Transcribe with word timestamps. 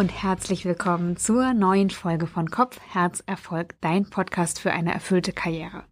und 0.00 0.22
herzlich 0.22 0.64
willkommen 0.64 1.18
zur 1.18 1.52
neuen 1.52 1.90
Folge 1.90 2.26
von 2.26 2.50
Kopf, 2.50 2.80
Herz, 2.88 3.22
Erfolg, 3.26 3.74
dein 3.82 4.08
Podcast 4.08 4.58
für 4.58 4.72
eine 4.72 4.94
erfüllte 4.94 5.34
Karriere. 5.34 5.84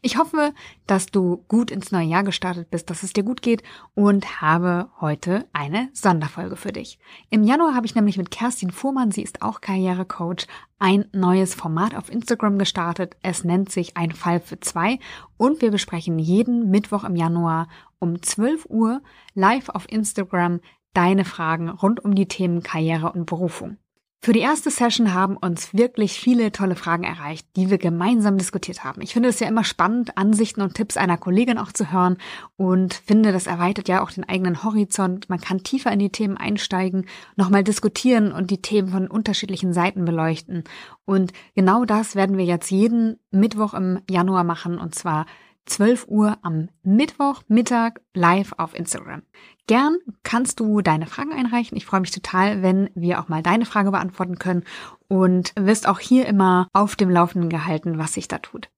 Ich 0.00 0.16
hoffe, 0.16 0.54
dass 0.86 1.06
du 1.06 1.44
gut 1.48 1.72
ins 1.72 1.90
neue 1.90 2.06
Jahr 2.06 2.22
gestartet 2.22 2.70
bist, 2.70 2.88
dass 2.88 3.02
es 3.02 3.14
dir 3.14 3.24
gut 3.24 3.42
geht 3.42 3.64
und 3.94 4.40
habe 4.40 4.90
heute 5.00 5.44
eine 5.52 5.88
Sonderfolge 5.92 6.54
für 6.54 6.70
dich. 6.70 7.00
Im 7.30 7.42
Januar 7.42 7.74
habe 7.74 7.84
ich 7.84 7.96
nämlich 7.96 8.16
mit 8.16 8.30
Kerstin 8.30 8.70
Fuhrmann, 8.70 9.10
sie 9.10 9.22
ist 9.22 9.42
auch 9.42 9.60
Karrierecoach, 9.60 10.46
ein 10.78 11.06
neues 11.12 11.56
Format 11.56 11.96
auf 11.96 12.12
Instagram 12.12 12.58
gestartet. 12.58 13.16
Es 13.22 13.42
nennt 13.42 13.72
sich 13.72 13.96
Ein 13.96 14.12
Fall 14.12 14.38
für 14.38 14.60
zwei 14.60 15.00
und 15.36 15.62
wir 15.62 15.72
besprechen 15.72 16.20
jeden 16.20 16.70
Mittwoch 16.70 17.02
im 17.02 17.16
Januar 17.16 17.66
um 17.98 18.22
12 18.22 18.66
Uhr 18.68 19.02
live 19.34 19.68
auf 19.70 19.90
Instagram 19.90 20.60
deine 20.94 21.24
Fragen 21.24 21.68
rund 21.68 22.04
um 22.04 22.14
die 22.14 22.28
Themen 22.28 22.62
Karriere 22.62 23.12
und 23.12 23.26
Berufung. 23.26 23.78
Für 24.20 24.32
die 24.32 24.40
erste 24.40 24.70
Session 24.70 25.14
haben 25.14 25.36
uns 25.36 25.72
wirklich 25.74 26.18
viele 26.18 26.50
tolle 26.50 26.74
Fragen 26.74 27.04
erreicht, 27.04 27.46
die 27.54 27.70
wir 27.70 27.78
gemeinsam 27.78 28.36
diskutiert 28.36 28.82
haben. 28.82 29.00
Ich 29.00 29.12
finde 29.12 29.28
es 29.28 29.38
ja 29.38 29.46
immer 29.46 29.62
spannend, 29.62 30.18
Ansichten 30.18 30.60
und 30.60 30.74
Tipps 30.74 30.96
einer 30.96 31.16
Kollegin 31.16 31.56
auch 31.56 31.70
zu 31.70 31.92
hören 31.92 32.18
und 32.56 32.94
finde, 32.94 33.30
das 33.30 33.46
erweitert 33.46 33.88
ja 33.88 34.02
auch 34.02 34.10
den 34.10 34.28
eigenen 34.28 34.64
Horizont. 34.64 35.28
Man 35.28 35.40
kann 35.40 35.62
tiefer 35.62 35.92
in 35.92 36.00
die 36.00 36.10
Themen 36.10 36.36
einsteigen, 36.36 37.06
nochmal 37.36 37.62
diskutieren 37.62 38.32
und 38.32 38.50
die 38.50 38.60
Themen 38.60 38.88
von 38.88 39.06
unterschiedlichen 39.06 39.72
Seiten 39.72 40.04
beleuchten. 40.04 40.64
Und 41.04 41.32
genau 41.54 41.84
das 41.84 42.16
werden 42.16 42.36
wir 42.36 42.44
jetzt 42.44 42.72
jeden 42.72 43.20
Mittwoch 43.30 43.72
im 43.72 44.00
Januar 44.10 44.42
machen 44.42 44.78
und 44.78 44.96
zwar 44.96 45.26
12 45.68 46.06
Uhr 46.08 46.38
am 46.42 46.68
Mittwoch 46.82 47.42
Mittag 47.48 48.00
live 48.14 48.54
auf 48.56 48.74
Instagram. 48.74 49.22
Gern 49.66 49.98
kannst 50.22 50.60
du 50.60 50.80
deine 50.80 51.06
Fragen 51.06 51.32
einreichen. 51.32 51.76
Ich 51.76 51.84
freue 51.84 52.00
mich 52.00 52.10
total, 52.10 52.62
wenn 52.62 52.90
wir 52.94 53.20
auch 53.20 53.28
mal 53.28 53.42
deine 53.42 53.66
Frage 53.66 53.90
beantworten 53.90 54.38
können 54.38 54.64
und 55.08 55.52
wirst 55.56 55.86
auch 55.86 55.98
hier 55.98 56.26
immer 56.26 56.68
auf 56.72 56.96
dem 56.96 57.10
Laufenden 57.10 57.50
gehalten, 57.50 57.98
was 57.98 58.14
sich 58.14 58.28
da 58.28 58.38
tut. 58.38 58.70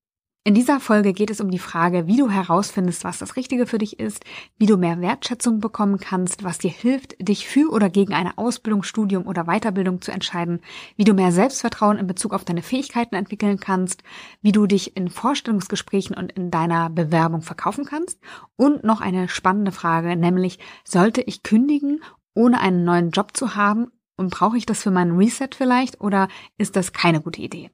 In 0.43 0.55
dieser 0.55 0.81
Folge 0.81 1.13
geht 1.13 1.29
es 1.29 1.43
um 1.43 1.51
die 1.51 1.59
Frage, 1.59 2.07
wie 2.07 2.17
du 2.17 2.31
herausfindest, 2.31 3.05
was 3.05 3.19
das 3.19 3.37
Richtige 3.37 3.67
für 3.67 3.77
dich 3.77 4.01
ist, 4.01 4.25
wie 4.57 4.65
du 4.65 4.79
mehr 4.79 4.99
Wertschätzung 5.03 5.61
bekommen 5.61 5.99
kannst, 5.99 6.45
was 6.45 6.57
dir 6.57 6.71
hilft, 6.71 7.15
dich 7.21 7.47
für 7.47 7.71
oder 7.71 7.91
gegen 7.91 8.15
eine 8.15 8.39
Ausbildung, 8.39 8.83
Studium 8.83 9.27
oder 9.27 9.45
Weiterbildung 9.45 10.01
zu 10.01 10.13
entscheiden, 10.13 10.63
wie 10.97 11.05
du 11.05 11.13
mehr 11.13 11.31
Selbstvertrauen 11.31 11.99
in 11.99 12.07
Bezug 12.07 12.33
auf 12.33 12.47
deine 12.47 12.63
Fähigkeiten 12.63 13.17
entwickeln 13.17 13.61
kannst, 13.61 14.03
wie 14.41 14.53
du 14.53 14.67
dich 14.67 14.97
in 14.97 15.11
Vorstellungsgesprächen 15.11 16.17
und 16.17 16.33
in 16.33 16.51
deiner 16.51 16.89
Bewerbung 16.89 17.43
verkaufen 17.43 17.85
kannst 17.85 18.19
und 18.57 18.83
noch 18.83 19.03
eine 19.03 19.29
spannende 19.29 19.73
Frage, 19.73 20.17
nämlich 20.17 20.59
sollte 20.85 21.21
ich 21.21 21.43
kündigen, 21.43 22.03
ohne 22.33 22.63
einen 22.63 22.85
neuen 22.85 23.11
Job 23.11 23.37
zu 23.37 23.57
haben 23.57 23.89
und 24.17 24.31
brauche 24.31 24.57
ich 24.57 24.65
das 24.65 24.83
für 24.85 24.91
meinen 24.91 25.19
Reset 25.19 25.51
vielleicht 25.55 26.01
oder 26.01 26.29
ist 26.57 26.77
das 26.77 26.95
keine 26.95 27.21
gute 27.21 27.43
Idee? 27.43 27.71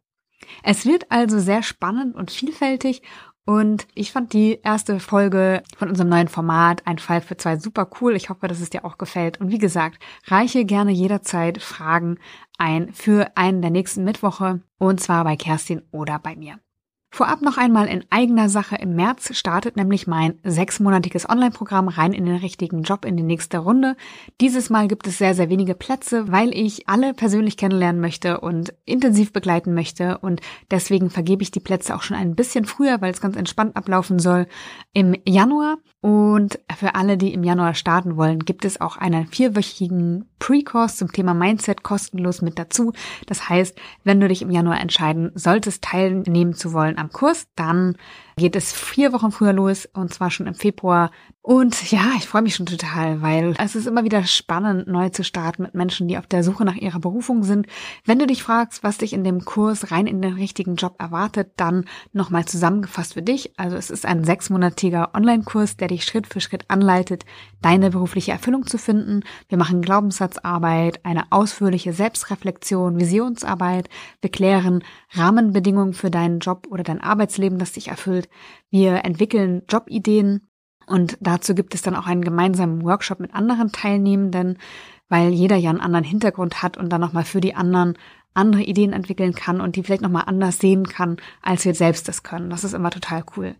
Es 0.62 0.86
wird 0.86 1.10
also 1.10 1.38
sehr 1.38 1.62
spannend 1.62 2.14
und 2.14 2.30
vielfältig 2.30 3.02
und 3.46 3.86
ich 3.94 4.10
fand 4.10 4.32
die 4.32 4.58
erste 4.64 4.98
Folge 4.98 5.62
von 5.78 5.88
unserem 5.88 6.10
neuen 6.10 6.26
Format, 6.26 6.84
ein 6.84 6.98
Fall 6.98 7.20
für 7.20 7.36
zwei, 7.36 7.56
super 7.56 7.88
cool. 8.00 8.16
Ich 8.16 8.28
hoffe, 8.28 8.48
dass 8.48 8.60
es 8.60 8.70
dir 8.70 8.84
auch 8.84 8.98
gefällt. 8.98 9.40
Und 9.40 9.52
wie 9.52 9.58
gesagt, 9.58 10.02
reiche 10.26 10.64
gerne 10.64 10.90
jederzeit 10.90 11.62
Fragen 11.62 12.18
ein 12.58 12.92
für 12.92 13.30
einen 13.36 13.62
der 13.62 13.70
nächsten 13.70 14.02
Mittwoche 14.02 14.62
und 14.78 15.00
zwar 15.00 15.22
bei 15.22 15.36
Kerstin 15.36 15.82
oder 15.92 16.18
bei 16.18 16.34
mir. 16.34 16.58
Vorab 17.10 17.40
noch 17.40 17.56
einmal 17.56 17.86
in 17.86 18.04
eigener 18.10 18.48
Sache. 18.48 18.76
Im 18.76 18.94
März 18.94 19.34
startet 19.34 19.76
nämlich 19.76 20.06
mein 20.06 20.38
sechsmonatiges 20.42 21.28
Online-Programm 21.28 21.88
rein 21.88 22.12
in 22.12 22.26
den 22.26 22.36
richtigen 22.36 22.82
Job 22.82 23.04
in 23.04 23.16
die 23.16 23.22
nächste 23.22 23.58
Runde. 23.58 23.96
Dieses 24.40 24.68
Mal 24.70 24.86
gibt 24.86 25.06
es 25.06 25.16
sehr, 25.16 25.34
sehr 25.34 25.48
wenige 25.48 25.74
Plätze, 25.74 26.30
weil 26.30 26.50
ich 26.52 26.88
alle 26.88 27.14
persönlich 27.14 27.56
kennenlernen 27.56 28.00
möchte 28.02 28.40
und 28.40 28.74
intensiv 28.84 29.32
begleiten 29.32 29.72
möchte. 29.72 30.18
Und 30.18 30.40
deswegen 30.70 31.08
vergebe 31.08 31.42
ich 31.42 31.50
die 31.50 31.60
Plätze 31.60 31.94
auch 31.94 32.02
schon 32.02 32.16
ein 32.16 32.34
bisschen 32.34 32.66
früher, 32.66 33.00
weil 33.00 33.12
es 33.12 33.20
ganz 33.20 33.36
entspannt 33.36 33.76
ablaufen 33.76 34.18
soll 34.18 34.46
im 34.92 35.14
Januar. 35.24 35.78
Und 36.02 36.60
für 36.76 36.94
alle, 36.94 37.16
die 37.16 37.32
im 37.32 37.42
Januar 37.42 37.74
starten 37.74 38.16
wollen, 38.16 38.40
gibt 38.40 38.64
es 38.64 38.80
auch 38.80 38.96
einen 38.96 39.26
vierwöchigen 39.26 40.28
Pre-Course 40.38 40.96
zum 40.96 41.10
Thema 41.10 41.34
Mindset 41.34 41.82
kostenlos 41.82 42.42
mit 42.42 42.58
dazu. 42.58 42.92
Das 43.26 43.48
heißt, 43.48 43.76
wenn 44.04 44.20
du 44.20 44.28
dich 44.28 44.42
im 44.42 44.50
Januar 44.50 44.80
entscheiden 44.80 45.32
solltest, 45.34 45.82
teilnehmen 45.82 46.54
zu 46.54 46.72
wollen 46.72 46.95
am 46.96 47.10
Kurs, 47.10 47.48
dann 47.54 47.96
geht 48.38 48.54
es 48.54 48.70
vier 48.70 49.14
Wochen 49.14 49.32
früher 49.32 49.54
los 49.54 49.88
und 49.94 50.12
zwar 50.12 50.30
schon 50.30 50.46
im 50.46 50.54
Februar. 50.54 51.10
Und 51.40 51.90
ja, 51.90 52.02
ich 52.18 52.26
freue 52.26 52.42
mich 52.42 52.54
schon 52.54 52.66
total, 52.66 53.22
weil 53.22 53.54
es 53.58 53.74
ist 53.74 53.86
immer 53.86 54.04
wieder 54.04 54.24
spannend, 54.24 54.88
neu 54.88 55.08
zu 55.08 55.24
starten 55.24 55.62
mit 55.62 55.74
Menschen, 55.74 56.06
die 56.06 56.18
auf 56.18 56.26
der 56.26 56.42
Suche 56.42 56.66
nach 56.66 56.74
ihrer 56.74 56.98
Berufung 56.98 57.44
sind. 57.44 57.66
Wenn 58.04 58.18
du 58.18 58.26
dich 58.26 58.42
fragst, 58.42 58.82
was 58.82 58.98
dich 58.98 59.14
in 59.14 59.24
dem 59.24 59.46
Kurs 59.46 59.90
rein 59.90 60.06
in 60.06 60.20
den 60.20 60.34
richtigen 60.34 60.76
Job 60.76 60.96
erwartet, 60.98 61.52
dann 61.56 61.86
nochmal 62.12 62.44
zusammengefasst 62.44 63.14
für 63.14 63.22
dich. 63.22 63.52
Also 63.58 63.76
es 63.76 63.88
ist 63.88 64.04
ein 64.04 64.22
sechsmonatiger 64.24 65.14
Online-Kurs, 65.14 65.78
der 65.78 65.88
dich 65.88 66.04
Schritt 66.04 66.26
für 66.26 66.42
Schritt 66.42 66.64
anleitet, 66.68 67.24
deine 67.62 67.90
berufliche 67.90 68.32
Erfüllung 68.32 68.66
zu 68.66 68.76
finden. 68.76 69.22
Wir 69.48 69.56
machen 69.56 69.80
Glaubenssatzarbeit, 69.80 71.06
eine 71.06 71.24
ausführliche 71.30 71.94
Selbstreflexion, 71.94 73.00
Visionsarbeit. 73.00 73.88
Wir 74.20 74.30
klären 74.30 74.84
Rahmenbedingungen 75.12 75.94
für 75.94 76.10
deinen 76.10 76.40
Job 76.40 76.66
oder 76.68 76.82
dein 76.82 77.00
Arbeitsleben, 77.00 77.58
das 77.58 77.72
dich 77.72 77.88
erfüllt. 77.88 78.25
Wir 78.70 79.04
entwickeln 79.04 79.62
Jobideen 79.68 80.46
und 80.86 81.18
dazu 81.20 81.54
gibt 81.54 81.74
es 81.74 81.82
dann 81.82 81.96
auch 81.96 82.06
einen 82.06 82.22
gemeinsamen 82.22 82.82
Workshop 82.82 83.20
mit 83.20 83.34
anderen 83.34 83.72
Teilnehmenden, 83.72 84.58
weil 85.08 85.30
jeder 85.30 85.56
ja 85.56 85.70
einen 85.70 85.80
anderen 85.80 86.04
Hintergrund 86.04 86.62
hat 86.62 86.76
und 86.76 86.90
dann 86.90 87.00
nochmal 87.00 87.24
für 87.24 87.40
die 87.40 87.54
anderen 87.54 87.96
andere 88.34 88.62
Ideen 88.62 88.92
entwickeln 88.92 89.34
kann 89.34 89.60
und 89.60 89.76
die 89.76 89.82
vielleicht 89.82 90.02
nochmal 90.02 90.24
anders 90.26 90.58
sehen 90.58 90.86
kann, 90.86 91.16
als 91.42 91.64
wir 91.64 91.74
selbst 91.74 92.06
das 92.06 92.22
können. 92.22 92.50
Das 92.50 92.64
ist 92.64 92.74
immer 92.74 92.90
total 92.90 93.24
cool. 93.36 93.56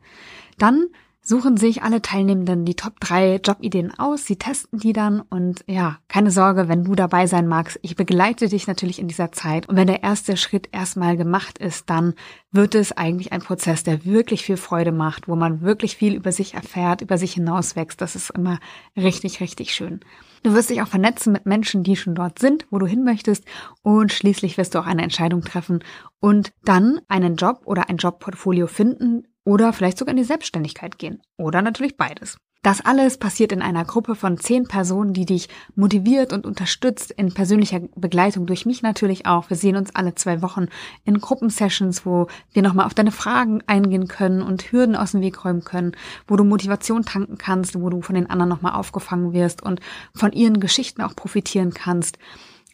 Dann 0.59 0.87
suchen 1.27 1.57
sich 1.57 1.83
alle 1.83 2.03
Teilnehmenden 2.03 2.65
die 2.65 2.77
Top 2.77 3.01
3 3.01 3.41
Jobideen 3.45 3.93
aus, 3.99 4.25
sie 4.27 4.37
testen 4.37 4.79
die 4.79 4.93
dann 4.93 5.21
und 5.21 5.65
ja, 5.67 5.99
keine 6.07 6.31
Sorge, 6.31 6.69
wenn 6.69 6.85
du 6.85 6.95
dabei 6.95 7.27
sein 7.27 7.49
magst, 7.49 7.81
ich 7.83 7.97
begleite 7.97 8.49
dich 8.49 8.69
natürlich 8.69 9.01
in 9.01 9.09
dieser 9.09 9.33
Zeit 9.33 9.69
und 9.69 9.75
wenn 9.75 9.89
der 9.89 10.05
erste 10.05 10.37
Schritt 10.37 10.69
erstmal 10.71 11.17
gemacht 11.17 11.59
ist, 11.59 11.91
dann 11.91 12.15
wird 12.53 12.77
es 12.77 12.93
eigentlich 12.93 13.33
ein 13.33 13.41
Prozess, 13.41 13.83
der 13.83 14.05
wirklich 14.05 14.45
viel 14.45 14.57
Freude 14.57 14.93
macht, 14.93 15.27
wo 15.27 15.35
man 15.35 15.63
wirklich 15.63 15.97
viel 15.97 16.15
über 16.15 16.31
sich 16.31 16.55
erfährt, 16.55 17.01
über 17.01 17.19
sich 17.19 17.33
hinauswächst. 17.33 18.01
Das 18.01 18.15
ist 18.15 18.31
immer 18.31 18.61
richtig, 18.97 19.41
richtig 19.41 19.75
schön. 19.75 20.01
Du 20.45 20.55
wirst 20.55 20.71
dich 20.71 20.81
auch 20.81 20.87
vernetzen 20.87 21.33
mit 21.33 21.45
Menschen, 21.45 21.83
die 21.83 21.97
schon 21.97 22.15
dort 22.15 22.39
sind, 22.39 22.67
wo 22.71 22.79
du 22.79 22.87
hin 22.87 23.03
möchtest 23.03 23.45
und 23.83 24.13
schließlich 24.13 24.59
wirst 24.59 24.77
du 24.77 24.79
auch 24.79 24.87
eine 24.87 25.03
Entscheidung 25.03 25.41
treffen 25.43 25.83
und 26.21 26.53
dann 26.63 27.01
einen 27.09 27.35
Job 27.35 27.63
oder 27.65 27.89
ein 27.89 27.97
Jobportfolio 27.97 28.69
finden, 28.69 29.25
oder 29.47 29.73
vielleicht 29.73 29.97
sogar 29.97 30.11
in 30.11 30.19
die 30.19 30.25
Selbstständigkeit 30.25 30.99
gehen. 30.99 31.23
Oder 31.39 31.63
natürlich 31.63 31.97
beides. 31.97 32.37
Das 32.63 32.85
alles 32.85 33.17
passiert 33.17 33.53
in 33.53 33.63
einer 33.63 33.85
Gruppe 33.85 34.17
von 34.17 34.39
zehn 34.39 34.67
Personen, 34.67 35.13
die 35.13 35.25
dich 35.25 35.49
motiviert 35.77 36.33
und 36.33 36.45
unterstützt 36.45 37.13
in 37.13 37.33
persönlicher 37.33 37.81
Begleitung 37.95 38.47
durch 38.47 38.67
mich 38.67 38.83
natürlich 38.83 39.25
auch. 39.25 39.49
Wir 39.51 39.57
sehen 39.57 39.77
uns 39.77 39.95
alle 39.95 40.17
zwei 40.17 40.43
Wochen 40.43 40.67
in 41.05 41.21
Gruppensessions, 41.21 42.05
wo 42.05 42.27
wir 42.53 42.63
nochmal 42.63 42.87
auf 42.87 42.95
deine 42.95 43.13
Fragen 43.13 43.63
eingehen 43.69 44.09
können 44.09 44.43
und 44.43 44.73
Hürden 44.73 44.97
aus 44.97 45.13
dem 45.13 45.21
Weg 45.21 45.45
räumen 45.45 45.63
können, 45.63 45.93
wo 46.27 46.35
du 46.35 46.43
Motivation 46.43 47.05
tanken 47.05 47.39
kannst, 47.39 47.81
wo 47.81 47.89
du 47.89 48.03
von 48.03 48.17
den 48.17 48.29
anderen 48.29 48.49
nochmal 48.49 48.73
aufgefangen 48.73 49.33
wirst 49.33 49.63
und 49.63 49.79
von 50.13 50.33
ihren 50.33 50.59
Geschichten 50.59 51.03
auch 51.03 51.15
profitieren 51.15 51.73
kannst. 51.73 52.19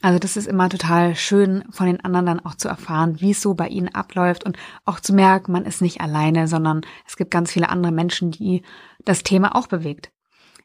Also 0.02 0.18
das 0.18 0.36
ist 0.36 0.48
immer 0.48 0.68
total 0.68 1.14
schön 1.14 1.62
von 1.70 1.86
den 1.86 2.04
anderen 2.04 2.26
dann 2.26 2.40
auch 2.40 2.56
zu 2.56 2.66
erfahren, 2.68 3.20
wie 3.20 3.30
es 3.30 3.40
so 3.40 3.54
bei 3.54 3.68
ihnen 3.68 3.94
abläuft 3.94 4.42
und 4.42 4.56
auch 4.84 4.98
zu 4.98 5.14
merken, 5.14 5.52
man 5.52 5.64
ist 5.64 5.80
nicht 5.80 6.00
alleine, 6.00 6.48
sondern 6.48 6.80
es 7.06 7.16
gibt 7.16 7.30
ganz 7.30 7.52
viele 7.52 7.68
andere 7.68 7.92
Menschen, 7.92 8.32
die 8.32 8.62
das 9.04 9.22
Thema 9.22 9.54
auch 9.54 9.68
bewegt. 9.68 10.10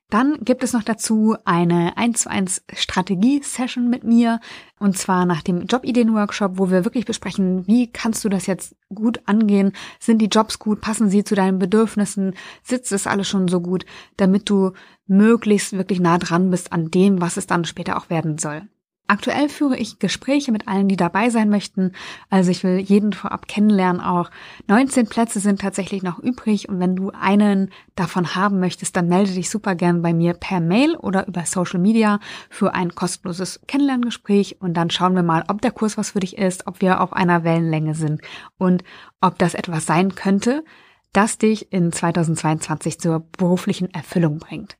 Dann 0.09 0.37
gibt 0.41 0.63
es 0.63 0.73
noch 0.73 0.81
dazu 0.83 1.35
eine 1.45 1.97
1 1.97 2.21
zu 2.21 2.31
1 2.31 2.63
Strategie-Session 2.73 3.89
mit 3.89 4.03
mir 4.03 4.39
und 4.79 4.97
zwar 4.97 5.25
nach 5.25 5.43
dem 5.43 5.65
Jobideen-Workshop, 5.65 6.53
wo 6.57 6.71
wir 6.71 6.83
wirklich 6.83 7.05
besprechen, 7.05 7.67
wie 7.67 7.91
kannst 7.91 8.25
du 8.25 8.29
das 8.29 8.47
jetzt 8.47 8.75
gut 8.89 9.19
angehen? 9.25 9.73
Sind 9.99 10.19
die 10.19 10.29
Jobs 10.29 10.57
gut? 10.57 10.81
Passen 10.81 11.09
sie 11.09 11.23
zu 11.23 11.35
deinen 11.35 11.59
Bedürfnissen? 11.59 12.33
Sitzt 12.63 12.91
es 12.91 13.05
alles 13.05 13.27
schon 13.27 13.49
so 13.49 13.61
gut, 13.61 13.85
damit 14.15 14.49
du 14.49 14.71
möglichst 15.05 15.73
wirklich 15.73 15.99
nah 15.99 16.17
dran 16.17 16.49
bist 16.49 16.71
an 16.71 16.89
dem, 16.89 17.21
was 17.21 17.37
es 17.37 17.45
dann 17.45 17.65
später 17.65 17.97
auch 17.97 18.09
werden 18.09 18.39
soll? 18.39 18.63
Aktuell 19.09 19.47
führe 19.47 19.77
ich 19.77 19.99
Gespräche 19.99 20.51
mit 20.51 20.67
allen, 20.67 20.89
die 20.89 20.97
dabei 20.97 21.29
sein 21.29 21.49
möchten. 21.49 21.93
Also 22.29 22.51
ich 22.51 22.63
will 22.63 22.77
jeden 22.77 23.13
vorab 23.13 23.47
kennenlernen 23.47 24.01
auch. 24.01 24.29
19 24.67 25.07
Plätze 25.07 25.39
sind 25.39 25.61
tatsächlich 25.61 26.03
noch 26.03 26.19
übrig 26.19 26.67
und 26.67 26.81
wenn 26.81 26.97
du 26.97 27.11
einen 27.11 27.71
davon 27.95 28.35
haben 28.35 28.59
möchtest, 28.59 28.97
dann 28.97 29.07
melde 29.07 29.31
dich 29.31 29.49
super 29.49 29.75
gern 29.75 30.01
bei 30.01 30.13
mir 30.13 30.33
per 30.33 30.59
Mail 30.59 30.95
oder 30.97 31.25
über 31.25 31.45
Social 31.45 31.79
Media 31.79 32.19
für 32.49 32.73
ein 32.73 32.95
kostenloses 32.95 33.61
Kennenlerngespräch 33.65 34.57
und 34.59 34.73
dann 34.75 34.89
schauen 34.89 35.15
wir 35.15 35.23
mal, 35.23 35.45
ob 35.47 35.61
der 35.61 35.71
Kurs 35.71 35.97
was 35.97 36.11
für 36.11 36.19
dich 36.19 36.37
ist, 36.37 36.67
ob 36.67 36.81
wir 36.81 36.99
auf 36.99 37.13
einer 37.13 37.45
Wellenlänge 37.45 37.95
sind 37.95 38.21
und 38.57 38.83
ob 39.21 39.37
das 39.37 39.53
etwas 39.53 39.85
sein 39.85 40.15
könnte, 40.15 40.65
das 41.13 41.37
dich 41.37 41.71
in 41.71 41.91
2022 41.91 42.99
zur 42.99 43.25
beruflichen 43.37 43.93
Erfüllung 43.93 44.39
bringt. 44.39 44.77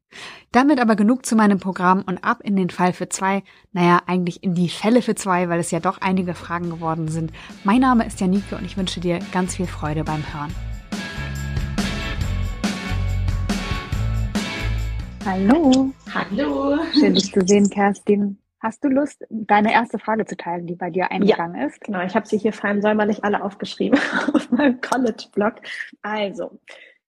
Damit 0.52 0.80
aber 0.80 0.96
genug 0.96 1.26
zu 1.26 1.36
meinem 1.36 1.60
Programm 1.60 2.04
und 2.06 2.24
ab 2.24 2.42
in 2.44 2.56
den 2.56 2.70
Fall 2.70 2.94
für 2.94 3.10
zwei, 3.10 3.44
naja, 3.72 4.02
eigentlich 4.06 4.44
in 4.44 4.54
die 4.54 4.70
Fälle 4.70 5.02
für 5.02 5.16
zwei, 5.16 5.50
weil 5.50 5.60
es 5.60 5.72
ja 5.72 5.80
doch 5.80 6.00
einige 6.00 6.34
Fragen 6.34 6.70
geworden 6.70 7.08
sind. 7.08 7.32
Mein 7.64 7.82
Name 7.82 8.06
ist 8.06 8.20
Janike 8.20 8.56
und 8.56 8.66
ich 8.66 8.78
wünsche 8.78 9.00
dir 9.00 9.20
ganz 9.32 9.56
viel 9.56 9.68
Freude 9.68 10.04
beim 10.04 10.24
Hören. 10.34 10.54
Hallo. 15.26 15.92
Hallo. 16.14 16.78
Schön, 16.94 17.14
dich 17.14 17.34
zu 17.34 17.46
sehen, 17.46 17.70
Kerstin. 17.70 18.38
Hast 18.60 18.84
du 18.84 18.88
Lust, 18.88 19.24
deine 19.30 19.72
erste 19.72 20.00
Frage 20.00 20.26
zu 20.26 20.36
teilen, 20.36 20.66
die 20.66 20.76
bei 20.76 20.90
dir 20.90 21.12
eingegangen 21.12 21.62
ja, 21.62 21.68
ist? 21.68 21.82
Genau, 21.82 22.02
ich 22.02 22.16
habe 22.16 22.28
sie 22.28 22.38
hier 22.38 22.54
fein 22.54 22.82
säuberlich 22.82 23.24
alle 23.24 23.44
aufgeschrieben 23.44 24.00
auf 24.34 24.50
meinem 24.52 24.82
College-Blog. 24.82 25.56
Also, 26.02 26.60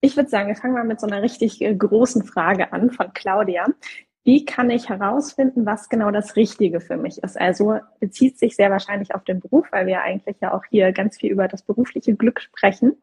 ich 0.02 0.16
würde 0.16 0.30
sagen, 0.30 0.48
wir 0.48 0.56
fangen 0.56 0.76
mal 0.76 0.84
mit 0.84 1.00
so 1.00 1.08
einer 1.08 1.22
richtig 1.22 1.62
äh, 1.62 1.76
großen 1.76 2.24
Frage 2.24 2.72
an 2.72 2.92
von 2.92 3.14
Claudia. 3.14 3.66
Wie 4.24 4.46
kann 4.46 4.70
ich 4.70 4.90
herausfinden, 4.90 5.66
was 5.66 5.90
genau 5.90 6.12
das 6.12 6.36
Richtige 6.36 6.82
für 6.82 6.98
mich 6.98 7.24
ist? 7.24 7.40
Also 7.40 7.80
bezieht 8.00 8.38
sich 8.38 8.56
sehr 8.56 8.70
wahrscheinlich 8.70 9.16
auf 9.16 9.24
den 9.24 9.40
Beruf, 9.40 9.68
weil 9.72 9.88
wir 9.88 10.02
eigentlich 10.02 10.36
ja 10.42 10.54
auch 10.54 10.64
hier 10.70 10.92
ganz 10.92 11.18
viel 11.18 11.32
über 11.32 11.48
das 11.48 11.64
berufliche 11.64 12.16
Glück 12.16 12.42
sprechen. 12.42 12.98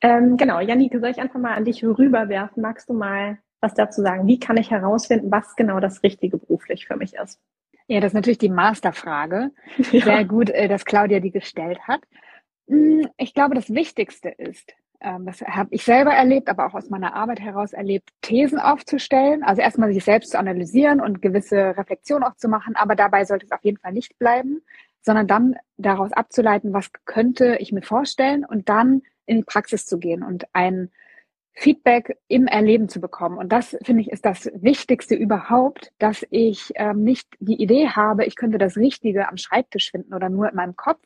Ähm, 0.00 0.36
genau, 0.36 0.60
Janike, 0.60 0.98
soll 0.98 1.10
ich 1.10 1.20
einfach 1.20 1.38
mal 1.38 1.54
an 1.54 1.64
dich 1.64 1.84
rüberwerfen? 1.84 2.62
Magst 2.62 2.88
du 2.88 2.94
mal 2.94 3.38
was 3.60 3.74
dazu 3.74 4.02
sagen? 4.02 4.26
Wie 4.26 4.40
kann 4.40 4.56
ich 4.56 4.70
herausfinden, 4.70 5.30
was 5.30 5.54
genau 5.54 5.80
das 5.80 6.02
Richtige 6.02 6.38
beruflich 6.38 6.86
für 6.86 6.96
mich 6.96 7.14
ist? 7.14 7.40
Ja, 7.86 8.00
das 8.00 8.10
ist 8.10 8.14
natürlich 8.14 8.38
die 8.38 8.50
Masterfrage. 8.50 9.50
Ja. 9.92 10.04
Sehr 10.04 10.24
gut, 10.24 10.50
äh, 10.50 10.68
dass 10.68 10.84
Claudia 10.84 11.20
die 11.20 11.30
gestellt 11.30 11.80
hat. 11.86 12.00
Hm, 12.68 13.08
ich 13.16 13.34
glaube, 13.34 13.54
das 13.54 13.72
Wichtigste 13.72 14.28
ist, 14.30 14.72
ähm, 15.00 15.26
das 15.26 15.42
habe 15.42 15.68
ich 15.72 15.84
selber 15.84 16.12
erlebt, 16.12 16.48
aber 16.48 16.66
auch 16.66 16.74
aus 16.74 16.88
meiner 16.88 17.14
Arbeit 17.14 17.40
heraus 17.40 17.72
erlebt, 17.72 18.10
Thesen 18.22 18.58
aufzustellen. 18.58 19.42
Also 19.42 19.60
erstmal 19.60 19.92
sich 19.92 20.04
selbst 20.04 20.30
zu 20.32 20.38
analysieren 20.38 21.00
und 21.00 21.20
gewisse 21.20 21.76
Reflexionen 21.76 22.24
auch 22.24 22.36
zu 22.36 22.48
machen, 22.48 22.74
aber 22.76 22.96
dabei 22.96 23.24
sollte 23.24 23.46
es 23.46 23.52
auf 23.52 23.62
jeden 23.62 23.78
Fall 23.78 23.92
nicht 23.92 24.18
bleiben, 24.18 24.62
sondern 25.02 25.26
dann 25.26 25.56
daraus 25.76 26.12
abzuleiten, 26.12 26.72
was 26.72 26.90
könnte 27.04 27.56
ich 27.60 27.72
mir 27.72 27.82
vorstellen 27.82 28.44
und 28.44 28.68
dann 28.68 29.02
in 29.26 29.38
die 29.38 29.44
Praxis 29.44 29.86
zu 29.86 29.98
gehen 29.98 30.22
und 30.22 30.46
ein 30.54 30.90
Feedback 31.54 32.18
im 32.28 32.46
Erleben 32.46 32.88
zu 32.88 33.00
bekommen. 33.00 33.38
Und 33.38 33.52
das, 33.52 33.76
finde 33.82 34.02
ich, 34.02 34.10
ist 34.10 34.24
das 34.24 34.50
Wichtigste 34.54 35.14
überhaupt, 35.14 35.92
dass 35.98 36.26
ich 36.30 36.72
ähm, 36.74 37.04
nicht 37.04 37.28
die 37.38 37.62
Idee 37.62 37.88
habe, 37.88 38.24
ich 38.24 38.36
könnte 38.36 38.58
das 38.58 38.76
Richtige 38.76 39.28
am 39.28 39.36
Schreibtisch 39.36 39.90
finden 39.90 40.14
oder 40.14 40.28
nur 40.28 40.48
in 40.48 40.56
meinem 40.56 40.76
Kopf, 40.76 41.00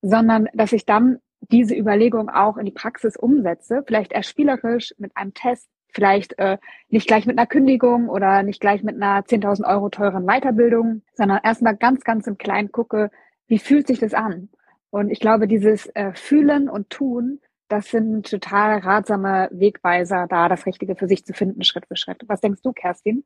sondern 0.00 0.48
dass 0.54 0.72
ich 0.72 0.86
dann 0.86 1.18
diese 1.40 1.74
Überlegung 1.74 2.30
auch 2.30 2.56
in 2.56 2.64
die 2.64 2.72
Praxis 2.72 3.16
umsetze, 3.16 3.82
vielleicht 3.86 4.12
eher 4.12 4.22
spielerisch 4.22 4.94
mit 4.98 5.16
einem 5.16 5.34
Test, 5.34 5.68
vielleicht 5.88 6.38
äh, 6.38 6.58
nicht 6.88 7.08
gleich 7.08 7.26
mit 7.26 7.36
einer 7.36 7.46
Kündigung 7.46 8.08
oder 8.08 8.42
nicht 8.44 8.60
gleich 8.60 8.82
mit 8.82 8.94
einer 8.94 9.22
10.000 9.22 9.68
Euro 9.68 9.90
teuren 9.90 10.26
Weiterbildung, 10.26 11.02
sondern 11.14 11.40
erstmal 11.42 11.76
ganz, 11.76 12.04
ganz 12.04 12.26
im 12.28 12.38
Kleinen 12.38 12.70
gucke, 12.70 13.10
wie 13.48 13.58
fühlt 13.58 13.88
sich 13.88 13.98
das 13.98 14.14
an? 14.14 14.48
Und 14.90 15.10
ich 15.10 15.20
glaube, 15.20 15.48
dieses 15.48 15.86
äh, 15.94 16.12
Fühlen 16.14 16.68
und 16.68 16.90
Tun 16.90 17.40
das 17.72 17.86
sind 17.86 18.28
total 18.28 18.80
ratsame 18.80 19.48
Wegweiser, 19.50 20.26
da 20.28 20.50
das 20.50 20.66
Richtige 20.66 20.94
für 20.94 21.08
sich 21.08 21.24
zu 21.24 21.32
finden, 21.32 21.64
Schritt 21.64 21.86
für 21.86 21.96
Schritt. 21.96 22.22
Was 22.26 22.42
denkst 22.42 22.60
du, 22.62 22.72
Kerstin? 22.72 23.24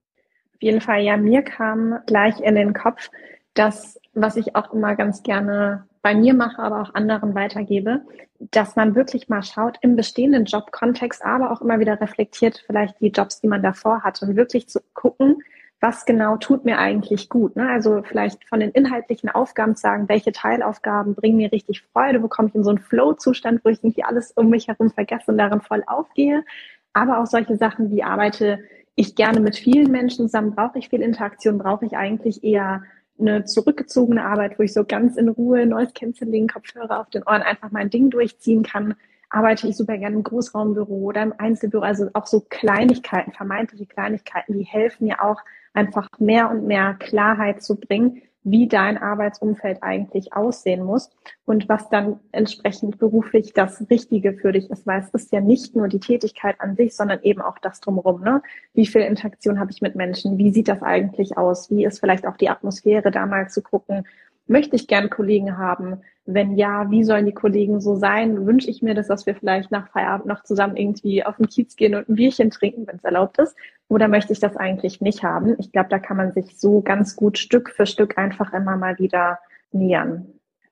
Auf 0.54 0.62
jeden 0.62 0.80
Fall, 0.80 1.00
ja, 1.00 1.16
mir 1.16 1.42
kam 1.42 1.98
gleich 2.06 2.38
in 2.38 2.54
den 2.54 2.72
Kopf, 2.72 3.10
dass, 3.54 4.00
was 4.14 4.36
ich 4.36 4.54
auch 4.54 4.72
immer 4.72 4.94
ganz 4.94 5.24
gerne 5.24 5.86
bei 6.00 6.14
mir 6.14 6.32
mache, 6.32 6.62
aber 6.62 6.82
auch 6.82 6.94
anderen 6.94 7.34
weitergebe, 7.34 8.02
dass 8.38 8.76
man 8.76 8.94
wirklich 8.94 9.28
mal 9.28 9.42
schaut 9.42 9.78
im 9.80 9.96
bestehenden 9.96 10.44
Jobkontext, 10.44 11.24
aber 11.24 11.50
auch 11.50 11.60
immer 11.60 11.80
wieder 11.80 12.00
reflektiert, 12.00 12.62
vielleicht 12.66 13.00
die 13.00 13.08
Jobs, 13.10 13.40
die 13.40 13.48
man 13.48 13.64
davor 13.64 14.04
hat 14.04 14.22
und 14.22 14.36
wirklich 14.36 14.68
zu 14.68 14.78
gucken, 14.94 15.42
was 15.86 16.04
genau 16.04 16.36
tut 16.36 16.64
mir 16.64 16.78
eigentlich 16.78 17.28
gut. 17.28 17.54
Ne? 17.54 17.68
Also 17.68 18.02
vielleicht 18.02 18.44
von 18.48 18.58
den 18.58 18.72
inhaltlichen 18.72 19.28
Aufgaben 19.28 19.76
sagen, 19.76 20.08
welche 20.08 20.32
Teilaufgaben 20.32 21.14
bringen 21.14 21.36
mir 21.36 21.52
richtig 21.52 21.82
Freude, 21.92 22.24
wo 22.24 22.26
komme 22.26 22.48
ich 22.48 22.56
in 22.56 22.64
so 22.64 22.70
einen 22.70 22.80
Flow-Zustand, 22.80 23.64
wo 23.64 23.68
ich 23.68 23.78
irgendwie 23.84 24.02
alles 24.02 24.32
um 24.32 24.50
mich 24.50 24.66
herum 24.66 24.90
vergesse 24.90 25.30
und 25.30 25.38
darin 25.38 25.60
voll 25.60 25.84
aufgehe. 25.86 26.44
Aber 26.92 27.20
auch 27.20 27.26
solche 27.26 27.56
Sachen 27.56 27.92
wie 27.92 28.02
arbeite 28.02 28.58
ich 28.96 29.14
gerne 29.14 29.38
mit 29.38 29.54
vielen 29.54 29.92
Menschen 29.92 30.26
zusammen, 30.26 30.56
brauche 30.56 30.76
ich 30.76 30.88
viel 30.88 31.02
Interaktion, 31.02 31.58
brauche 31.58 31.86
ich 31.86 31.96
eigentlich 31.96 32.42
eher 32.42 32.82
eine 33.20 33.44
zurückgezogene 33.44 34.24
Arbeit, 34.24 34.58
wo 34.58 34.64
ich 34.64 34.72
so 34.72 34.82
ganz 34.82 35.16
in 35.16 35.28
Ruhe 35.28 35.66
Neues 35.66 35.94
Canceling, 35.94 36.48
Kopfhörer 36.48 36.98
auf 36.98 37.10
den 37.10 37.22
Ohren 37.22 37.42
einfach 37.42 37.70
mein 37.70 37.90
Ding 37.90 38.10
durchziehen 38.10 38.64
kann 38.64 38.96
arbeite 39.30 39.68
ich 39.68 39.76
super 39.76 39.98
gerne 39.98 40.16
im 40.16 40.22
Großraumbüro 40.22 40.94
oder 40.94 41.22
im 41.22 41.34
Einzelbüro. 41.36 41.82
Also 41.82 42.08
auch 42.14 42.26
so 42.26 42.40
Kleinigkeiten, 42.48 43.32
vermeintliche 43.32 43.86
Kleinigkeiten, 43.86 44.54
die 44.54 44.64
helfen 44.64 45.06
mir 45.06 45.22
auch 45.22 45.40
einfach 45.74 46.08
mehr 46.18 46.50
und 46.50 46.66
mehr 46.66 46.94
Klarheit 46.94 47.62
zu 47.62 47.76
bringen, 47.76 48.22
wie 48.48 48.68
dein 48.68 48.96
Arbeitsumfeld 48.96 49.82
eigentlich 49.82 50.32
aussehen 50.32 50.84
muss 50.84 51.10
und 51.46 51.68
was 51.68 51.88
dann 51.88 52.20
entsprechend 52.30 52.96
beruflich 52.98 53.52
das 53.52 53.84
Richtige 53.90 54.34
für 54.34 54.52
dich 54.52 54.70
ist, 54.70 54.86
weil 54.86 55.00
es 55.00 55.10
ist 55.10 55.32
ja 55.32 55.40
nicht 55.40 55.74
nur 55.74 55.88
die 55.88 55.98
Tätigkeit 55.98 56.60
an 56.60 56.76
sich, 56.76 56.94
sondern 56.94 57.20
eben 57.22 57.40
auch 57.40 57.58
das 57.58 57.80
drumherum. 57.80 58.20
Ne? 58.20 58.42
Wie 58.72 58.86
viel 58.86 59.00
Interaktion 59.00 59.58
habe 59.58 59.72
ich 59.72 59.82
mit 59.82 59.96
Menschen? 59.96 60.38
Wie 60.38 60.52
sieht 60.52 60.68
das 60.68 60.80
eigentlich 60.80 61.36
aus? 61.36 61.72
Wie 61.72 61.84
ist 61.84 61.98
vielleicht 61.98 62.24
auch 62.24 62.36
die 62.36 62.48
Atmosphäre, 62.48 63.10
da 63.10 63.26
mal 63.26 63.50
zu 63.50 63.62
gucken, 63.62 64.06
möchte 64.46 64.76
ich 64.76 64.88
gern 64.88 65.10
Kollegen 65.10 65.58
haben? 65.58 66.02
Wenn 66.24 66.56
ja, 66.56 66.90
wie 66.90 67.04
sollen 67.04 67.26
die 67.26 67.34
Kollegen 67.34 67.80
so 67.80 67.96
sein? 67.96 68.46
Wünsche 68.46 68.70
ich 68.70 68.82
mir 68.82 68.94
das, 68.94 69.06
dass 69.06 69.26
wir 69.26 69.34
vielleicht 69.34 69.70
nach 69.70 69.88
Feierabend 69.88 70.26
noch 70.26 70.42
zusammen 70.42 70.76
irgendwie 70.76 71.24
auf 71.24 71.36
den 71.36 71.48
Kiez 71.48 71.76
gehen 71.76 71.94
und 71.94 72.08
ein 72.08 72.16
Bierchen 72.16 72.50
trinken, 72.50 72.86
wenn 72.86 72.96
es 72.96 73.04
erlaubt 73.04 73.38
ist? 73.38 73.56
Oder 73.88 74.08
möchte 74.08 74.32
ich 74.32 74.40
das 74.40 74.56
eigentlich 74.56 75.00
nicht 75.00 75.22
haben? 75.22 75.56
Ich 75.58 75.70
glaube, 75.70 75.88
da 75.88 75.98
kann 75.98 76.16
man 76.16 76.32
sich 76.32 76.58
so 76.58 76.80
ganz 76.80 77.14
gut 77.14 77.38
Stück 77.38 77.70
für 77.70 77.86
Stück 77.86 78.18
einfach 78.18 78.52
immer 78.52 78.76
mal 78.76 78.98
wieder 78.98 79.38
nähern. 79.70 80.26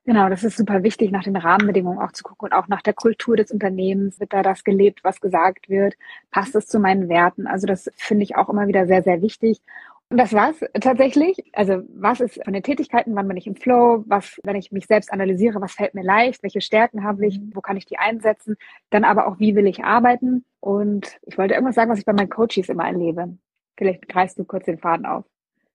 Genau, 0.06 0.28
das 0.28 0.44
ist 0.44 0.58
super 0.58 0.82
wichtig, 0.82 1.10
nach 1.12 1.22
den 1.22 1.36
Rahmenbedingungen 1.36 1.98
auch 1.98 2.12
zu 2.12 2.24
gucken 2.24 2.48
und 2.48 2.52
auch 2.52 2.68
nach 2.68 2.82
der 2.82 2.92
Kultur 2.92 3.36
des 3.36 3.50
Unternehmens. 3.50 4.20
Wird 4.20 4.34
da 4.34 4.42
das 4.42 4.62
gelebt, 4.62 5.02
was 5.02 5.18
gesagt 5.20 5.70
wird? 5.70 5.94
Passt 6.30 6.54
es 6.54 6.66
zu 6.66 6.78
meinen 6.78 7.08
Werten? 7.08 7.46
Also 7.46 7.66
das 7.66 7.90
finde 7.96 8.24
ich 8.24 8.36
auch 8.36 8.50
immer 8.50 8.66
wieder 8.66 8.86
sehr, 8.86 9.02
sehr 9.02 9.22
wichtig. 9.22 9.62
Und 10.14 10.18
das 10.18 10.32
war's 10.32 10.60
tatsächlich. 10.80 11.42
Also 11.54 11.82
was 11.88 12.20
ist 12.20 12.40
von 12.44 12.52
den 12.52 12.62
Tätigkeiten, 12.62 13.16
wann 13.16 13.26
bin 13.26 13.36
ich 13.36 13.48
im 13.48 13.56
Flow, 13.56 14.04
was, 14.06 14.38
wenn 14.44 14.54
ich 14.54 14.70
mich 14.70 14.86
selbst 14.86 15.12
analysiere, 15.12 15.60
was 15.60 15.72
fällt 15.72 15.94
mir 15.94 16.04
leicht, 16.04 16.40
welche 16.44 16.60
Stärken 16.60 17.02
habe 17.02 17.26
ich, 17.26 17.40
wo 17.52 17.60
kann 17.60 17.76
ich 17.76 17.84
die 17.84 17.98
einsetzen, 17.98 18.54
dann 18.90 19.02
aber 19.02 19.26
auch, 19.26 19.40
wie 19.40 19.56
will 19.56 19.66
ich 19.66 19.82
arbeiten. 19.82 20.44
Und 20.60 21.18
ich 21.22 21.36
wollte 21.36 21.54
irgendwas 21.54 21.74
sagen, 21.74 21.90
was 21.90 21.98
ich 21.98 22.04
bei 22.04 22.12
meinen 22.12 22.28
Coaches 22.28 22.68
immer 22.68 22.86
erlebe. 22.86 23.36
Vielleicht 23.76 24.08
greifst 24.08 24.38
du 24.38 24.44
kurz 24.44 24.66
den 24.66 24.78
Faden 24.78 25.04
auf. 25.04 25.24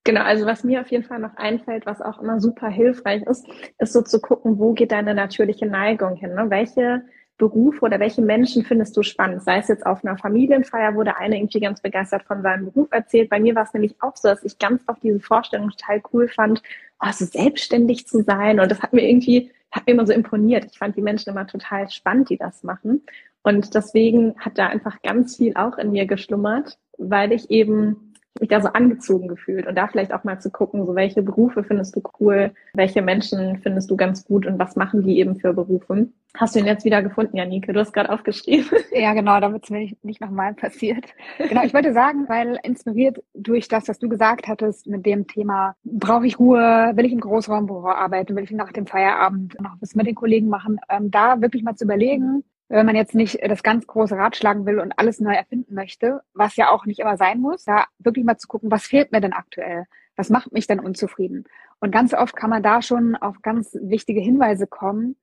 Genau, 0.06 0.22
also 0.22 0.46
was 0.46 0.64
mir 0.64 0.80
auf 0.80 0.88
jeden 0.88 1.04
Fall 1.04 1.20
noch 1.20 1.36
einfällt, 1.36 1.86
was 1.86 2.02
auch 2.02 2.22
immer 2.22 2.40
super 2.40 2.70
hilfreich 2.70 3.24
ist, 3.24 3.46
ist 3.78 3.92
so 3.92 4.02
zu 4.04 4.22
gucken, 4.22 4.58
wo 4.58 4.72
geht 4.72 4.94
deine 4.94 5.16
natürliche 5.16 5.66
Neigung 5.66 6.16
hin? 6.16 6.34
Ne? 6.34 6.46
Welche 6.50 7.02
Beruf 7.40 7.82
oder 7.82 8.00
welche 8.00 8.22
Menschen 8.22 8.64
findest 8.64 8.96
du 8.96 9.02
spannend? 9.02 9.42
Sei 9.42 9.58
es 9.58 9.68
jetzt 9.68 9.86
auf 9.86 10.06
einer 10.06 10.18
Familienfeier, 10.18 10.92
der 11.04 11.18
eine 11.18 11.38
irgendwie 11.38 11.60
ganz 11.60 11.82
begeistert 11.82 12.24
von 12.24 12.44
seinem 12.44 12.66
Beruf 12.66 12.90
erzählt. 12.92 13.30
Bei 13.30 13.40
mir 13.40 13.56
war 13.56 13.64
es 13.64 13.74
nämlich 13.74 13.96
auch 14.02 14.16
so, 14.16 14.28
dass 14.28 14.44
ich 14.44 14.60
ganz 14.60 14.84
oft 14.86 15.02
diese 15.02 15.20
Vorstellung 15.20 15.72
total 15.72 16.04
cool 16.14 16.28
fand, 16.28 16.62
oh, 17.02 17.12
so 17.12 17.26
selbstständig 17.26 18.06
zu 18.06 18.22
sein. 18.22 18.60
Und 18.60 18.70
das 18.70 18.82
hat 18.82 18.94
mir 18.94 19.10
irgendwie, 19.10 19.52
hat 19.72 19.88
mir 19.88 19.94
immer 19.94 20.06
so 20.06 20.14
imponiert. 20.14 20.66
Ich 20.70 20.78
fand 20.78 20.96
die 20.98 21.02
Menschen 21.02 21.30
immer 21.30 21.48
total 21.48 21.90
spannend, 21.90 22.30
die 22.30 22.38
das 22.38 22.64
machen. 22.64 23.02
Und 23.42 23.74
deswegen 23.74 24.36
hat 24.38 24.58
da 24.58 24.68
einfach 24.68 25.02
ganz 25.02 25.38
viel 25.38 25.56
auch 25.56 25.78
in 25.78 25.92
mir 25.92 26.06
geschlummert, 26.06 26.78
weil 26.98 27.32
ich 27.32 27.50
eben 27.50 28.09
mich 28.40 28.50
da 28.50 28.62
so 28.62 28.70
angezogen 28.70 29.28
gefühlt 29.28 29.68
und 29.68 29.76
da 29.76 29.88
vielleicht 29.88 30.14
auch 30.14 30.24
mal 30.24 30.40
zu 30.40 30.50
gucken, 30.50 30.86
so 30.86 30.96
welche 30.96 31.22
Berufe 31.22 31.64
findest 31.64 31.96
du 31.96 32.02
cool, 32.20 32.52
welche 32.74 33.02
Menschen 33.02 33.58
findest 33.58 33.90
du 33.92 33.98
ganz 33.98 34.26
gut 34.26 34.46
und 34.46 34.60
was 34.60 34.76
machen 34.76 35.04
die 35.04 35.20
eben 35.20 35.36
für 35.36 35.54
Berufe. 35.54 36.08
Hast 36.36 36.54
du 36.54 36.60
ihn 36.60 36.68
jetzt 36.68 36.86
wieder 36.86 37.02
gefunden, 37.02 37.38
Janike? 37.38 37.74
Du 37.74 37.80
hast 37.80 37.92
gerade 37.92 38.12
aufgeschrieben. 38.12 38.70
Ja, 38.92 39.14
genau, 39.14 39.40
damit 39.40 39.64
es 39.64 39.70
mir 39.70 39.80
nicht, 39.80 40.04
nicht 40.04 40.22
nochmal 40.22 40.54
passiert. 40.54 41.06
Genau, 41.38 41.64
ich 41.64 41.74
wollte 41.74 41.94
sagen, 41.94 42.28
weil 42.28 42.60
inspiriert 42.64 43.24
durch 43.34 43.68
das, 43.68 43.88
was 43.88 43.98
du 44.00 44.10
gesagt 44.10 44.48
hattest 44.48 44.88
mit 44.88 45.06
dem 45.06 45.28
Thema, 45.28 45.76
brauche 45.84 46.28
ich 46.28 46.38
Ruhe, 46.38 46.92
will 46.96 47.06
ich 47.06 47.14
im 47.14 47.20
Großraumbüro 47.20 47.90
arbeiten, 47.90 48.36
will 48.36 48.44
ich 48.44 48.52
nach 48.52 48.72
dem 48.72 48.88
Feierabend 48.88 49.60
noch 49.62 49.76
was 49.80 49.96
mit 49.96 50.08
den 50.08 50.16
Kollegen 50.16 50.50
machen, 50.50 50.80
ähm, 50.90 51.12
da 51.12 51.42
wirklich 51.42 51.64
mal 51.64 51.76
zu 51.76 51.86
überlegen, 51.86 52.44
wenn 52.70 52.86
man 52.86 52.96
jetzt 52.96 53.16
nicht 53.16 53.40
das 53.42 53.64
ganz 53.64 53.88
große 53.88 54.16
Rad 54.16 54.36
schlagen 54.36 54.66
will 54.66 54.80
und 54.80 54.94
alles 54.98 55.20
neu 55.20 55.34
erfinden 55.34 55.74
möchte, 55.74 56.22
was 56.34 56.56
ja 56.56 56.70
auch 56.70 56.86
nicht 56.86 57.00
immer 57.00 57.18
sein 57.18 57.42
muss, 57.42 57.66
da 57.66 57.86
wirklich 57.98 58.24
mal 58.24 58.38
zu 58.38 58.48
gucken, 58.48 58.72
was 58.72 58.86
fehlt 58.86 59.12
mir 59.12 59.22
denn 59.22 59.34
aktuell? 59.34 59.86
Was 60.16 60.30
macht 60.30 60.52
mich 60.52 60.68
denn 60.68 60.80
unzufrieden? 60.80 61.46
Und 61.80 61.92
ganz 61.92 62.14
oft 62.14 62.36
kann 62.36 62.50
man 62.50 62.62
da 62.62 62.82
schon 62.82 63.16
auf 63.16 63.42
ganz 63.42 63.76
wichtige 63.82 64.22
Hinweise 64.22 64.68
kommen. 64.68 65.16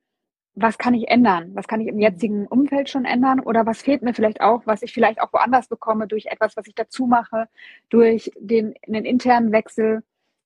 Was 0.54 0.78
kann 0.78 0.94
ich 0.94 1.08
ändern? 1.08 1.50
Was 1.54 1.68
kann 1.68 1.80
ich 1.80 1.88
im 1.88 2.00
jetzigen 2.00 2.46
Umfeld 2.46 2.88
schon 2.88 3.04
ändern? 3.04 3.40
Oder 3.40 3.64
was 3.64 3.82
fehlt 3.82 4.02
mir 4.02 4.14
vielleicht 4.14 4.40
auch, 4.40 4.62
was 4.66 4.82
ich 4.82 4.92
vielleicht 4.92 5.20
auch 5.20 5.32
woanders 5.32 5.68
bekomme 5.68 6.08
durch 6.08 6.26
etwas, 6.26 6.56
was 6.56 6.66
ich 6.66 6.74
dazu 6.74 7.06
mache, 7.06 7.48
durch 7.90 8.32
den, 8.40 8.74
den 8.86 9.04
internen 9.04 9.52
Wechsel? 9.52 10.02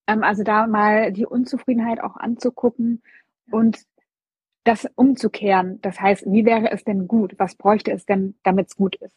Ähm, 0.06 0.22
also 0.22 0.42
da 0.42 0.66
mal 0.66 1.12
die 1.12 1.26
Unzufriedenheit 1.26 2.02
auch 2.02 2.16
anzugucken 2.16 3.02
und 3.50 3.78
das 4.64 4.86
umzukehren. 4.94 5.80
Das 5.82 6.00
heißt, 6.00 6.24
wie 6.26 6.44
wäre 6.44 6.70
es 6.70 6.84
denn 6.84 7.08
gut? 7.08 7.34
Was 7.38 7.54
bräuchte 7.54 7.92
es 7.92 8.04
denn, 8.06 8.34
damit 8.42 8.68
es 8.68 8.76
gut 8.76 8.96
ist? 8.96 9.16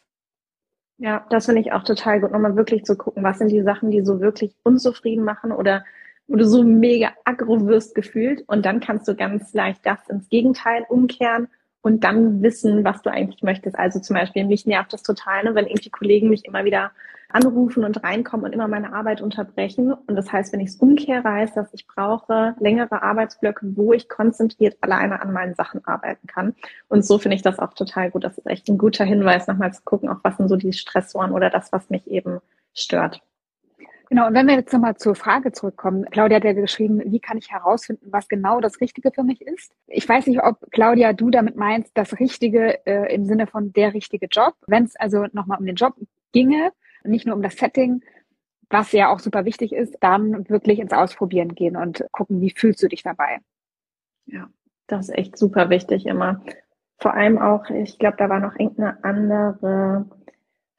Ja, 0.98 1.26
das 1.30 1.46
finde 1.46 1.60
ich 1.60 1.72
auch 1.72 1.82
total 1.82 2.20
gut, 2.20 2.30
nochmal 2.30 2.56
wirklich 2.56 2.84
zu 2.84 2.96
gucken, 2.96 3.24
was 3.24 3.38
sind 3.38 3.48
die 3.50 3.62
Sachen, 3.62 3.90
die 3.90 4.04
so 4.04 4.20
wirklich 4.20 4.54
unzufrieden 4.62 5.24
machen 5.24 5.50
oder 5.50 5.84
wo 6.26 6.36
du 6.36 6.46
so 6.46 6.62
mega 6.62 7.12
aggro 7.24 7.66
wirst 7.66 7.94
gefühlt 7.94 8.44
und 8.46 8.64
dann 8.64 8.80
kannst 8.80 9.08
du 9.08 9.14
ganz 9.14 9.52
leicht 9.52 9.84
das 9.84 10.08
ins 10.08 10.28
Gegenteil 10.28 10.86
umkehren 10.88 11.48
und 11.84 12.02
dann 12.02 12.42
wissen, 12.42 12.82
was 12.82 13.02
du 13.02 13.10
eigentlich 13.10 13.42
möchtest. 13.42 13.78
Also 13.78 14.00
zum 14.00 14.14
Beispiel, 14.14 14.46
mich 14.46 14.64
nervt 14.64 14.94
das 14.94 15.02
total, 15.02 15.44
ne, 15.44 15.54
wenn 15.54 15.66
irgendwie 15.66 15.90
Kollegen 15.90 16.30
mich 16.30 16.46
immer 16.46 16.64
wieder 16.64 16.92
anrufen 17.28 17.84
und 17.84 18.02
reinkommen 18.02 18.46
und 18.46 18.54
immer 18.54 18.68
meine 18.68 18.94
Arbeit 18.94 19.20
unterbrechen. 19.20 19.92
Und 19.92 20.16
das 20.16 20.32
heißt, 20.32 20.54
wenn 20.54 20.60
ich 20.60 20.70
es 20.70 20.76
umkehre, 20.76 21.30
heißt 21.30 21.58
das, 21.58 21.68
ich 21.74 21.86
brauche 21.86 22.54
längere 22.58 23.02
Arbeitsblöcke, 23.02 23.76
wo 23.76 23.92
ich 23.92 24.08
konzentriert 24.08 24.78
alleine 24.80 25.20
an 25.20 25.34
meinen 25.34 25.54
Sachen 25.54 25.84
arbeiten 25.84 26.26
kann. 26.26 26.54
Und 26.88 27.04
so 27.04 27.18
finde 27.18 27.34
ich 27.34 27.42
das 27.42 27.58
auch 27.58 27.74
total 27.74 28.10
gut. 28.10 28.24
Das 28.24 28.38
ist 28.38 28.46
echt 28.46 28.66
ein 28.68 28.78
guter 28.78 29.04
Hinweis, 29.04 29.46
nochmal 29.46 29.74
zu 29.74 29.82
gucken, 29.84 30.08
auch 30.08 30.20
was 30.22 30.38
sind 30.38 30.48
so 30.48 30.56
die 30.56 30.72
Stressoren 30.72 31.32
oder 31.32 31.50
das, 31.50 31.70
was 31.70 31.90
mich 31.90 32.06
eben 32.06 32.40
stört. 32.72 33.20
Genau, 34.10 34.26
und 34.26 34.34
wenn 34.34 34.46
wir 34.46 34.54
jetzt 34.54 34.72
nochmal 34.72 34.96
zur 34.96 35.14
Frage 35.14 35.52
zurückkommen, 35.52 36.04
Claudia 36.10 36.36
hat 36.36 36.44
ja 36.44 36.52
geschrieben, 36.52 37.00
wie 37.04 37.20
kann 37.20 37.38
ich 37.38 37.50
herausfinden, 37.50 38.06
was 38.10 38.28
genau 38.28 38.60
das 38.60 38.80
Richtige 38.80 39.10
für 39.10 39.22
mich 39.22 39.40
ist? 39.40 39.72
Ich 39.86 40.08
weiß 40.08 40.26
nicht, 40.26 40.42
ob 40.42 40.58
Claudia, 40.70 41.12
du 41.12 41.30
damit 41.30 41.56
meinst, 41.56 41.90
das 41.94 42.18
Richtige 42.18 42.86
äh, 42.86 43.14
im 43.14 43.24
Sinne 43.24 43.46
von 43.46 43.72
der 43.72 43.94
richtige 43.94 44.26
Job. 44.26 44.54
Wenn 44.66 44.84
es 44.84 44.96
also 44.96 45.26
nochmal 45.32 45.58
um 45.58 45.66
den 45.66 45.76
Job 45.76 45.94
ginge, 46.32 46.72
nicht 47.04 47.26
nur 47.26 47.34
um 47.36 47.42
das 47.42 47.56
Setting, 47.56 48.02
was 48.70 48.92
ja 48.92 49.10
auch 49.12 49.18
super 49.18 49.44
wichtig 49.44 49.72
ist, 49.72 49.96
dann 50.00 50.48
wirklich 50.48 50.78
ins 50.78 50.92
Ausprobieren 50.92 51.54
gehen 51.54 51.76
und 51.76 52.04
gucken, 52.12 52.40
wie 52.40 52.50
fühlst 52.50 52.82
du 52.82 52.88
dich 52.88 53.02
dabei? 53.02 53.38
Ja, 54.26 54.48
das 54.86 55.08
ist 55.08 55.16
echt 55.16 55.38
super 55.38 55.70
wichtig 55.70 56.06
immer. 56.06 56.42
Vor 56.98 57.14
allem 57.14 57.38
auch, 57.38 57.68
ich 57.70 57.98
glaube, 57.98 58.16
da 58.18 58.28
war 58.28 58.40
noch 58.40 58.58
irgendeine 58.58 59.02
andere 59.04 60.06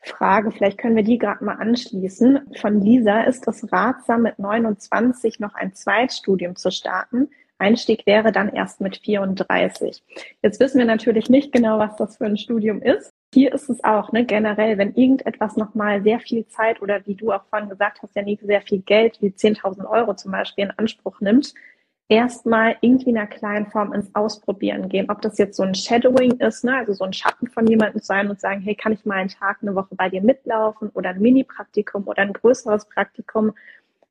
Frage, 0.06 0.52
vielleicht 0.52 0.78
können 0.78 0.96
wir 0.96 1.04
die 1.04 1.18
gerade 1.18 1.44
mal 1.44 1.56
anschließen. 1.56 2.40
Von 2.62 2.82
Lisa, 2.82 3.24
ist 3.24 3.48
es 3.48 3.72
ratsam, 3.72 4.24
mit 4.24 4.40
29 4.40 5.40
noch 5.40 5.56
ein 5.56 5.74
Zweitstudium 5.74 6.56
zu 6.56 6.72
starten? 6.72 7.30
Einstieg 7.58 8.06
wäre 8.06 8.32
dann 8.32 8.50
erst 8.50 8.82
mit 8.82 8.98
34. 8.98 10.04
Jetzt 10.42 10.60
wissen 10.60 10.78
wir 10.78 10.86
natürlich 10.86 11.30
nicht 11.30 11.52
genau, 11.52 11.80
was 11.80 11.96
das 11.96 12.18
für 12.18 12.26
ein 12.26 12.38
Studium 12.38 12.82
ist. 12.82 13.10
Hier 13.34 13.54
ist 13.54 13.70
es 13.70 13.84
auch, 13.84 14.12
ne, 14.12 14.26
generell, 14.26 14.78
wenn 14.78 14.94
irgendetwas 14.94 15.58
nochmal 15.58 16.04
sehr 16.04 16.20
viel 16.20 16.46
Zeit 16.48 16.82
oder 16.82 17.06
wie 17.06 17.16
du 17.16 17.32
auch 17.32 17.46
vorhin 17.46 17.70
gesagt 17.70 18.02
hast, 18.02 18.16
ja 18.16 18.22
nie 18.22 18.40
sehr 18.42 18.62
viel 18.62 18.80
Geld, 18.80 19.22
wie 19.22 19.28
10.000 19.28 19.90
Euro 19.90 20.14
zum 20.16 20.32
Beispiel 20.32 20.66
in 20.66 20.72
Anspruch 20.72 21.20
nimmt, 21.22 21.54
erstmal 22.08 22.76
irgendwie 22.82 23.10
in 23.10 23.18
einer 23.18 23.28
kleinen 23.28 23.66
Form 23.68 23.94
ins 23.94 24.14
Ausprobieren 24.14 24.90
gehen. 24.90 25.10
Ob 25.10 25.22
das 25.22 25.38
jetzt 25.38 25.58
so 25.58 25.64
ein 25.64 25.74
Shadowing 25.74 26.40
ist, 26.40 26.64
ne, 26.64 26.78
also 26.78 26.94
so 26.94 27.04
ein 27.04 27.14
Schatten 27.14 27.48
von 27.48 27.66
jemandem 27.66 28.02
sein 28.02 28.30
und 28.30 28.40
sagen, 28.40 28.62
hey, 28.62 28.76
kann 28.76 28.94
ich 28.94 29.06
mal 29.06 29.16
einen 29.16 29.30
Tag, 29.30 29.58
eine 29.62 29.76
Woche 29.76 29.96
bei 29.96 30.10
dir 30.10 30.22
mitlaufen 30.22 30.90
oder 30.90 31.10
ein 31.10 31.22
Mini-Praktikum 31.22 32.08
oder 32.08 32.22
ein 32.22 32.34
größeres 32.34 32.86
Praktikum. 32.90 33.54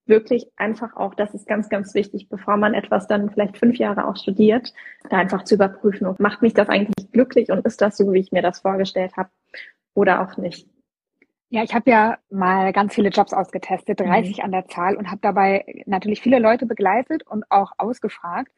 Wirklich 0.07 0.51
einfach 0.57 0.97
auch, 0.97 1.15
das 1.15 1.35
ist 1.35 1.47
ganz, 1.47 1.69
ganz 1.69 1.95
wichtig, 1.95 2.29
bevor 2.29 2.57
man 2.57 2.75
etwas 2.75 3.07
dann 3.07 3.31
vielleicht 3.31 3.57
fünf 3.57 3.77
Jahre 3.77 4.07
auch 4.07 4.17
studiert, 4.17 4.75
da 5.09 5.19
einfach 5.19 5.45
zu 5.45 5.55
überprüfen, 5.55 6.15
macht 6.19 6.43
mich 6.43 6.53
das 6.53 6.69
eigentlich 6.69 7.11
glücklich 7.13 7.51
und 7.51 7.65
ist 7.65 7.81
das 7.81 7.97
so, 7.97 8.13
wie 8.13 8.21
ich 8.21 8.33
mir 8.33 8.43
das 8.43 8.61
vorgestellt 8.61 9.17
habe 9.17 9.31
oder 9.95 10.21
auch 10.21 10.37
nicht. 10.37 10.69
Ja, 11.55 11.63
ich 11.63 11.73
habe 11.73 11.89
ja 11.89 12.19
mal 12.31 12.73
ganz 12.73 12.97
viele 12.97 13.11
Jobs 13.11 13.33
ausgetestet, 13.33 14.01
30 14.01 14.39
mhm. 14.39 14.45
an 14.45 14.51
der 14.51 14.67
Zahl 14.67 14.97
und 14.97 15.09
habe 15.09 15.21
dabei 15.23 15.65
natürlich 15.87 16.21
viele 16.21 16.41
Leute 16.41 16.67
begleitet 16.67 17.25
und 17.29 17.49
auch 17.49 17.71
ausgefragt. 17.79 18.51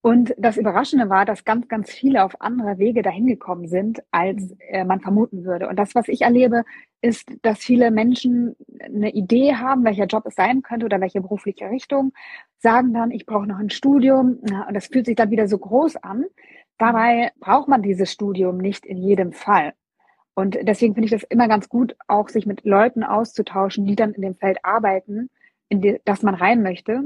Und 0.00 0.32
das 0.38 0.56
Überraschende 0.56 1.10
war, 1.10 1.24
dass 1.24 1.44
ganz, 1.44 1.66
ganz 1.66 1.90
viele 1.90 2.22
auf 2.22 2.40
andere 2.40 2.78
Wege 2.78 3.02
dahin 3.02 3.26
gekommen 3.26 3.66
sind, 3.66 4.00
als 4.12 4.54
äh, 4.68 4.84
man 4.84 5.00
vermuten 5.00 5.44
würde. 5.44 5.66
Und 5.66 5.74
das, 5.74 5.96
was 5.96 6.06
ich 6.06 6.22
erlebe, 6.22 6.62
ist, 7.00 7.32
dass 7.42 7.58
viele 7.58 7.90
Menschen 7.90 8.54
eine 8.80 9.10
Idee 9.10 9.56
haben, 9.56 9.82
welcher 9.82 10.06
Job 10.06 10.24
es 10.26 10.36
sein 10.36 10.62
könnte 10.62 10.86
oder 10.86 11.00
welche 11.00 11.20
berufliche 11.20 11.68
Richtung, 11.68 12.12
sagen 12.58 12.94
dann, 12.94 13.10
ich 13.10 13.26
brauche 13.26 13.48
noch 13.48 13.58
ein 13.58 13.70
Studium. 13.70 14.38
und 14.68 14.72
das 14.72 14.86
fühlt 14.86 15.06
sich 15.06 15.16
dann 15.16 15.32
wieder 15.32 15.48
so 15.48 15.58
groß 15.58 15.96
an. 15.96 16.24
Dabei 16.78 17.32
braucht 17.40 17.66
man 17.66 17.82
dieses 17.82 18.12
Studium 18.12 18.58
nicht 18.58 18.86
in 18.86 18.98
jedem 18.98 19.32
Fall. 19.32 19.72
Und 20.36 20.58
deswegen 20.62 20.92
finde 20.92 21.06
ich 21.06 21.12
das 21.12 21.22
immer 21.22 21.48
ganz 21.48 21.70
gut, 21.70 21.96
auch 22.08 22.28
sich 22.28 22.44
mit 22.44 22.64
Leuten 22.64 23.02
auszutauschen, 23.02 23.86
die 23.86 23.96
dann 23.96 24.12
in 24.12 24.20
dem 24.20 24.36
Feld 24.36 24.58
arbeiten, 24.64 25.30
in 25.70 25.80
die, 25.80 25.98
das 26.04 26.22
man 26.22 26.34
rein 26.34 26.62
möchte. 26.62 27.04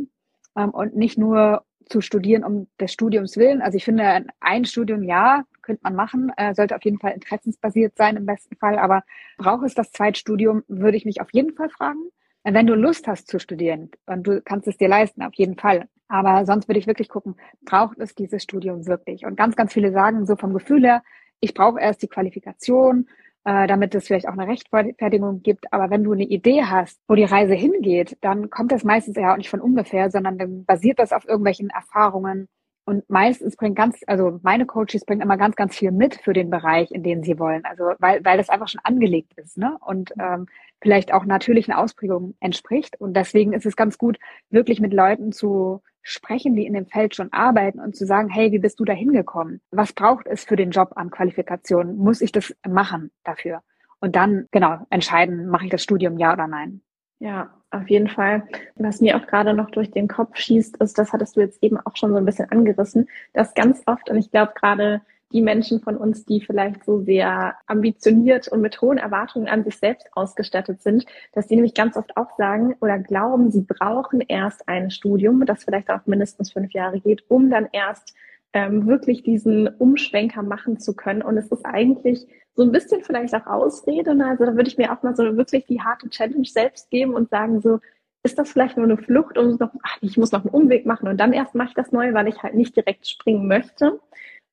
Ähm, 0.56 0.70
und 0.70 0.96
nicht 0.96 1.16
nur 1.16 1.64
zu 1.86 2.00
studieren 2.00 2.42
um 2.42 2.66
des 2.80 2.92
Studiums 2.92 3.36
willen. 3.36 3.62
Also 3.62 3.76
ich 3.76 3.84
finde, 3.84 4.26
ein 4.40 4.64
Studium, 4.64 5.04
ja, 5.04 5.44
könnte 5.62 5.82
man 5.84 5.94
machen, 5.94 6.32
äh, 6.36 6.54
sollte 6.54 6.74
auf 6.74 6.84
jeden 6.84 6.98
Fall 6.98 7.12
interessensbasiert 7.12 7.96
sein 7.96 8.16
im 8.16 8.26
besten 8.26 8.56
Fall. 8.56 8.78
Aber 8.78 9.04
braucht 9.38 9.64
es 9.64 9.74
das 9.74 9.92
Zweitstudium, 9.92 10.64
würde 10.66 10.96
ich 10.96 11.04
mich 11.04 11.20
auf 11.20 11.32
jeden 11.32 11.54
Fall 11.54 11.68
fragen. 11.68 12.00
Wenn 12.42 12.66
du 12.66 12.74
Lust 12.74 13.06
hast 13.06 13.28
zu 13.28 13.38
studieren 13.38 13.90
und 14.06 14.26
du 14.26 14.42
kannst 14.42 14.66
es 14.66 14.76
dir 14.76 14.88
leisten, 14.88 15.22
auf 15.22 15.34
jeden 15.34 15.56
Fall. 15.56 15.88
Aber 16.08 16.46
sonst 16.46 16.66
würde 16.68 16.80
ich 16.80 16.88
wirklich 16.88 17.08
gucken, 17.08 17.36
braucht 17.64 17.98
es 17.98 18.16
dieses 18.16 18.42
Studium 18.42 18.88
wirklich? 18.88 19.24
Und 19.24 19.36
ganz, 19.36 19.54
ganz 19.54 19.72
viele 19.72 19.92
sagen 19.92 20.26
so 20.26 20.34
vom 20.34 20.52
Gefühl 20.52 20.82
her, 20.82 21.02
ich 21.40 21.54
brauche 21.54 21.80
erst 21.80 22.02
die 22.02 22.08
Qualifikation, 22.08 23.08
äh, 23.44 23.66
damit 23.66 23.94
es 23.94 24.06
vielleicht 24.06 24.28
auch 24.28 24.36
eine 24.36 24.46
Rechtfertigung 24.46 25.42
gibt. 25.42 25.72
Aber 25.72 25.90
wenn 25.90 26.04
du 26.04 26.12
eine 26.12 26.24
Idee 26.24 26.64
hast, 26.64 27.00
wo 27.08 27.14
die 27.14 27.24
Reise 27.24 27.54
hingeht, 27.54 28.16
dann 28.20 28.50
kommt 28.50 28.72
das 28.72 28.84
meistens 28.84 29.16
ja 29.16 29.32
auch 29.32 29.38
nicht 29.38 29.50
von 29.50 29.60
ungefähr, 29.60 30.10
sondern 30.10 30.38
dann 30.38 30.64
basiert 30.64 30.98
das 30.98 31.12
auf 31.12 31.26
irgendwelchen 31.26 31.70
Erfahrungen. 31.70 32.48
Und 32.84 33.08
meistens 33.08 33.56
bringt 33.56 33.76
ganz, 33.76 34.00
also 34.06 34.40
meine 34.42 34.66
Coaches 34.66 35.04
bringen 35.04 35.20
immer 35.20 35.36
ganz, 35.36 35.54
ganz 35.54 35.76
viel 35.76 35.92
mit 35.92 36.16
für 36.16 36.32
den 36.32 36.50
Bereich, 36.50 36.90
in 36.90 37.02
den 37.02 37.22
sie 37.22 37.38
wollen. 37.38 37.64
Also 37.64 37.92
weil, 37.98 38.24
weil 38.24 38.36
das 38.38 38.48
einfach 38.48 38.68
schon 38.68 38.80
angelegt 38.84 39.32
ist, 39.36 39.58
ne? 39.58 39.76
Und 39.80 40.12
ähm, 40.18 40.46
vielleicht 40.82 41.12
auch 41.12 41.24
natürlichen 41.24 41.72
Ausprägungen 41.72 42.36
entspricht. 42.40 43.00
Und 43.00 43.14
deswegen 43.14 43.52
ist 43.52 43.66
es 43.66 43.76
ganz 43.76 43.96
gut, 43.96 44.18
wirklich 44.48 44.80
mit 44.80 44.92
Leuten 44.92 45.30
zu 45.30 45.82
sprechen, 46.02 46.54
die 46.54 46.66
in 46.66 46.74
dem 46.74 46.86
Feld 46.86 47.14
schon 47.14 47.32
arbeiten 47.32 47.80
und 47.80 47.96
zu 47.96 48.06
sagen, 48.06 48.28
hey, 48.28 48.52
wie 48.52 48.58
bist 48.58 48.80
du 48.80 48.84
da 48.84 48.92
hingekommen? 48.92 49.60
Was 49.70 49.92
braucht 49.92 50.26
es 50.26 50.44
für 50.44 50.56
den 50.56 50.70
Job 50.70 50.92
an 50.96 51.10
Qualifikationen? 51.10 51.96
Muss 51.96 52.20
ich 52.20 52.32
das 52.32 52.54
machen 52.66 53.10
dafür? 53.24 53.62
Und 54.00 54.16
dann, 54.16 54.48
genau, 54.50 54.78
entscheiden, 54.90 55.48
mache 55.48 55.66
ich 55.66 55.70
das 55.70 55.82
Studium 55.82 56.18
ja 56.18 56.32
oder 56.32 56.46
nein? 56.46 56.80
Ja, 57.18 57.50
auf 57.70 57.88
jeden 57.90 58.08
Fall. 58.08 58.44
Was 58.76 59.00
mir 59.00 59.16
auch 59.16 59.26
gerade 59.26 59.52
noch 59.52 59.70
durch 59.70 59.90
den 59.90 60.08
Kopf 60.08 60.36
schießt, 60.36 60.78
ist, 60.78 60.98
das 60.98 61.12
hattest 61.12 61.36
du 61.36 61.40
jetzt 61.40 61.62
eben 61.62 61.76
auch 61.78 61.96
schon 61.96 62.10
so 62.10 62.16
ein 62.16 62.24
bisschen 62.24 62.50
angerissen, 62.50 63.08
dass 63.34 63.54
ganz 63.54 63.82
oft, 63.86 64.08
und 64.08 64.16
ich 64.16 64.30
glaube 64.30 64.52
gerade 64.54 65.02
die 65.32 65.40
Menschen 65.40 65.80
von 65.80 65.96
uns, 65.96 66.24
die 66.24 66.40
vielleicht 66.40 66.84
so 66.84 67.00
sehr 67.00 67.54
ambitioniert 67.66 68.48
und 68.48 68.60
mit 68.60 68.80
hohen 68.80 68.98
Erwartungen 68.98 69.48
an 69.48 69.64
sich 69.64 69.76
selbst 69.76 70.08
ausgestattet 70.12 70.82
sind, 70.82 71.06
dass 71.32 71.46
die 71.46 71.54
nämlich 71.54 71.74
ganz 71.74 71.96
oft 71.96 72.16
auch 72.16 72.36
sagen 72.36 72.74
oder 72.80 72.98
glauben, 72.98 73.50
sie 73.50 73.62
brauchen 73.62 74.20
erst 74.20 74.68
ein 74.68 74.90
Studium, 74.90 75.44
das 75.46 75.64
vielleicht 75.64 75.90
auch 75.90 76.06
mindestens 76.06 76.52
fünf 76.52 76.72
Jahre 76.72 77.00
geht, 77.00 77.24
um 77.28 77.50
dann 77.50 77.68
erst 77.72 78.14
ähm, 78.52 78.86
wirklich 78.86 79.22
diesen 79.22 79.68
Umschwenker 79.68 80.42
machen 80.42 80.78
zu 80.80 80.94
können. 80.94 81.22
Und 81.22 81.36
es 81.36 81.50
ist 81.52 81.64
eigentlich 81.64 82.26
so 82.54 82.62
ein 82.62 82.72
bisschen 82.72 83.02
vielleicht 83.02 83.34
auch 83.34 83.46
Ausrede. 83.46 84.14
Ne? 84.14 84.26
Also 84.26 84.44
da 84.44 84.56
würde 84.56 84.68
ich 84.68 84.78
mir 84.78 84.92
auch 84.92 85.02
mal 85.02 85.14
so 85.14 85.36
wirklich 85.36 85.66
die 85.66 85.80
harte 85.80 86.08
Challenge 86.10 86.44
selbst 86.44 86.90
geben 86.90 87.14
und 87.14 87.30
sagen 87.30 87.60
so, 87.60 87.78
ist 88.22 88.38
das 88.38 88.50
vielleicht 88.50 88.76
nur 88.76 88.84
eine 88.84 88.98
Flucht 88.98 89.38
und 89.38 89.60
noch, 89.60 89.70
ach, 89.82 89.96
ich 90.02 90.18
muss 90.18 90.32
noch 90.32 90.44
einen 90.44 90.52
Umweg 90.52 90.84
machen 90.84 91.08
und 91.08 91.18
dann 91.18 91.32
erst 91.32 91.54
mache 91.54 91.68
ich 91.68 91.74
das 91.74 91.90
neu, 91.90 92.12
weil 92.12 92.28
ich 92.28 92.42
halt 92.42 92.54
nicht 92.54 92.76
direkt 92.76 93.06
springen 93.08 93.46
möchte. 93.46 93.98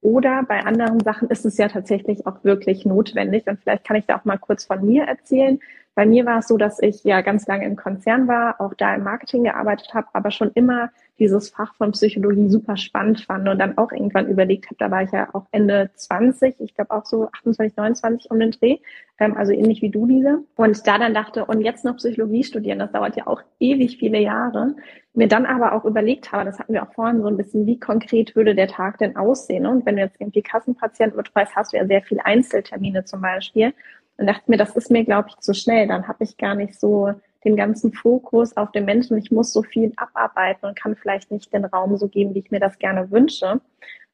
Oder 0.07 0.43
bei 0.43 0.63
anderen 0.63 1.01
Sachen 1.01 1.29
ist 1.29 1.43
es 1.43 1.57
ja 1.57 1.67
tatsächlich 1.67 2.25
auch 2.25 2.41
wirklich 2.45 2.85
notwendig. 2.85 3.45
Und 3.45 3.59
vielleicht 3.59 3.83
kann 3.83 3.97
ich 3.97 4.05
da 4.05 4.17
auch 4.17 4.23
mal 4.23 4.37
kurz 4.37 4.63
von 4.63 4.85
mir 4.85 5.03
erzählen. 5.03 5.59
Bei 5.95 6.05
mir 6.05 6.25
war 6.25 6.39
es 6.39 6.47
so, 6.47 6.55
dass 6.55 6.81
ich 6.81 7.03
ja 7.03 7.19
ganz 7.19 7.45
lange 7.45 7.65
im 7.65 7.75
Konzern 7.75 8.25
war, 8.25 8.61
auch 8.61 8.73
da 8.73 8.95
im 8.95 9.03
Marketing 9.03 9.43
gearbeitet 9.43 9.93
habe, 9.93 10.07
aber 10.13 10.31
schon 10.31 10.51
immer 10.53 10.91
dieses 11.19 11.49
Fach 11.49 11.75
von 11.75 11.91
Psychologie 11.91 12.49
super 12.49 12.77
spannend 12.77 13.21
fand 13.21 13.47
und 13.47 13.59
dann 13.59 13.77
auch 13.77 13.91
irgendwann 13.91 14.27
überlegt 14.27 14.67
habe, 14.67 14.75
da 14.77 14.91
war 14.91 15.03
ich 15.03 15.11
ja 15.11 15.29
auch 15.33 15.45
Ende 15.51 15.89
20, 15.95 16.59
ich 16.59 16.75
glaube 16.75 16.91
auch 16.91 17.05
so 17.05 17.29
28, 17.31 17.75
29 17.75 18.31
um 18.31 18.39
den 18.39 18.51
Dreh, 18.51 18.77
ähm, 19.19 19.35
also 19.35 19.51
ähnlich 19.51 19.81
wie 19.81 19.89
du 19.89 20.05
diese. 20.05 20.43
Und 20.55 20.87
da 20.87 20.97
dann 20.97 21.13
dachte, 21.13 21.45
und 21.45 21.61
jetzt 21.61 21.85
noch 21.85 21.97
Psychologie 21.97 22.43
studieren, 22.43 22.79
das 22.79 22.91
dauert 22.91 23.15
ja 23.15 23.27
auch 23.27 23.41
ewig 23.59 23.97
viele 23.97 24.19
Jahre. 24.19 24.75
Mir 25.13 25.27
dann 25.27 25.45
aber 25.45 25.73
auch 25.73 25.85
überlegt 25.85 26.31
habe, 26.31 26.45
das 26.45 26.59
hatten 26.59 26.73
wir 26.73 26.83
auch 26.83 26.93
vorhin 26.93 27.21
so 27.21 27.27
ein 27.27 27.37
bisschen, 27.37 27.65
wie 27.65 27.79
konkret 27.79 28.35
würde 28.35 28.53
der 28.53 28.67
Tag 28.67 28.99
denn 28.99 29.15
aussehen? 29.15 29.65
Und 29.65 29.85
wenn 29.85 29.95
du 29.95 30.03
jetzt 30.03 30.21
irgendwie 30.21 30.43
Kassenpatienten 30.43 31.17
betreust, 31.17 31.55
hast 31.55 31.73
du 31.73 31.77
ja 31.77 31.87
sehr 31.87 32.03
viel 32.03 32.19
Einzeltermine 32.23 33.05
zum 33.05 33.21
Beispiel. 33.21 33.73
Und 34.17 34.27
dachte 34.27 34.49
mir, 34.49 34.57
das 34.57 34.75
ist 34.75 34.91
mir, 34.91 35.03
glaube 35.03 35.29
ich, 35.29 35.37
zu 35.37 35.53
schnell. 35.53 35.87
Dann 35.87 36.07
habe 36.07 36.23
ich 36.23 36.37
gar 36.37 36.55
nicht 36.55 36.79
so 36.79 37.13
den 37.47 37.55
ganzen 37.55 37.93
Fokus 37.93 38.57
auf 38.57 38.71
den 38.71 38.85
Menschen. 38.85 39.17
Ich 39.17 39.31
muss 39.31 39.53
so 39.53 39.63
viel 39.63 39.93
abarbeiten 39.95 40.67
und 40.67 40.77
kann 40.77 40.95
vielleicht 40.95 41.31
nicht 41.31 41.53
den 41.53 41.65
Raum 41.65 41.97
so 41.97 42.07
geben, 42.09 42.35
wie 42.35 42.39
ich 42.39 42.51
mir 42.51 42.59
das 42.59 42.77
gerne 42.77 43.09
wünsche. 43.09 43.61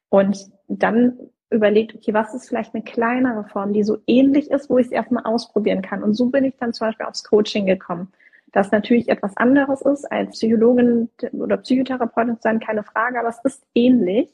Und 0.08 0.50
dann 0.68 1.18
überlegt, 1.50 1.94
okay, 1.94 2.14
was 2.14 2.34
ist 2.34 2.48
vielleicht 2.48 2.74
eine 2.74 2.84
kleinere 2.84 3.44
Form, 3.44 3.72
die 3.72 3.82
so 3.82 3.98
ähnlich 4.06 4.50
ist, 4.50 4.70
wo 4.70 4.78
ich 4.78 4.86
es 4.86 4.92
erstmal 4.92 5.24
ausprobieren 5.24 5.82
kann. 5.82 6.02
Und 6.02 6.14
so 6.14 6.26
bin 6.26 6.44
ich 6.44 6.54
dann 6.58 6.72
zum 6.72 6.88
Beispiel 6.88 7.06
aufs 7.06 7.24
Coaching 7.24 7.66
gekommen. 7.66 8.12
Das 8.52 8.70
natürlich 8.70 9.08
etwas 9.08 9.36
anderes 9.36 9.82
ist, 9.82 10.04
als 10.12 10.30
Psychologin 10.30 11.08
oder 11.32 11.56
Psychotherapeutin 11.56 12.36
zu 12.36 12.42
sein, 12.42 12.60
keine 12.60 12.84
Frage, 12.84 13.18
aber 13.18 13.28
es 13.28 13.40
ist 13.42 13.66
ähnlich. 13.74 14.28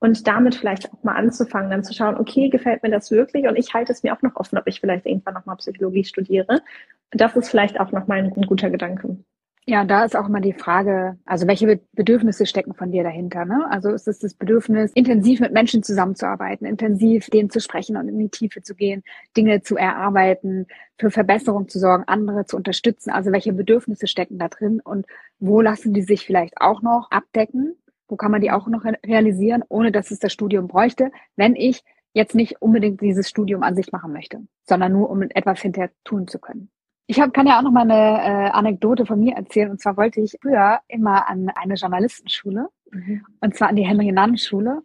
Und 0.00 0.26
damit 0.26 0.54
vielleicht 0.54 0.92
auch 0.92 1.02
mal 1.02 1.14
anzufangen, 1.14 1.70
dann 1.70 1.84
zu 1.84 1.94
schauen, 1.94 2.16
okay, 2.16 2.48
gefällt 2.48 2.82
mir 2.82 2.90
das 2.90 3.10
wirklich? 3.10 3.46
Und 3.46 3.56
ich 3.56 3.72
halte 3.74 3.92
es 3.92 4.02
mir 4.02 4.14
auch 4.14 4.22
noch 4.22 4.36
offen, 4.36 4.58
ob 4.58 4.66
ich 4.66 4.80
vielleicht 4.80 5.06
irgendwann 5.06 5.34
nochmal 5.34 5.56
Psychologie 5.56 6.04
studiere. 6.04 6.62
Das 7.10 7.36
ist 7.36 7.50
vielleicht 7.50 7.78
auch 7.78 7.92
nochmal 7.92 8.18
ein, 8.18 8.32
ein 8.32 8.46
guter 8.46 8.70
Gedanke. 8.70 9.18
Ja, 9.66 9.84
da 9.84 10.04
ist 10.04 10.16
auch 10.16 10.26
immer 10.26 10.40
die 10.40 10.54
Frage, 10.54 11.18
also 11.26 11.46
welche 11.46 11.80
Bedürfnisse 11.92 12.46
stecken 12.46 12.74
von 12.74 12.90
dir 12.90 13.04
dahinter? 13.04 13.44
Ne? 13.44 13.66
Also 13.70 13.90
ist 13.90 14.08
es 14.08 14.18
das 14.18 14.34
Bedürfnis, 14.34 14.90
intensiv 14.94 15.38
mit 15.38 15.52
Menschen 15.52 15.82
zusammenzuarbeiten, 15.82 16.66
intensiv 16.66 17.28
denen 17.28 17.50
zu 17.50 17.60
sprechen 17.60 17.96
und 17.96 18.08
in 18.08 18.18
die 18.18 18.30
Tiefe 18.30 18.62
zu 18.62 18.74
gehen, 18.74 19.04
Dinge 19.36 19.60
zu 19.60 19.76
erarbeiten, 19.76 20.66
für 20.98 21.10
Verbesserung 21.10 21.68
zu 21.68 21.78
sorgen, 21.78 22.04
andere 22.06 22.46
zu 22.46 22.56
unterstützen? 22.56 23.10
Also 23.10 23.32
welche 23.32 23.52
Bedürfnisse 23.52 24.06
stecken 24.06 24.38
da 24.38 24.48
drin 24.48 24.80
und 24.82 25.06
wo 25.38 25.60
lassen 25.60 25.92
die 25.92 26.02
sich 26.02 26.24
vielleicht 26.24 26.54
auch 26.60 26.80
noch 26.80 27.10
abdecken? 27.10 27.76
Wo 28.10 28.16
kann 28.16 28.32
man 28.32 28.40
die 28.40 28.50
auch 28.50 28.66
noch 28.66 28.84
realisieren, 28.84 29.62
ohne 29.68 29.92
dass 29.92 30.10
es 30.10 30.18
das 30.18 30.32
Studium 30.32 30.68
bräuchte, 30.68 31.12
wenn 31.36 31.54
ich 31.54 31.82
jetzt 32.12 32.34
nicht 32.34 32.60
unbedingt 32.60 33.00
dieses 33.00 33.28
Studium 33.28 33.62
an 33.62 33.76
sich 33.76 33.92
machen 33.92 34.12
möchte, 34.12 34.40
sondern 34.68 34.92
nur 34.92 35.08
um 35.10 35.22
etwas 35.22 35.60
hinterher 35.60 35.90
tun 36.04 36.26
zu 36.26 36.38
können? 36.38 36.70
Ich 37.06 37.20
hab, 37.20 37.34
kann 37.34 37.46
ja 37.46 37.58
auch 37.58 37.62
noch 37.62 37.72
mal 37.72 37.90
eine 37.90 38.22
äh, 38.22 38.50
Anekdote 38.50 39.04
von 39.04 39.18
mir 39.18 39.34
erzählen. 39.34 39.70
Und 39.70 39.80
zwar 39.80 39.96
wollte 39.96 40.20
ich 40.20 40.36
früher 40.40 40.80
immer 40.86 41.28
an 41.28 41.50
eine 41.50 41.74
Journalistenschule, 41.74 42.68
mhm. 42.90 43.24
und 43.40 43.56
zwar 43.56 43.68
an 43.68 43.76
die 43.76 43.86
Henry-Nannen-Schule. 43.86 44.82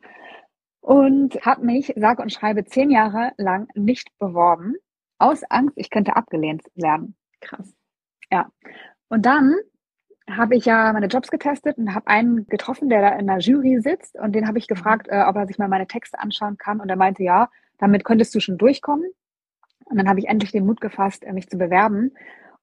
Und 0.82 1.36
habe 1.44 1.66
mich, 1.66 1.94
sage 1.96 2.22
und 2.22 2.32
schreibe, 2.32 2.66
zehn 2.66 2.92
Jahre 2.92 3.32
lang 3.38 3.68
nicht 3.74 4.10
beworben, 4.20 4.76
aus 5.18 5.44
Angst, 5.50 5.74
ich 5.78 5.90
könnte 5.90 6.16
abgelehnt 6.16 6.64
werden. 6.76 7.16
Krass. 7.42 7.74
Ja. 8.32 8.50
Und 9.08 9.26
dann 9.26 9.56
habe 10.30 10.56
ich 10.56 10.66
ja 10.66 10.92
meine 10.92 11.08
Jobs 11.08 11.30
getestet 11.30 11.78
und 11.78 11.94
habe 11.94 12.08
einen 12.08 12.48
getroffen, 12.48 12.90
der 12.90 13.02
da 13.02 13.10
in 13.10 13.28
der 13.28 13.40
Jury 13.40 13.80
sitzt. 13.82 14.16
Und 14.16 14.34
den 14.34 14.48
habe 14.48 14.58
ich 14.58 14.68
gefragt, 14.68 15.08
äh, 15.10 15.24
ob 15.28 15.36
er 15.36 15.48
sich 15.48 15.58
mal 15.58 15.68
meine 15.68 15.88
Texte 15.88 16.20
anschauen 16.20 16.58
kann. 16.58 16.80
Und 16.80 16.90
er 16.90 16.96
meinte, 16.96 17.24
ja, 17.24 17.50
damit 17.78 18.04
könntest 18.04 18.34
du 18.34 18.40
schon 18.40 18.58
durchkommen. 18.58 19.10
Und 19.86 19.98
dann 19.98 20.10
habe 20.10 20.20
ich 20.20 20.28
endlich 20.28 20.52
den 20.52 20.66
Mut 20.66 20.82
gefasst, 20.82 21.24
äh, 21.24 21.34
mich 21.34 21.50
zu 21.50 21.58
bewerben 21.58 22.12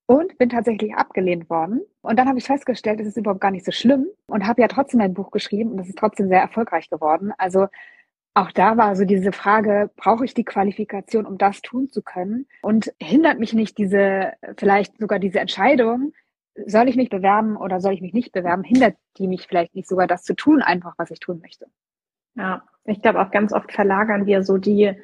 und 0.06 0.36
bin 0.38 0.48
tatsächlich 0.48 0.94
abgelehnt 0.94 1.48
worden. 1.48 1.80
Und 2.00 2.18
dann 2.18 2.28
habe 2.28 2.38
ich 2.38 2.44
festgestellt, 2.44 3.00
es 3.00 3.06
ist 3.06 3.16
überhaupt 3.16 3.40
gar 3.40 3.52
nicht 3.52 3.64
so 3.64 3.72
schlimm 3.72 4.06
und 4.26 4.46
habe 4.46 4.60
ja 4.60 4.68
trotzdem 4.68 5.00
ein 5.00 5.14
Buch 5.14 5.30
geschrieben 5.30 5.70
und 5.70 5.76
das 5.76 5.88
ist 5.88 5.98
trotzdem 5.98 6.28
sehr 6.28 6.40
erfolgreich 6.40 6.90
geworden. 6.90 7.32
Also 7.38 7.68
auch 8.34 8.50
da 8.50 8.76
war 8.76 8.96
so 8.96 9.04
diese 9.04 9.30
Frage, 9.30 9.90
brauche 9.96 10.24
ich 10.24 10.34
die 10.34 10.44
Qualifikation, 10.44 11.26
um 11.26 11.38
das 11.38 11.60
tun 11.60 11.90
zu 11.90 12.02
können? 12.02 12.46
Und 12.62 12.92
hindert 13.00 13.38
mich 13.38 13.52
nicht 13.52 13.76
diese, 13.78 14.32
vielleicht 14.56 14.98
sogar 14.98 15.18
diese 15.18 15.38
Entscheidung, 15.38 16.12
soll 16.66 16.88
ich 16.88 16.96
mich 16.96 17.10
bewerben 17.10 17.56
oder 17.56 17.80
soll 17.80 17.94
ich 17.94 18.00
mich 18.00 18.12
nicht 18.12 18.32
bewerben, 18.32 18.64
hindert 18.64 18.96
die 19.18 19.28
mich 19.28 19.46
vielleicht 19.46 19.74
nicht 19.74 19.88
sogar 19.88 20.06
das 20.06 20.22
zu 20.22 20.34
tun, 20.34 20.62
einfach 20.62 20.94
was 20.98 21.10
ich 21.10 21.20
tun 21.20 21.40
möchte. 21.40 21.66
Ja, 22.34 22.62
ich 22.84 23.02
glaube 23.02 23.20
auch 23.20 23.30
ganz 23.30 23.52
oft 23.52 23.72
verlagern 23.72 24.26
wir 24.26 24.42
so 24.42 24.58
die 24.58 24.94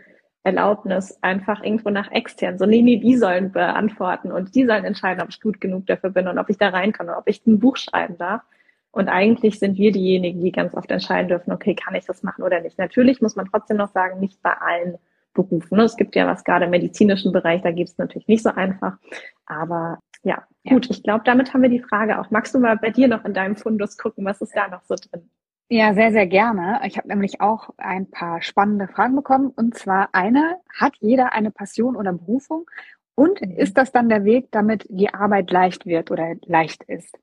Erlaubnis 0.43 1.19
einfach 1.23 1.63
irgendwo 1.63 1.91
nach 1.91 2.11
extern. 2.11 2.59
So, 2.59 2.67
nee, 2.67 2.83
nee, 2.83 2.99
die 2.99 3.17
sollen 3.17 3.53
beantworten 3.53 4.33
und 4.33 4.55
die 4.55 4.65
sollen 4.65 4.85
entscheiden, 4.85 5.23
ob 5.23 5.29
ich 5.29 5.41
gut 5.41 5.61
genug 5.61 5.87
dafür 5.87 6.11
bin 6.11 6.29
und 6.29 6.39
ob 6.39 6.49
ich 6.49 6.59
da 6.59 6.69
rein 6.69 6.93
kann 6.93 7.09
und 7.09 7.15
ob 7.15 7.29
ich 7.29 7.47
ein 7.47 7.59
Buch 7.59 7.77
schreiben 7.77 8.17
darf. 8.17 8.43
Und 8.91 9.09
eigentlich 9.09 9.59
sind 9.59 9.77
wir 9.77 9.93
diejenigen, 9.93 10.41
die 10.41 10.53
ganz 10.53 10.75
oft 10.75 10.91
entscheiden 10.91 11.29
dürfen, 11.29 11.53
okay, 11.53 11.75
kann 11.75 11.95
ich 11.95 12.07
das 12.07 12.23
machen 12.23 12.43
oder 12.43 12.61
nicht. 12.61 12.79
Natürlich 12.79 13.21
muss 13.21 13.37
man 13.37 13.47
trotzdem 13.47 13.77
noch 13.77 13.93
sagen, 13.93 14.21
nicht 14.21 14.43
bei 14.43 14.53
allen 14.53 14.97
Berufen. 15.35 15.77
Ne? 15.77 15.85
Es 15.85 15.97
gibt 15.97 16.17
ja 16.17 16.27
was 16.27 16.45
gerade 16.45 16.65
im 16.65 16.71
medizinischen 16.71 17.33
Bereich, 17.33 17.63
da 17.63 17.71
geht 17.71 17.89
es 17.89 17.99
natürlich 17.99 18.27
nicht 18.29 18.43
so 18.43 18.51
einfach. 18.51 18.97
Aber 19.45 19.99
ja, 20.23 20.47
ja. 20.65 20.73
gut, 20.73 20.91
ich 20.91 21.03
glaube, 21.03 21.25
damit 21.25 21.53
haben 21.53 21.63
wir 21.63 21.69
die 21.69 21.83
Frage 21.83 22.19
auch. 22.19 22.31
Magst 22.31 22.55
du 22.55 22.59
mal 22.59 22.77
bei 22.77 22.91
dir 22.91 23.09
noch 23.09 23.25
in 23.25 23.35
deinem 23.35 23.57
Fundus 23.57 23.97
gucken, 23.97 24.25
was 24.25 24.41
ist 24.41 24.55
da 24.55 24.69
noch 24.69 24.83
so 24.85 24.95
drin? 24.95 25.31
Ja, 25.71 25.93
sehr, 25.93 26.13
sehr 26.13 26.27
gerne. 26.27 26.81
Ich 26.87 26.97
habe 26.97 27.09
nämlich 27.09 27.43
auch 27.43 27.71
ein 27.77 28.11
paar 28.11 28.41
spannende 28.41 28.89
Fragen 28.89 29.17
bekommen. 29.17 29.53
Und 29.55 29.77
zwar 29.77 30.09
eine, 30.13 30.57
hat 30.75 30.95
jeder 31.01 31.35
eine 31.35 31.51
Passion 31.51 31.95
oder 31.95 32.13
Berufung? 32.13 32.67
Und 33.15 33.43
mhm. 33.43 33.51
ist 33.57 33.77
das 33.77 33.93
dann 33.93 34.09
der 34.09 34.25
Weg, 34.25 34.49
damit 34.51 34.87
die 34.89 35.13
Arbeit 35.13 35.51
leicht 35.51 35.85
wird 35.85 36.11
oder 36.11 36.37
leicht 36.47 36.85
ist? 36.85 37.19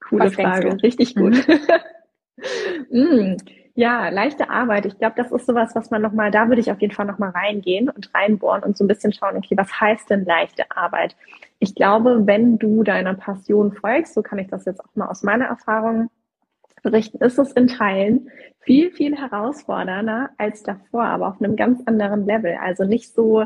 Coole 0.00 0.26
Was 0.26 0.34
Frage, 0.34 0.80
richtig 0.82 1.16
gut. 1.16 1.44
mm, 2.90 3.36
ja, 3.78 4.08
leichte 4.08 4.50
Arbeit. 4.50 4.86
Ich 4.86 4.98
glaube, 4.98 5.14
das 5.16 5.30
ist 5.30 5.46
sowas, 5.46 5.72
was 5.76 5.92
man 5.92 6.02
nochmal, 6.02 6.32
da 6.32 6.48
würde 6.48 6.60
ich 6.60 6.72
auf 6.72 6.80
jeden 6.80 6.92
Fall 6.92 7.06
nochmal 7.06 7.30
reingehen 7.30 7.88
und 7.88 8.12
reinbohren 8.12 8.64
und 8.64 8.76
so 8.76 8.82
ein 8.82 8.88
bisschen 8.88 9.12
schauen, 9.12 9.36
okay, 9.36 9.56
was 9.56 9.80
heißt 9.80 10.10
denn 10.10 10.24
leichte 10.24 10.64
Arbeit? 10.74 11.14
Ich 11.60 11.76
glaube, 11.76 12.26
wenn 12.26 12.58
du 12.58 12.82
deiner 12.82 13.14
Passion 13.14 13.72
folgst, 13.72 14.14
so 14.14 14.22
kann 14.22 14.40
ich 14.40 14.48
das 14.48 14.64
jetzt 14.64 14.80
auch 14.80 14.96
mal 14.96 15.06
aus 15.06 15.22
meiner 15.22 15.44
Erfahrung 15.44 16.10
berichten, 16.82 17.18
ist 17.18 17.38
es 17.38 17.52
in 17.52 17.68
Teilen 17.68 18.32
viel, 18.62 18.90
viel 18.90 19.16
herausfordernder 19.16 20.30
als 20.38 20.64
davor, 20.64 21.04
aber 21.04 21.28
auf 21.28 21.40
einem 21.40 21.54
ganz 21.54 21.80
anderen 21.86 22.26
Level. 22.26 22.58
Also 22.60 22.82
nicht 22.82 23.14
so 23.14 23.44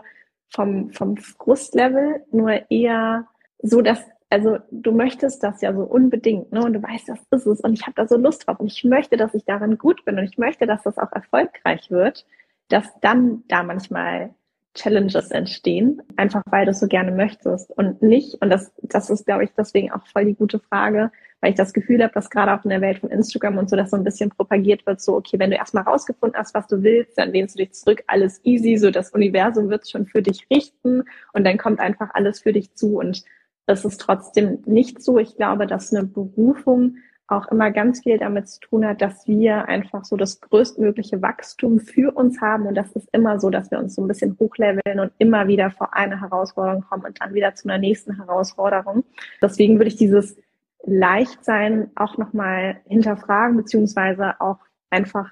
vom, 0.48 0.92
vom 0.92 1.18
Frustlevel, 1.18 2.24
nur 2.30 2.70
eher 2.70 3.26
so, 3.58 3.82
dass, 3.82 4.02
also 4.32 4.58
du 4.70 4.92
möchtest 4.92 5.42
das 5.42 5.60
ja 5.60 5.74
so 5.74 5.82
unbedingt, 5.82 6.52
ne? 6.52 6.64
Und 6.64 6.72
du 6.72 6.82
weißt, 6.82 7.06
das 7.08 7.20
ist 7.30 7.46
es. 7.46 7.60
Und 7.60 7.74
ich 7.74 7.82
habe 7.82 7.92
da 7.94 8.08
so 8.08 8.16
Lust 8.16 8.46
drauf. 8.46 8.58
Und 8.60 8.72
ich 8.72 8.82
möchte, 8.82 9.18
dass 9.18 9.34
ich 9.34 9.44
darin 9.44 9.76
gut 9.76 10.06
bin. 10.06 10.18
Und 10.18 10.24
ich 10.24 10.38
möchte, 10.38 10.66
dass 10.66 10.82
das 10.82 10.96
auch 10.96 11.12
erfolgreich 11.12 11.90
wird, 11.90 12.24
dass 12.68 12.86
dann 13.00 13.44
da 13.48 13.62
manchmal 13.62 14.30
Challenges 14.74 15.30
entstehen, 15.30 16.00
einfach 16.16 16.42
weil 16.46 16.64
du 16.64 16.72
so 16.72 16.86
gerne 16.86 17.12
möchtest 17.12 17.70
und 17.72 18.00
nicht, 18.00 18.40
und 18.40 18.48
das, 18.48 18.72
das 18.78 19.10
ist, 19.10 19.26
glaube 19.26 19.44
ich, 19.44 19.50
deswegen 19.54 19.92
auch 19.92 20.06
voll 20.06 20.24
die 20.24 20.34
gute 20.34 20.60
Frage, 20.60 21.12
weil 21.42 21.50
ich 21.50 21.56
das 21.56 21.74
Gefühl 21.74 22.02
habe, 22.02 22.14
dass 22.14 22.30
gerade 22.30 22.54
auch 22.54 22.64
in 22.64 22.70
der 22.70 22.80
Welt 22.80 23.00
von 23.00 23.10
Instagram 23.10 23.58
und 23.58 23.68
so 23.68 23.76
das 23.76 23.90
so 23.90 23.98
ein 23.98 24.04
bisschen 24.04 24.30
propagiert 24.30 24.86
wird, 24.86 25.02
so, 25.02 25.16
okay, 25.16 25.38
wenn 25.38 25.50
du 25.50 25.58
erstmal 25.58 25.82
rausgefunden 25.82 26.38
hast, 26.38 26.54
was 26.54 26.68
du 26.68 26.82
willst, 26.82 27.18
dann 27.18 27.32
lehnst 27.32 27.54
du 27.54 27.58
dich 27.58 27.74
zurück, 27.74 28.02
alles 28.06 28.40
easy, 28.44 28.78
so 28.78 28.90
das 28.90 29.10
Universum 29.10 29.68
wird 29.68 29.86
schon 29.90 30.06
für 30.06 30.22
dich 30.22 30.46
richten 30.50 31.04
und 31.34 31.44
dann 31.44 31.58
kommt 31.58 31.78
einfach 31.78 32.08
alles 32.14 32.40
für 32.40 32.54
dich 32.54 32.72
zu. 32.74 32.98
Und 32.98 33.24
das 33.72 33.86
ist 33.86 34.02
trotzdem 34.02 34.62
nicht 34.66 35.02
so. 35.02 35.18
Ich 35.18 35.36
glaube, 35.36 35.66
dass 35.66 35.94
eine 35.94 36.04
Berufung 36.06 36.96
auch 37.26 37.48
immer 37.48 37.70
ganz 37.70 38.02
viel 38.02 38.18
damit 38.18 38.46
zu 38.46 38.60
tun 38.60 38.84
hat, 38.84 39.00
dass 39.00 39.26
wir 39.26 39.66
einfach 39.66 40.04
so 40.04 40.16
das 40.16 40.42
größtmögliche 40.42 41.22
Wachstum 41.22 41.80
für 41.80 42.14
uns 42.14 42.42
haben. 42.42 42.66
Und 42.66 42.74
das 42.74 42.92
ist 42.92 43.08
immer 43.12 43.40
so, 43.40 43.48
dass 43.48 43.70
wir 43.70 43.78
uns 43.78 43.94
so 43.94 44.02
ein 44.02 44.08
bisschen 44.08 44.36
hochleveln 44.38 45.00
und 45.00 45.12
immer 45.16 45.46
wieder 45.48 45.70
vor 45.70 45.94
eine 45.94 46.20
Herausforderung 46.20 46.82
kommen 46.82 47.06
und 47.06 47.22
dann 47.22 47.32
wieder 47.32 47.54
zu 47.54 47.66
einer 47.66 47.78
nächsten 47.78 48.16
Herausforderung. 48.16 49.04
Deswegen 49.40 49.78
würde 49.78 49.88
ich 49.88 49.96
dieses 49.96 50.36
Leichtsein 50.84 51.90
auch 51.94 52.18
nochmal 52.18 52.76
hinterfragen, 52.86 53.56
beziehungsweise 53.56 54.38
auch 54.38 54.58
einfach 54.90 55.30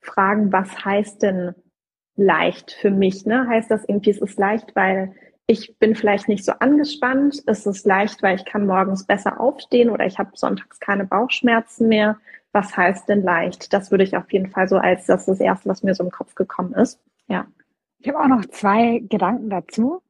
fragen, 0.00 0.52
was 0.52 0.84
heißt 0.84 1.22
denn 1.22 1.56
leicht 2.14 2.70
für 2.70 2.92
mich? 2.92 3.26
Ne? 3.26 3.48
Heißt 3.48 3.68
das 3.68 3.84
irgendwie, 3.84 4.10
es 4.10 4.18
ist 4.18 4.38
leicht, 4.38 4.76
weil 4.76 5.12
ich 5.50 5.76
bin 5.80 5.96
vielleicht 5.96 6.28
nicht 6.28 6.44
so 6.44 6.52
angespannt. 6.60 7.42
Es 7.46 7.66
ist 7.66 7.84
leicht, 7.84 8.22
weil 8.22 8.36
ich 8.36 8.44
kann 8.44 8.68
morgens 8.68 9.04
besser 9.04 9.40
aufstehen 9.40 9.90
oder 9.90 10.06
ich 10.06 10.16
habe 10.16 10.30
sonntags 10.34 10.78
keine 10.78 11.04
Bauchschmerzen 11.04 11.88
mehr. 11.88 12.18
Was 12.52 12.76
heißt 12.76 13.08
denn 13.08 13.24
leicht? 13.24 13.72
Das 13.72 13.90
würde 13.90 14.04
ich 14.04 14.16
auf 14.16 14.32
jeden 14.32 14.48
Fall 14.48 14.68
so 14.68 14.76
als 14.76 15.06
das, 15.06 15.26
das 15.26 15.40
erste, 15.40 15.68
was 15.68 15.82
mir 15.82 15.92
so 15.96 16.04
im 16.04 16.12
Kopf 16.12 16.36
gekommen 16.36 16.72
ist. 16.74 17.00
Ja. 17.26 17.48
Ich 17.98 18.08
habe 18.08 18.20
auch 18.20 18.28
noch 18.28 18.44
zwei 18.46 19.02
Gedanken 19.08 19.50
dazu. 19.50 20.02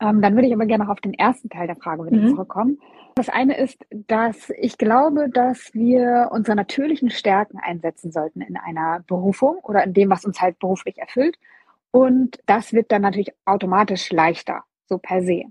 Ähm, 0.00 0.22
dann 0.22 0.34
würde 0.34 0.48
ich 0.48 0.54
aber 0.54 0.64
gerne 0.64 0.84
noch 0.84 0.90
auf 0.90 1.00
den 1.02 1.12
ersten 1.12 1.50
Teil 1.50 1.66
der 1.66 1.76
Frage 1.76 2.06
wieder 2.06 2.16
mhm. 2.16 2.30
zurückkommen. 2.30 2.78
Das 3.16 3.28
eine 3.28 3.58
ist, 3.58 3.84
dass 3.90 4.50
ich 4.58 4.78
glaube, 4.78 5.28
dass 5.28 5.74
wir 5.74 6.30
unsere 6.32 6.56
natürlichen 6.56 7.10
Stärken 7.10 7.58
einsetzen 7.58 8.12
sollten 8.12 8.40
in 8.40 8.56
einer 8.56 9.04
Berufung 9.06 9.58
oder 9.58 9.84
in 9.84 9.92
dem, 9.92 10.08
was 10.08 10.24
uns 10.24 10.40
halt 10.40 10.58
beruflich 10.58 10.96
erfüllt. 10.96 11.38
Und 11.90 12.38
das 12.46 12.72
wird 12.72 12.90
dann 12.92 13.02
natürlich 13.02 13.34
automatisch 13.44 14.10
leichter 14.10 14.64
so 14.88 14.98
per 14.98 15.22
se. 15.22 15.44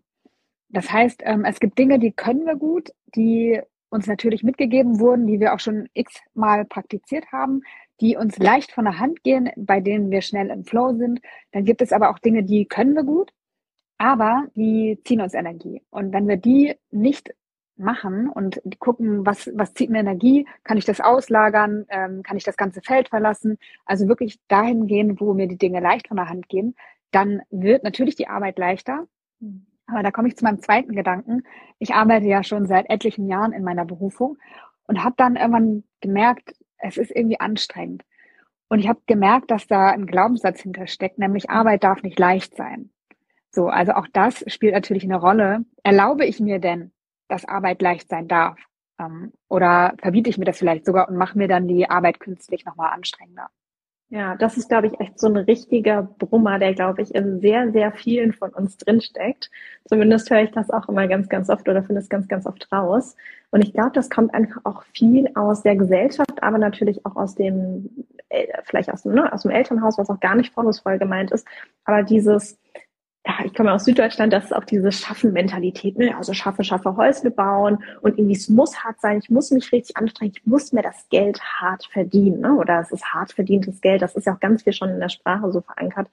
Das 0.69 0.91
heißt, 0.91 1.21
ähm, 1.23 1.45
es 1.45 1.59
gibt 1.59 1.77
Dinge, 1.77 1.99
die 1.99 2.11
können 2.11 2.45
wir 2.45 2.55
gut, 2.55 2.91
die 3.15 3.61
uns 3.89 4.07
natürlich 4.07 4.43
mitgegeben 4.43 4.99
wurden, 4.99 5.27
die 5.27 5.39
wir 5.39 5.53
auch 5.53 5.59
schon 5.59 5.87
x-mal 5.93 6.65
praktiziert 6.65 7.31
haben, 7.31 7.61
die 8.01 8.17
uns 8.17 8.37
leicht 8.37 8.71
von 8.71 8.85
der 8.85 8.99
Hand 8.99 9.23
gehen, 9.23 9.49
bei 9.55 9.79
denen 9.79 10.11
wir 10.11 10.21
schnell 10.21 10.49
im 10.49 10.65
Flow 10.65 10.93
sind. 10.93 11.21
Dann 11.51 11.63
gibt 11.63 11.81
es 11.81 11.93
aber 11.93 12.09
auch 12.09 12.19
Dinge, 12.19 12.43
die 12.43 12.65
können 12.65 12.93
wir 12.93 13.03
gut, 13.03 13.31
aber 13.97 14.47
die 14.55 14.99
ziehen 15.05 15.21
uns 15.21 15.33
Energie. 15.33 15.81
Und 15.91 16.11
wenn 16.13 16.27
wir 16.27 16.37
die 16.37 16.75
nicht 16.91 17.33
machen 17.77 18.29
und 18.29 18.61
gucken, 18.79 19.25
was, 19.25 19.49
was 19.53 19.73
zieht 19.73 19.89
mir 19.89 19.99
Energie, 19.99 20.47
kann 20.63 20.77
ich 20.77 20.85
das 20.85 21.01
auslagern, 21.01 21.85
ähm, 21.89 22.23
kann 22.23 22.37
ich 22.37 22.43
das 22.43 22.57
ganze 22.57 22.81
Feld 22.81 23.09
verlassen, 23.09 23.57
also 23.85 24.07
wirklich 24.07 24.39
dahin 24.47 24.87
gehen, 24.87 25.19
wo 25.19 25.33
mir 25.33 25.47
die 25.47 25.57
Dinge 25.57 25.79
leicht 25.79 26.07
von 26.07 26.17
der 26.17 26.29
Hand 26.29 26.47
gehen, 26.49 26.75
dann 27.11 27.41
wird 27.49 27.83
natürlich 27.83 28.15
die 28.15 28.27
Arbeit 28.27 28.57
leichter, 28.57 29.07
aber 29.87 30.03
da 30.03 30.11
komme 30.11 30.27
ich 30.27 30.37
zu 30.37 30.43
meinem 30.43 30.61
zweiten 30.61 30.93
Gedanken. 30.93 31.43
Ich 31.79 31.93
arbeite 31.93 32.25
ja 32.25 32.43
schon 32.43 32.65
seit 32.65 32.89
etlichen 32.89 33.27
Jahren 33.27 33.53
in 33.53 33.63
meiner 33.63 33.85
Berufung 33.85 34.37
und 34.87 35.03
habe 35.03 35.15
dann 35.17 35.35
irgendwann 35.35 35.83
gemerkt, 36.01 36.55
es 36.77 36.97
ist 36.97 37.11
irgendwie 37.11 37.39
anstrengend. 37.39 38.03
Und 38.67 38.79
ich 38.79 38.87
habe 38.87 38.99
gemerkt, 39.05 39.51
dass 39.51 39.67
da 39.67 39.89
ein 39.89 40.07
Glaubenssatz 40.07 40.61
hintersteckt, 40.61 41.19
nämlich 41.19 41.49
Arbeit 41.49 41.83
darf 41.83 42.01
nicht 42.01 42.17
leicht 42.17 42.55
sein. 42.55 42.89
So, 43.51 43.67
also 43.67 43.93
auch 43.93 44.07
das 44.11 44.43
spielt 44.47 44.73
natürlich 44.73 45.03
eine 45.03 45.17
Rolle. 45.17 45.65
Erlaube 45.83 46.25
ich 46.25 46.39
mir 46.39 46.59
denn, 46.59 46.91
dass 47.27 47.45
Arbeit 47.45 47.81
leicht 47.81 48.09
sein 48.09 48.27
darf? 48.27 48.59
Ähm, 48.99 49.33
oder 49.49 49.93
verbiete 50.01 50.29
ich 50.29 50.37
mir 50.37 50.45
das 50.45 50.57
vielleicht 50.57 50.85
sogar 50.85 51.07
und 51.07 51.15
mache 51.15 51.37
mir 51.37 51.47
dann 51.47 51.67
die 51.67 51.89
Arbeit 51.89 52.19
künstlich 52.19 52.65
nochmal 52.65 52.91
anstrengender? 52.91 53.49
Ja, 54.09 54.35
das 54.35 54.55
ist, 54.55 54.69
glaube 54.69 54.87
ich, 54.87 54.99
echt 54.99 55.19
so 55.19 55.27
ein 55.27 55.35
richtiger 55.35 56.03
Brummer, 56.03 56.59
der, 56.59 56.75
glaube 56.75 57.01
ich, 57.01 57.13
in 57.15 57.39
sehr, 57.41 57.71
sehr 57.71 57.91
vielen 57.91 58.33
von 58.33 58.51
uns 58.51 58.77
drinsteckt. 58.77 59.49
Zumindest 59.85 60.29
höre 60.29 60.43
ich 60.43 60.51
das 60.51 60.69
auch 60.69 60.87
immer 60.87 61.07
ganz, 61.07 61.27
ganz 61.27 61.49
oft 61.49 61.67
oder 61.67 61.83
finde 61.83 62.01
es 62.01 62.09
ganz, 62.09 62.27
ganz 62.27 62.45
oft 62.45 62.71
raus. 62.71 63.15
Und 63.49 63.63
ich 63.63 63.73
glaube, 63.73 63.91
das 63.93 64.11
kommt 64.11 64.33
einfach 64.33 64.61
auch 64.63 64.83
viel 64.93 65.29
aus 65.33 65.63
der 65.63 65.75
Gesellschaft, 65.75 66.43
aber 66.43 66.59
natürlich 66.59 67.03
auch 67.05 67.15
aus 67.15 67.33
dem, 67.33 67.89
äh, 68.29 68.45
vielleicht 68.63 68.91
aus 68.91 69.03
dem, 69.03 69.13
ne, 69.13 69.33
aus 69.33 69.41
dem 69.41 69.51
Elternhaus, 69.51 69.97
was 69.97 70.09
auch 70.09 70.19
gar 70.19 70.35
nicht 70.35 70.53
vorwurfsvoll 70.53 70.99
gemeint 70.99 71.31
ist. 71.31 71.47
Aber 71.83 72.03
dieses, 72.03 72.59
ja, 73.25 73.33
ich 73.43 73.53
komme 73.55 73.73
aus 73.73 73.85
Süddeutschland, 73.85 74.31
das 74.31 74.45
ist 74.45 74.55
auch 74.55 74.65
diese 74.65 74.91
Schaffen-Mentalität, 74.91 75.97
ne? 75.97 76.15
also 76.15 76.33
schaffe, 76.33 76.63
schaffe, 76.63 76.95
Häusle 76.95 77.31
bauen 77.31 77.83
und 78.01 78.19
irgendwie 78.19 78.35
es 78.35 78.49
muss 78.49 78.83
hart 78.83 79.01
sein, 79.01 79.17
ich 79.17 79.31
muss 79.31 79.49
mich 79.49 79.71
richtig 79.71 79.97
anstrengen, 79.97 80.33
ich 80.35 80.45
muss 80.45 80.71
mir 80.73 80.83
das 80.83 81.07
Geld 81.09 81.41
hart 81.41 81.85
verdienen, 81.91 82.41
ne? 82.41 82.53
oder 82.53 82.79
es 82.79 82.91
ist 82.91 83.05
hart 83.05 83.33
verdientes 83.33 83.81
Geld, 83.81 84.03
das 84.03 84.15
ist 84.15 84.27
ja 84.27 84.35
auch 84.35 84.39
ganz 84.39 84.61
viel 84.61 84.73
schon 84.73 84.89
in 84.89 84.99
der 84.99 85.09
Sprache 85.09 85.51
so 85.51 85.61
verankert. 85.61 86.07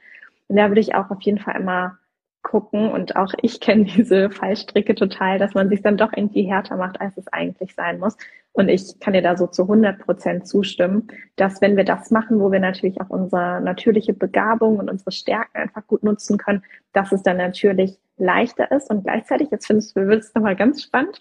Und 0.48 0.57
da 0.57 0.68
würde 0.68 0.81
ich 0.81 0.94
auch 0.94 1.11
auf 1.11 1.20
jeden 1.22 1.38
Fall 1.38 1.61
immer 1.61 1.98
gucken 2.43 2.91
und 2.91 3.17
auch 3.17 3.33
ich 3.43 3.61
kenne 3.61 3.85
diese 3.97 4.31
Fallstricke 4.31 4.95
total, 4.95 5.39
dass 5.39 5.55
man 5.55 5.69
sich 5.69 5.83
dann 5.83 5.97
doch 5.97 6.13
irgendwie 6.15 6.45
härter 6.45 6.77
macht, 6.77 7.01
als 7.01 7.17
es 7.17 7.29
eigentlich 7.29 7.75
sein 7.75 7.99
muss. 7.99 8.17
Und 8.55 8.69
ich 8.69 9.01
kann 9.01 9.15
dir 9.15 9.23
da 9.23 9.37
so 9.37 9.47
zu 9.47 9.63
100 9.63 9.99
Prozent 9.99 10.47
zustimmen, 10.47 11.09
dass 11.37 11.63
wenn 11.63 11.77
wir 11.77 11.85
das 11.85 12.11
machen, 12.11 12.39
wo 12.39 12.53
wir 12.53 12.61
natürlich 12.61 13.01
auch 13.01 13.09
unsere 13.09 13.63
natürliche 13.63 14.13
Begabung 14.13 14.79
und 14.79 14.91
unsere 14.91 15.11
Stärken 15.11 15.57
einfach 15.57 15.87
gut 15.87 16.03
nutzen 16.03 16.37
können, 16.37 16.63
dass 16.93 17.13
es 17.13 17.23
dann 17.23 17.39
natürlich 17.39 17.99
leichter 18.19 18.71
ist. 18.71 18.91
Und 18.91 19.05
gleichzeitig, 19.05 19.51
jetzt 19.51 19.67
findest 19.67 19.97
du, 19.97 20.07
wird 20.07 20.23
es 20.23 20.35
nochmal 20.35 20.57
ganz 20.57 20.83
spannend, 20.83 21.19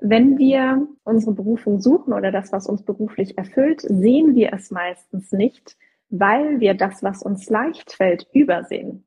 wenn 0.00 0.36
wir 0.38 0.86
unsere 1.04 1.32
Berufung 1.32 1.80
suchen 1.80 2.12
oder 2.12 2.32
das, 2.32 2.52
was 2.52 2.66
uns 2.66 2.82
beruflich 2.82 3.38
erfüllt, 3.38 3.80
sehen 3.80 4.34
wir 4.34 4.52
es 4.52 4.70
meistens 4.70 5.30
nicht, 5.32 5.76
weil 6.10 6.60
wir 6.60 6.74
das, 6.74 7.02
was 7.02 7.22
uns 7.22 7.48
leicht 7.48 7.92
fällt, 7.92 8.26
übersehen. 8.32 9.04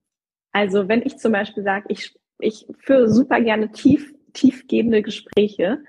Also 0.58 0.88
wenn 0.88 1.04
ich 1.04 1.20
zum 1.20 1.34
Beispiel 1.34 1.62
sage, 1.62 1.86
ich, 1.90 2.18
ich 2.40 2.66
führe 2.80 3.12
super 3.12 3.40
gerne 3.40 3.72
tief, 3.74 4.12
tiefgehende 4.34 5.04
Gespräche, 5.04 5.84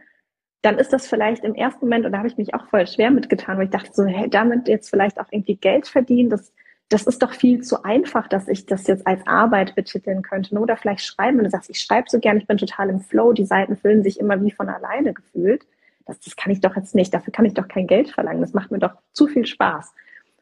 dann 0.60 0.78
ist 0.78 0.92
das 0.92 1.06
vielleicht 1.06 1.42
im 1.42 1.54
ersten 1.54 1.86
Moment, 1.86 2.04
und 2.04 2.12
da 2.12 2.18
habe 2.18 2.28
ich 2.28 2.36
mich 2.36 2.52
auch 2.52 2.66
voll 2.66 2.86
schwer 2.86 3.10
mitgetan, 3.10 3.56
weil 3.56 3.64
ich 3.64 3.70
dachte 3.70 3.88
so, 3.94 4.04
hey, 4.04 4.28
damit 4.28 4.68
jetzt 4.68 4.90
vielleicht 4.90 5.18
auch 5.18 5.28
irgendwie 5.30 5.56
Geld 5.56 5.88
verdienen, 5.88 6.28
das, 6.28 6.52
das 6.90 7.04
ist 7.04 7.22
doch 7.22 7.32
viel 7.32 7.62
zu 7.62 7.82
einfach, 7.82 8.28
dass 8.28 8.46
ich 8.46 8.66
das 8.66 8.86
jetzt 8.86 9.06
als 9.06 9.26
Arbeit 9.26 9.74
betiteln 9.74 10.20
könnte. 10.20 10.54
Oder 10.58 10.76
vielleicht 10.76 11.06
schreiben, 11.06 11.38
wenn 11.38 11.44
du 11.44 11.50
sagst, 11.50 11.70
ich 11.70 11.80
schreibe 11.80 12.10
so 12.10 12.20
gerne, 12.20 12.38
ich 12.38 12.46
bin 12.46 12.58
total 12.58 12.90
im 12.90 13.00
Flow, 13.00 13.32
die 13.32 13.46
Seiten 13.46 13.74
füllen 13.74 14.02
sich 14.02 14.20
immer 14.20 14.44
wie 14.44 14.50
von 14.50 14.68
alleine 14.68 15.14
gefühlt. 15.14 15.66
Das, 16.04 16.20
das 16.20 16.36
kann 16.36 16.52
ich 16.52 16.60
doch 16.60 16.76
jetzt 16.76 16.94
nicht, 16.94 17.14
dafür 17.14 17.32
kann 17.32 17.46
ich 17.46 17.54
doch 17.54 17.68
kein 17.68 17.86
Geld 17.86 18.10
verlangen, 18.10 18.42
das 18.42 18.52
macht 18.52 18.70
mir 18.70 18.80
doch 18.80 18.96
zu 19.12 19.28
viel 19.28 19.46
Spaß. 19.46 19.94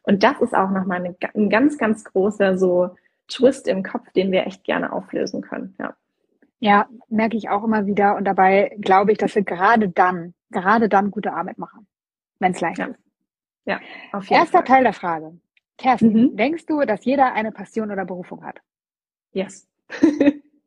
Und 0.03 0.23
das 0.23 0.41
ist 0.41 0.53
auch 0.53 0.69
nochmal 0.69 1.15
ein 1.33 1.49
ganz, 1.49 1.77
ganz 1.77 2.03
großer 2.03 2.57
so 2.57 2.89
Twist 3.27 3.67
im 3.67 3.83
Kopf, 3.83 4.11
den 4.11 4.31
wir 4.31 4.47
echt 4.47 4.63
gerne 4.63 4.91
auflösen 4.91 5.41
können. 5.41 5.75
Ja. 5.79 5.95
Ja, 6.59 6.87
merke 7.09 7.37
ich 7.37 7.49
auch 7.49 7.63
immer 7.63 7.85
wieder. 7.85 8.15
Und 8.15 8.25
dabei 8.25 8.75
glaube 8.79 9.11
ich, 9.11 9.17
dass 9.17 9.35
wir 9.35 9.43
gerade 9.43 9.89
dann, 9.89 10.33
gerade 10.49 10.89
dann 10.89 11.11
gute 11.11 11.33
Arbeit 11.33 11.57
machen, 11.57 11.87
wenn 12.39 12.53
es 12.53 12.61
leicht 12.61 12.79
ja. 12.79 12.87
ist. 12.87 12.99
Ja, 13.65 13.79
auf 14.13 14.23
jeden 14.23 14.41
Erster 14.41 14.59
Fall. 14.59 14.67
Teil 14.67 14.83
der 14.83 14.93
Frage. 14.93 15.39
Kerstin, 15.77 16.13
mhm. 16.13 16.35
denkst 16.35 16.65
du, 16.65 16.81
dass 16.81 17.05
jeder 17.05 17.33
eine 17.33 17.51
Passion 17.51 17.91
oder 17.91 18.05
Berufung 18.05 18.43
hat? 18.43 18.59
Yes. 19.33 19.67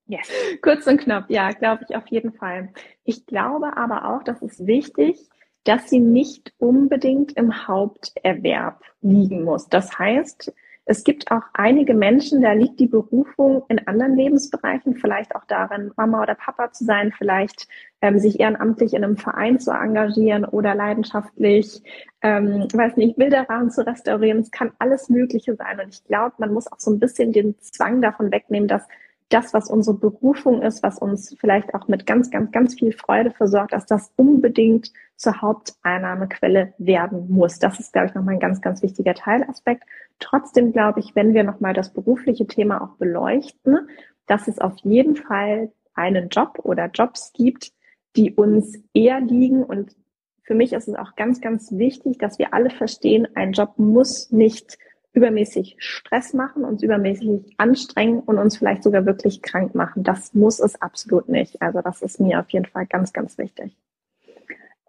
yes. 0.06 0.30
Kurz 0.62 0.86
und 0.86 0.98
knapp, 0.98 1.28
ja, 1.28 1.50
glaube 1.50 1.84
ich 1.88 1.96
auf 1.96 2.06
jeden 2.06 2.32
Fall. 2.32 2.72
Ich 3.02 3.26
glaube 3.26 3.76
aber 3.76 4.04
auch, 4.04 4.22
dass 4.22 4.42
es 4.42 4.64
wichtig, 4.66 5.28
dass 5.64 5.90
sie 5.90 5.98
nicht 5.98 6.52
unbedingt 6.58 7.32
im 7.32 7.66
Haupterwerb 7.66 8.82
liegen 9.00 9.44
muss. 9.44 9.68
Das 9.68 9.98
heißt, 9.98 10.52
es 10.86 11.04
gibt 11.04 11.30
auch 11.30 11.42
einige 11.52 11.94
Menschen, 11.94 12.40
da 12.40 12.52
liegt 12.52 12.80
die 12.80 12.86
Berufung 12.86 13.62
in 13.68 13.86
anderen 13.86 14.16
Lebensbereichen, 14.16 14.96
vielleicht 14.96 15.36
auch 15.36 15.44
darin, 15.44 15.92
Mama 15.96 16.22
oder 16.22 16.34
Papa 16.34 16.72
zu 16.72 16.84
sein, 16.84 17.12
vielleicht 17.16 17.68
ähm, 18.00 18.18
sich 18.18 18.40
ehrenamtlich 18.40 18.94
in 18.94 19.04
einem 19.04 19.16
Verein 19.16 19.60
zu 19.60 19.70
engagieren 19.70 20.44
oder 20.44 20.74
leidenschaftlich, 20.74 21.82
ähm, 22.22 22.66
weiß 22.72 22.96
nicht, 22.96 23.16
Bilderrahmen 23.16 23.70
zu 23.70 23.86
restaurieren. 23.86 24.40
Es 24.40 24.50
kann 24.50 24.72
alles 24.78 25.08
Mögliche 25.08 25.54
sein. 25.54 25.80
Und 25.80 25.94
ich 25.94 26.04
glaube, 26.04 26.34
man 26.38 26.52
muss 26.52 26.70
auch 26.70 26.80
so 26.80 26.90
ein 26.90 26.98
bisschen 26.98 27.32
den 27.32 27.58
Zwang 27.60 28.00
davon 28.02 28.32
wegnehmen, 28.32 28.68
dass 28.68 28.86
das, 29.30 29.54
was 29.54 29.70
unsere 29.70 29.96
Berufung 29.96 30.60
ist, 30.62 30.82
was 30.82 30.98
uns 30.98 31.34
vielleicht 31.38 31.74
auch 31.74 31.88
mit 31.88 32.06
ganz, 32.06 32.30
ganz, 32.30 32.50
ganz 32.50 32.74
viel 32.74 32.92
Freude 32.92 33.30
versorgt, 33.30 33.72
dass 33.72 33.86
das 33.86 34.12
unbedingt 34.16 34.92
zur 35.16 35.40
Haupteinnahmequelle 35.40 36.74
werden 36.78 37.30
muss. 37.30 37.58
Das 37.58 37.78
ist, 37.78 37.92
glaube 37.92 38.08
ich, 38.08 38.14
nochmal 38.14 38.34
ein 38.34 38.40
ganz, 38.40 38.60
ganz 38.60 38.82
wichtiger 38.82 39.14
Teilaspekt. 39.14 39.84
Trotzdem 40.18 40.72
glaube 40.72 41.00
ich, 41.00 41.14
wenn 41.14 41.32
wir 41.32 41.44
nochmal 41.44 41.74
das 41.74 41.92
berufliche 41.92 42.46
Thema 42.46 42.82
auch 42.82 42.96
beleuchten, 42.96 43.88
dass 44.26 44.48
es 44.48 44.58
auf 44.58 44.76
jeden 44.82 45.16
Fall 45.16 45.72
einen 45.94 46.28
Job 46.28 46.58
oder 46.62 46.86
Jobs 46.86 47.32
gibt, 47.32 47.72
die 48.16 48.34
uns 48.34 48.78
eher 48.92 49.20
liegen. 49.20 49.62
Und 49.62 49.94
für 50.42 50.54
mich 50.54 50.72
ist 50.72 50.88
es 50.88 50.94
auch 50.96 51.14
ganz, 51.14 51.40
ganz 51.40 51.72
wichtig, 51.72 52.18
dass 52.18 52.38
wir 52.38 52.52
alle 52.52 52.70
verstehen, 52.70 53.28
ein 53.34 53.52
Job 53.52 53.74
muss 53.78 54.32
nicht 54.32 54.78
übermäßig 55.12 55.76
Stress 55.78 56.34
machen, 56.34 56.64
uns 56.64 56.82
übermäßig 56.82 57.54
anstrengen 57.56 58.20
und 58.20 58.38
uns 58.38 58.56
vielleicht 58.56 58.82
sogar 58.82 59.06
wirklich 59.06 59.42
krank 59.42 59.74
machen. 59.74 60.04
Das 60.04 60.34
muss 60.34 60.60
es 60.60 60.80
absolut 60.80 61.28
nicht. 61.28 61.60
Also 61.60 61.80
das 61.82 62.02
ist 62.02 62.20
mir 62.20 62.40
auf 62.40 62.50
jeden 62.50 62.66
Fall 62.66 62.86
ganz, 62.86 63.12
ganz 63.12 63.36
wichtig. 63.36 63.76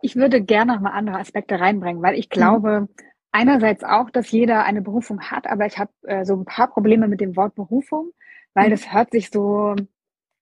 Ich 0.02 0.16
würde 0.16 0.42
gerne 0.42 0.74
noch 0.74 0.82
mal 0.82 0.92
andere 0.92 1.20
Aspekte 1.20 1.60
reinbringen, 1.60 2.02
weil 2.02 2.16
ich 2.16 2.30
glaube, 2.30 2.82
mhm. 2.82 2.90
einerseits 3.32 3.84
auch, 3.84 4.10
dass 4.10 4.32
jeder 4.32 4.64
eine 4.64 4.82
Berufung 4.82 5.22
hat, 5.22 5.48
aber 5.48 5.66
ich 5.66 5.78
habe 5.78 5.92
äh, 6.04 6.26
so 6.26 6.36
ein 6.36 6.46
paar 6.46 6.68
Probleme 6.68 7.08
mit 7.08 7.22
dem 7.22 7.36
Wort 7.36 7.56
Berufung, 7.56 8.12
weil 8.54 8.68
mhm. 8.68 8.72
das 8.72 8.94
hört 8.94 9.12
sich 9.12 9.30
so 9.32 9.76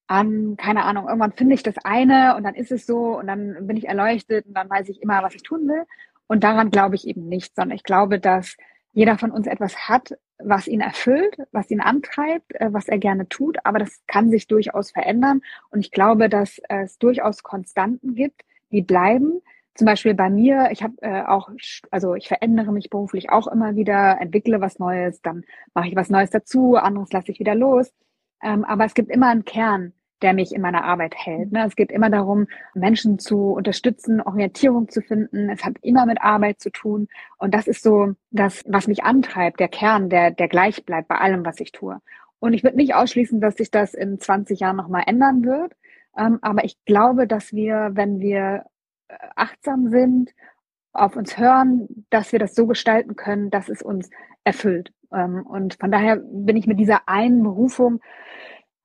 an, 0.08 0.58
keine 0.58 0.84
Ahnung, 0.84 1.08
irgendwann 1.08 1.34
finde 1.34 1.56
ich 1.56 1.64
das 1.64 1.76
eine 1.84 2.36
und 2.36 2.44
dann 2.44 2.56
ist 2.56 2.72
es 2.72 2.86
so 2.86 3.20
und 3.20 3.28
dann 3.28 3.68
bin 3.68 3.78
ich 3.78 3.88
erleuchtet 3.88 4.46
und 4.48 4.56
dann 4.56 4.70
weiß 4.70 4.90
ich 4.90 5.02
immer, 5.02 5.22
was 5.24 5.36
ich 5.36 5.44
tun 5.44 5.68
will. 5.68 5.86
Und 6.28 6.44
daran 6.44 6.72
glaube 6.72 6.96
ich 6.96 7.08
eben 7.08 7.28
nicht, 7.28 7.56
sondern 7.56 7.76
ich 7.76 7.84
glaube, 7.84 8.20
dass 8.20 8.56
jeder 8.92 9.18
von 9.18 9.32
uns 9.32 9.48
etwas 9.48 9.88
hat, 9.88 10.18
was 10.38 10.68
ihn 10.68 10.82
erfüllt, 10.82 11.38
was 11.52 11.70
ihn 11.70 11.82
antreibt, 11.82 12.56
äh, 12.56 12.72
was 12.72 12.88
er 12.88 12.98
gerne 12.98 13.28
tut, 13.28 13.58
aber 13.64 13.80
das 13.80 14.02
kann 14.08 14.30
sich 14.30 14.48
durchaus 14.48 14.92
verändern. 14.92 15.42
Und 15.70 15.82
ich 15.82 15.92
glaube, 15.92 16.30
dass 16.30 16.60
es 16.70 16.98
durchaus 16.98 17.44
Konstanten 17.44 18.16
gibt, 18.16 18.44
die 18.72 18.82
bleiben. 18.82 19.42
Zum 19.76 19.86
Beispiel 19.86 20.14
bei 20.14 20.30
mir, 20.30 20.70
ich 20.72 20.84
habe 20.84 20.96
äh, 21.02 21.24
auch, 21.24 21.50
also 21.92 22.16
ich 22.16 22.28
verändere 22.28 22.72
mich 22.72 22.90
beruflich 22.90 23.30
auch 23.30 23.48
immer 23.48 23.76
wieder, 23.76 24.20
entwickle 24.20 24.62
was 24.62 24.80
Neues, 24.80 25.22
dann 25.22 25.44
mache 25.74 25.88
ich 25.88 25.96
was 25.96 26.10
Neues 26.10 26.30
dazu, 26.30 26.76
anderes 26.76 27.12
lasse 27.12 27.32
ich 27.32 27.40
wieder 27.40 27.56
los. 27.56 27.94
Ähm, 28.42 28.66
aber 28.66 28.86
es 28.86 28.94
gibt 28.94 29.10
immer 29.10 29.30
einen 29.30 29.46
Kern, 29.46 29.94
der 30.22 30.34
mich 30.34 30.54
in 30.54 30.62
meiner 30.62 30.84
Arbeit 30.84 31.16
hält. 31.16 31.52
Ne? 31.52 31.66
Es 31.66 31.76
geht 31.76 31.92
immer 31.92 32.10
darum, 32.10 32.48
Menschen 32.74 33.20
zu 33.20 33.54
unterstützen, 33.54 34.22
Orientierung 34.22 34.90
zu 34.90 35.02
finden. 35.02 35.50
Es 35.50 35.64
hat 35.64 35.76
immer 35.82 36.06
mit 36.06 36.22
Arbeit 36.22 36.60
zu 36.60 36.72
tun. 36.72 37.08
Und 37.38 37.54
das 37.54 37.68
ist 37.68 37.84
so 37.84 38.14
das, 38.32 38.64
was 38.68 38.88
mich 38.88 39.04
antreibt, 39.04 39.60
der 39.60 39.70
Kern, 39.70 40.10
der, 40.10 40.32
der 40.32 40.48
gleich 40.48 40.86
bleibt 40.86 41.08
bei 41.08 41.18
allem, 41.18 41.46
was 41.46 41.60
ich 41.60 41.72
tue. 41.72 42.00
Und 42.40 42.54
ich 42.54 42.64
würde 42.64 42.78
nicht 42.78 42.96
ausschließen, 42.96 43.42
dass 43.42 43.56
sich 43.56 43.72
das 43.72 43.94
in 43.94 44.20
20 44.20 44.60
Jahren 44.60 44.78
nochmal 44.78 45.04
ändern 45.08 45.44
wird. 45.44 45.74
Ähm, 46.18 46.40
aber 46.42 46.64
ich 46.64 46.78
glaube, 46.86 47.28
dass 47.28 47.54
wir, 47.54 47.92
wenn 47.94 48.20
wir 48.20 48.66
äh, 49.08 49.16
achtsam 49.36 49.90
sind, 49.90 50.32
auf 50.92 51.16
uns 51.16 51.38
hören, 51.38 52.06
dass 52.10 52.32
wir 52.32 52.40
das 52.40 52.56
so 52.56 52.66
gestalten 52.66 53.16
können, 53.16 53.50
dass 53.50 53.70
es 53.70 53.82
uns 53.82 54.10
erfüllt. 54.44 54.92
Ähm, 55.14 55.46
und 55.46 55.76
von 55.76 55.92
daher 55.92 56.18
bin 56.18 56.58
ich 56.58 56.68
mit 56.68 56.80
dieser 56.80 57.08
einen 57.08 57.44
Berufung 57.44 58.00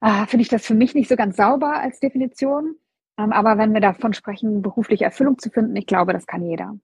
äh, 0.04 0.26
finde 0.26 0.42
ich 0.42 0.48
das 0.48 0.66
für 0.66 0.74
mich 0.74 0.94
nicht 0.94 1.08
so 1.08 1.16
ganz 1.16 1.36
sauber 1.36 1.80
als 1.80 1.98
Definition. 1.98 2.76
Ähm, 3.18 3.32
aber 3.32 3.56
wenn 3.56 3.72
wir 3.72 3.80
davon 3.80 4.12
sprechen, 4.12 4.60
berufliche 4.60 5.04
Erfüllung 5.04 5.38
zu 5.38 5.48
finden, 5.48 5.74
ich 5.76 5.86
glaube, 5.86 6.12
das 6.12 6.26
kann 6.26 6.44
jeder. 6.44 6.76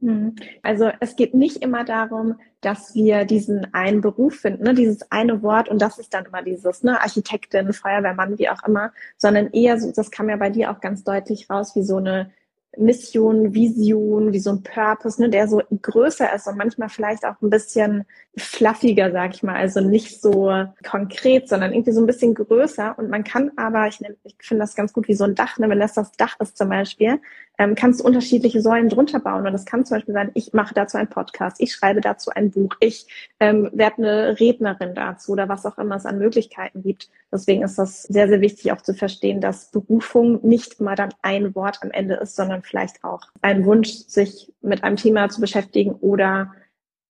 Mhm. 0.00 0.36
Also 0.62 0.90
es 1.00 1.16
geht 1.16 1.34
nicht 1.34 1.58
immer 1.58 1.84
darum, 1.84 2.36
dass 2.60 2.94
wir 2.94 3.24
diesen 3.24 3.74
einen 3.74 4.00
Beruf 4.00 4.36
finden, 4.36 4.62
ne, 4.62 4.72
dieses 4.72 5.10
eine 5.10 5.42
Wort 5.42 5.68
und 5.68 5.82
das 5.82 5.98
ist 5.98 6.14
dann 6.14 6.24
immer 6.24 6.42
dieses, 6.42 6.82
ne, 6.84 7.00
Architektin, 7.00 7.72
Feuerwehrmann, 7.72 8.38
wie 8.38 8.48
auch 8.48 8.62
immer, 8.62 8.92
sondern 9.18 9.50
eher 9.50 9.78
so, 9.78 9.92
das 9.92 10.10
kam 10.10 10.30
ja 10.30 10.36
bei 10.36 10.50
dir 10.50 10.70
auch 10.70 10.80
ganz 10.80 11.04
deutlich 11.04 11.50
raus, 11.50 11.76
wie 11.76 11.82
so 11.82 11.96
eine 11.96 12.30
Mission, 12.76 13.54
Vision, 13.54 14.32
wie 14.32 14.38
so 14.38 14.50
ein 14.50 14.62
Purpose, 14.62 15.20
ne, 15.20 15.30
der 15.30 15.48
so 15.48 15.62
größer 15.82 16.32
ist 16.34 16.46
und 16.46 16.58
manchmal 16.58 16.88
vielleicht 16.88 17.24
auch 17.24 17.40
ein 17.42 17.50
bisschen 17.50 18.04
fluffiger, 18.36 19.10
sag 19.10 19.34
ich 19.34 19.42
mal, 19.42 19.56
also 19.56 19.80
nicht 19.80 20.20
so 20.20 20.52
konkret, 20.88 21.48
sondern 21.48 21.72
irgendwie 21.72 21.92
so 21.92 22.00
ein 22.00 22.06
bisschen 22.06 22.34
größer. 22.34 22.96
Und 22.98 23.10
man 23.10 23.24
kann 23.24 23.52
aber, 23.56 23.88
ich, 23.88 24.00
ich 24.22 24.36
finde 24.40 24.62
das 24.62 24.74
ganz 24.74 24.92
gut 24.92 25.08
wie 25.08 25.14
so 25.14 25.24
ein 25.24 25.34
Dach, 25.34 25.58
ne, 25.58 25.68
wenn 25.68 25.80
das 25.80 25.94
das 25.94 26.12
Dach 26.12 26.36
ist 26.40 26.56
zum 26.56 26.68
Beispiel, 26.68 27.20
ähm, 27.58 27.74
kannst 27.74 28.00
du 28.00 28.04
unterschiedliche 28.04 28.62
Säulen 28.62 28.88
drunter 28.88 29.20
bauen. 29.20 29.46
Und 29.46 29.52
das 29.52 29.66
kann 29.66 29.84
zum 29.84 29.96
Beispiel 29.96 30.14
sein, 30.14 30.30
ich 30.34 30.52
mache 30.52 30.74
dazu 30.74 30.96
einen 30.96 31.08
Podcast, 31.08 31.60
ich 31.60 31.72
schreibe 31.72 32.00
dazu 32.00 32.30
ein 32.30 32.50
Buch, 32.50 32.74
ich 32.80 33.06
ähm, 33.40 33.68
werde 33.72 33.98
eine 33.98 34.40
Rednerin 34.40 34.94
dazu 34.94 35.32
oder 35.32 35.48
was 35.48 35.66
auch 35.66 35.76
immer 35.78 35.96
es 35.96 36.06
an 36.06 36.18
Möglichkeiten 36.18 36.82
gibt. 36.82 37.10
Deswegen 37.32 37.62
ist 37.62 37.78
das 37.78 38.04
sehr, 38.04 38.28
sehr 38.28 38.40
wichtig 38.40 38.72
auch 38.72 38.80
zu 38.80 38.94
verstehen, 38.94 39.40
dass 39.40 39.70
Berufung 39.70 40.40
nicht 40.46 40.80
immer 40.80 40.94
dann 40.94 41.10
ein 41.22 41.54
Wort 41.54 41.78
am 41.82 41.90
Ende 41.90 42.14
ist, 42.14 42.36
sondern 42.36 42.62
vielleicht 42.62 43.04
auch 43.04 43.22
ein 43.42 43.64
Wunsch, 43.64 43.90
sich 44.06 44.52
mit 44.60 44.84
einem 44.84 44.96
Thema 44.96 45.28
zu 45.28 45.40
beschäftigen 45.40 45.92
oder 45.92 46.54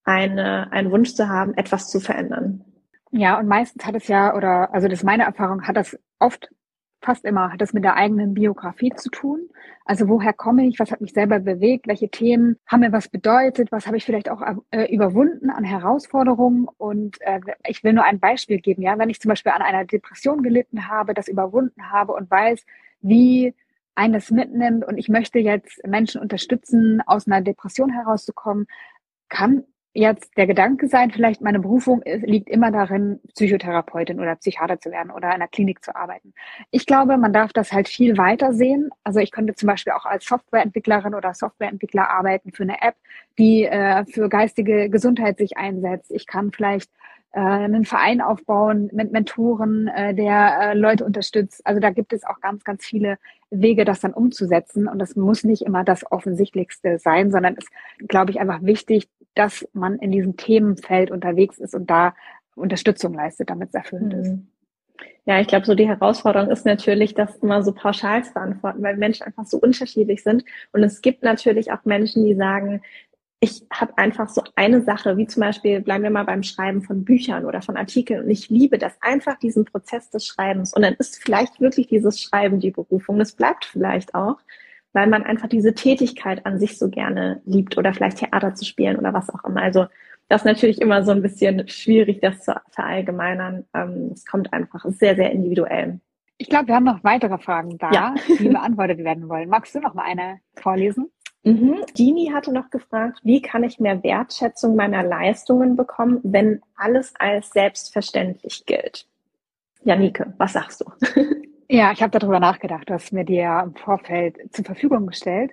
eine, 0.05 0.73
einen 0.73 0.91
Wunsch 0.91 1.15
zu 1.15 1.29
haben, 1.29 1.55
etwas 1.55 1.91
zu 1.91 2.01
verändern. 2.01 2.65
Ja, 3.11 3.39
und 3.39 3.47
meistens 3.47 3.85
hat 3.85 3.95
es 3.95 4.09
ja, 4.09 4.35
oder 4.35 4.73
also 4.73 4.89
das 4.89 5.01
ist 5.01 5.05
meine 5.05 5.25
Erfahrung, 5.25 5.67
hat 5.67 5.77
das 5.77 5.99
oft, 6.19 6.51
fast 7.01 7.25
immer, 7.25 7.53
hat 7.53 7.61
das 7.61 7.73
mit 7.73 7.85
der 7.85 7.97
eigenen 7.97 8.35
Biografie 8.35 8.93
zu 8.95 9.11
tun. 9.11 9.49
Also 9.85 10.09
woher 10.09 10.33
komme 10.33 10.67
ich, 10.67 10.79
was 10.79 10.91
hat 10.91 11.01
mich 11.01 11.13
selber 11.13 11.39
bewegt, 11.39 11.87
welche 11.87 12.09
Themen 12.09 12.57
haben 12.67 12.81
mir 12.81 12.93
was 12.93 13.09
bedeutet, 13.09 13.73
was 13.73 13.87
habe 13.87 13.97
ich 13.97 14.05
vielleicht 14.05 14.31
auch 14.31 14.43
äh, 14.71 14.93
überwunden 14.93 15.51
an 15.51 15.65
Herausforderungen. 15.65 16.69
Und 16.77 17.21
äh, 17.21 17.41
ich 17.67 17.85
will 17.85 17.93
nur 17.93 18.05
ein 18.05 18.21
Beispiel 18.21 18.61
geben, 18.61 18.83
ja, 18.83 18.99
wenn 18.99 19.11
ich 19.11 19.21
zum 19.21 19.29
Beispiel 19.29 19.53
an 19.53 19.63
einer 19.63 19.85
Depression 19.85 20.43
gelitten 20.43 20.89
habe, 20.89 21.15
das 21.15 21.29
überwunden 21.29 21.91
habe 21.91 22.13
und 22.13 22.31
weiß, 22.31 22.65
wie 23.01 23.55
einen 23.95 24.13
das 24.13 24.31
mitnimmt 24.31 24.85
und 24.85 24.99
ich 24.99 25.09
möchte 25.09 25.39
jetzt 25.39 25.85
Menschen 25.87 26.21
unterstützen, 26.21 27.03
aus 27.07 27.27
einer 27.27 27.41
Depression 27.41 27.91
herauszukommen, 27.91 28.67
kann 29.29 29.65
jetzt 29.95 30.37
der 30.37 30.47
Gedanke 30.47 30.89
sein, 30.89 31.11
vielleicht 31.11 31.41
meine 31.41 31.59
Berufung 31.59 32.03
liegt 32.05 32.49
immer 32.49 32.71
darin, 32.71 33.21
Psychotherapeutin 33.35 34.21
oder 34.21 34.37
Psychiater 34.37 34.81
zu 34.81 34.91
werden 34.91 35.11
oder 35.11 35.29
in 35.29 35.35
einer 35.35 35.49
Klinik 35.49 35.85
zu 35.85 35.95
arbeiten. 35.97 36.35
Ich 36.71 36.87
glaube, 36.87 37.17
man 37.17 37.33
darf 37.33 37.53
das 37.53 37.73
halt 37.73 37.89
viel 37.89 38.17
weiter 38.17 38.53
sehen. 38.53 38.91
Also 39.05 39.21
ich 39.21 39.31
könnte 39.31 39.55
zum 39.55 39.67
Beispiel 39.67 39.93
auch 39.93 40.05
als 40.05 40.27
Softwareentwicklerin 40.27 41.15
oder 41.15 41.35
Softwareentwickler 41.35 42.09
arbeiten 42.11 42.53
für 42.53 42.63
eine 42.63 42.81
App, 42.83 42.97
die 43.39 43.65
äh, 43.65 44.05
für 44.07 44.29
geistige 44.29 44.91
Gesundheit 44.91 45.39
sich 45.39 45.57
einsetzt. 45.57 46.11
Ich 46.13 46.27
kann 46.27 46.53
vielleicht 46.53 46.91
äh, 47.33 47.41
einen 47.41 47.85
Verein 47.85 48.21
aufbauen 48.21 48.89
mit 48.93 49.13
Mentoren, 49.13 49.89
äh, 49.89 50.15
der 50.15 50.59
äh, 50.61 50.75
Leute 50.75 51.05
unterstützt. 51.05 51.61
Also 51.67 51.81
da 51.81 51.91
gibt 51.91 52.13
es 52.13 52.25
auch 52.25 52.41
ganz, 52.41 52.65
ganz 52.65 52.85
viele 52.85 53.19
Wege, 53.51 53.85
das 53.85 54.01
dann 54.01 54.15
umzusetzen. 54.15 54.89
Und 54.89 54.99
das 54.99 55.15
muss 55.15 55.45
nicht 55.45 55.63
immer 55.63 55.85
das 55.85 56.11
Offensichtlichste 56.11 56.99
sein, 56.99 57.31
sondern 57.31 57.55
ist, 57.57 57.69
glaube 58.07 58.31
ich, 58.31 58.41
einfach 58.41 58.63
wichtig, 58.63 59.09
dass 59.39 59.67
man 59.73 59.99
in 59.99 60.11
diesem 60.11 60.37
Themenfeld 60.37 61.11
unterwegs 61.11 61.59
ist 61.59 61.75
und 61.75 61.89
da 61.89 62.15
Unterstützung 62.55 63.15
leistet, 63.15 63.51
damit 63.51 63.69
es 63.69 63.75
erfüllend 63.75 64.15
mhm. 64.15 64.21
ist. 64.21 64.33
Ja, 65.27 65.41
ich 65.41 65.47
glaube, 65.47 65.67
so 65.67 65.75
die 65.75 65.87
Herausforderung 65.87 66.51
ist 66.51 66.65
natürlich, 66.65 67.15
das 67.15 67.37
immer 67.37 67.63
so 67.63 67.73
pauschal 67.73 68.25
zu 68.25 68.33
beantworten, 68.33 68.83
weil 68.83 68.97
Menschen 68.97 69.27
einfach 69.27 69.45
so 69.45 69.59
unterschiedlich 69.59 70.23
sind. 70.23 70.45
Und 70.73 70.83
es 70.83 71.03
gibt 71.03 71.23
natürlich 71.23 71.71
auch 71.71 71.85
Menschen, 71.85 72.25
die 72.25 72.35
sagen, 72.35 72.81
ich 73.41 73.63
habe 73.71 73.97
einfach 73.97 74.29
so 74.29 74.43
eine 74.57 74.83
Sache, 74.83 75.17
wie 75.17 75.27
zum 75.27 75.43
Beispiel, 75.43 75.81
bleiben 75.81 76.03
wir 76.03 76.11
mal 76.11 76.25
beim 76.25 76.43
Schreiben 76.43 76.83
von 76.83 77.05
Büchern 77.05 77.45
oder 77.45 77.63
von 77.63 77.77
Artikeln. 77.77 78.25
Und 78.25 78.31
ich 78.31 78.49
liebe 78.49 78.79
das 78.79 78.95
einfach, 79.01 79.39
diesen 79.39 79.65
Prozess 79.65 80.11
des 80.11 80.27
Schreibens. 80.27 80.75
Und 80.75 80.83
dann 80.83 80.95
ist 80.95 81.23
vielleicht 81.23 81.61
wirklich 81.61 81.87
dieses 81.87 82.21
Schreiben 82.21 82.59
die 82.59 82.73
Berufung. 82.73 83.19
Das 83.19 83.33
bleibt 83.33 83.67
vielleicht 83.67 84.15
auch, 84.15 84.39
weil 84.99 85.07
man 85.07 85.23
einfach 85.23 85.49
diese 85.49 85.75
Tätigkeit 85.75 86.45
an 86.45 86.59
sich 86.59 86.77
so 86.77 86.89
gerne 86.89 87.41
liebt 87.45 87.79
oder 87.79 87.95
vielleicht 87.95 88.19
Theater 88.19 88.57
zu 88.57 88.65
spielen 88.65 88.97
oder 88.97 89.15
was 89.15 89.33
auch 89.33 89.45
immer. 89.45 89.63
Also 89.63 89.87
das 90.29 90.41
ist 90.41 90.47
natürlich 90.47 90.81
immer 90.81 91.05
so 91.05 91.13
ein 91.13 91.23
bisschen 91.23 91.69
schwierig, 91.69 92.21
das 92.21 92.41
zu 92.41 92.53
verallgemeinern. 92.73 93.65
Ähm, 93.75 94.11
es 94.13 94.27
kommt 94.27 94.53
einfach 94.53 94.85
sehr, 94.87 95.15
sehr 95.15 95.31
individuell. 95.31 96.01
Ich 96.37 96.49
glaube, 96.49 96.67
wir 96.67 96.75
haben 96.75 96.85
noch 96.85 97.05
weitere 97.05 97.39
Fragen 97.39 97.79
da, 97.79 97.93
ja. 97.93 98.15
die 98.41 98.49
beantwortet 98.49 98.99
werden 98.99 99.29
wollen. 99.29 99.49
Magst 99.49 99.73
du 99.77 99.79
noch 99.79 99.95
mal 99.95 100.03
eine 100.03 100.41
vorlesen? 100.57 101.13
Mhm. 101.45 101.77
Dini 101.97 102.33
hatte 102.35 102.53
noch 102.53 102.71
gefragt, 102.71 103.21
wie 103.23 103.41
kann 103.41 103.63
ich 103.63 103.79
mehr 103.79 104.03
Wertschätzung 104.03 104.75
meiner 104.75 105.05
Leistungen 105.05 105.77
bekommen, 105.77 106.19
wenn 106.25 106.61
alles 106.75 107.15
als 107.21 107.51
selbstverständlich 107.51 108.67
gilt? 108.67 109.07
Janike, 109.85 110.35
was 110.39 110.55
sagst 110.55 110.81
du? 110.81 110.87
Ja, 111.71 111.93
ich 111.93 112.03
habe 112.03 112.19
darüber 112.19 112.41
nachgedacht. 112.41 112.89
Du 112.89 112.95
hast 112.95 113.13
mir 113.13 113.25
die 113.25 113.35
ja 113.35 113.61
im 113.63 113.75
Vorfeld 113.75 114.37
zur 114.55 114.65
Verfügung 114.65 115.07
gestellt. 115.07 115.53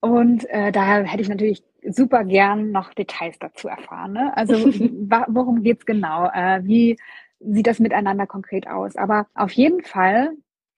Und 0.00 0.48
äh, 0.50 0.70
daher 0.72 1.04
hätte 1.04 1.22
ich 1.22 1.28
natürlich 1.28 1.64
super 1.88 2.24
gern 2.24 2.70
noch 2.70 2.92
Details 2.92 3.38
dazu 3.38 3.66
erfahren. 3.66 4.12
Ne? 4.12 4.36
Also 4.36 4.54
worum 5.28 5.62
geht's 5.62 5.86
genau? 5.86 6.26
Äh, 6.26 6.60
wie 6.64 6.98
sieht 7.40 7.66
das 7.66 7.78
miteinander 7.78 8.26
konkret 8.26 8.68
aus? 8.68 8.96
Aber 8.96 9.26
auf 9.34 9.52
jeden 9.52 9.82
Fall 9.82 10.32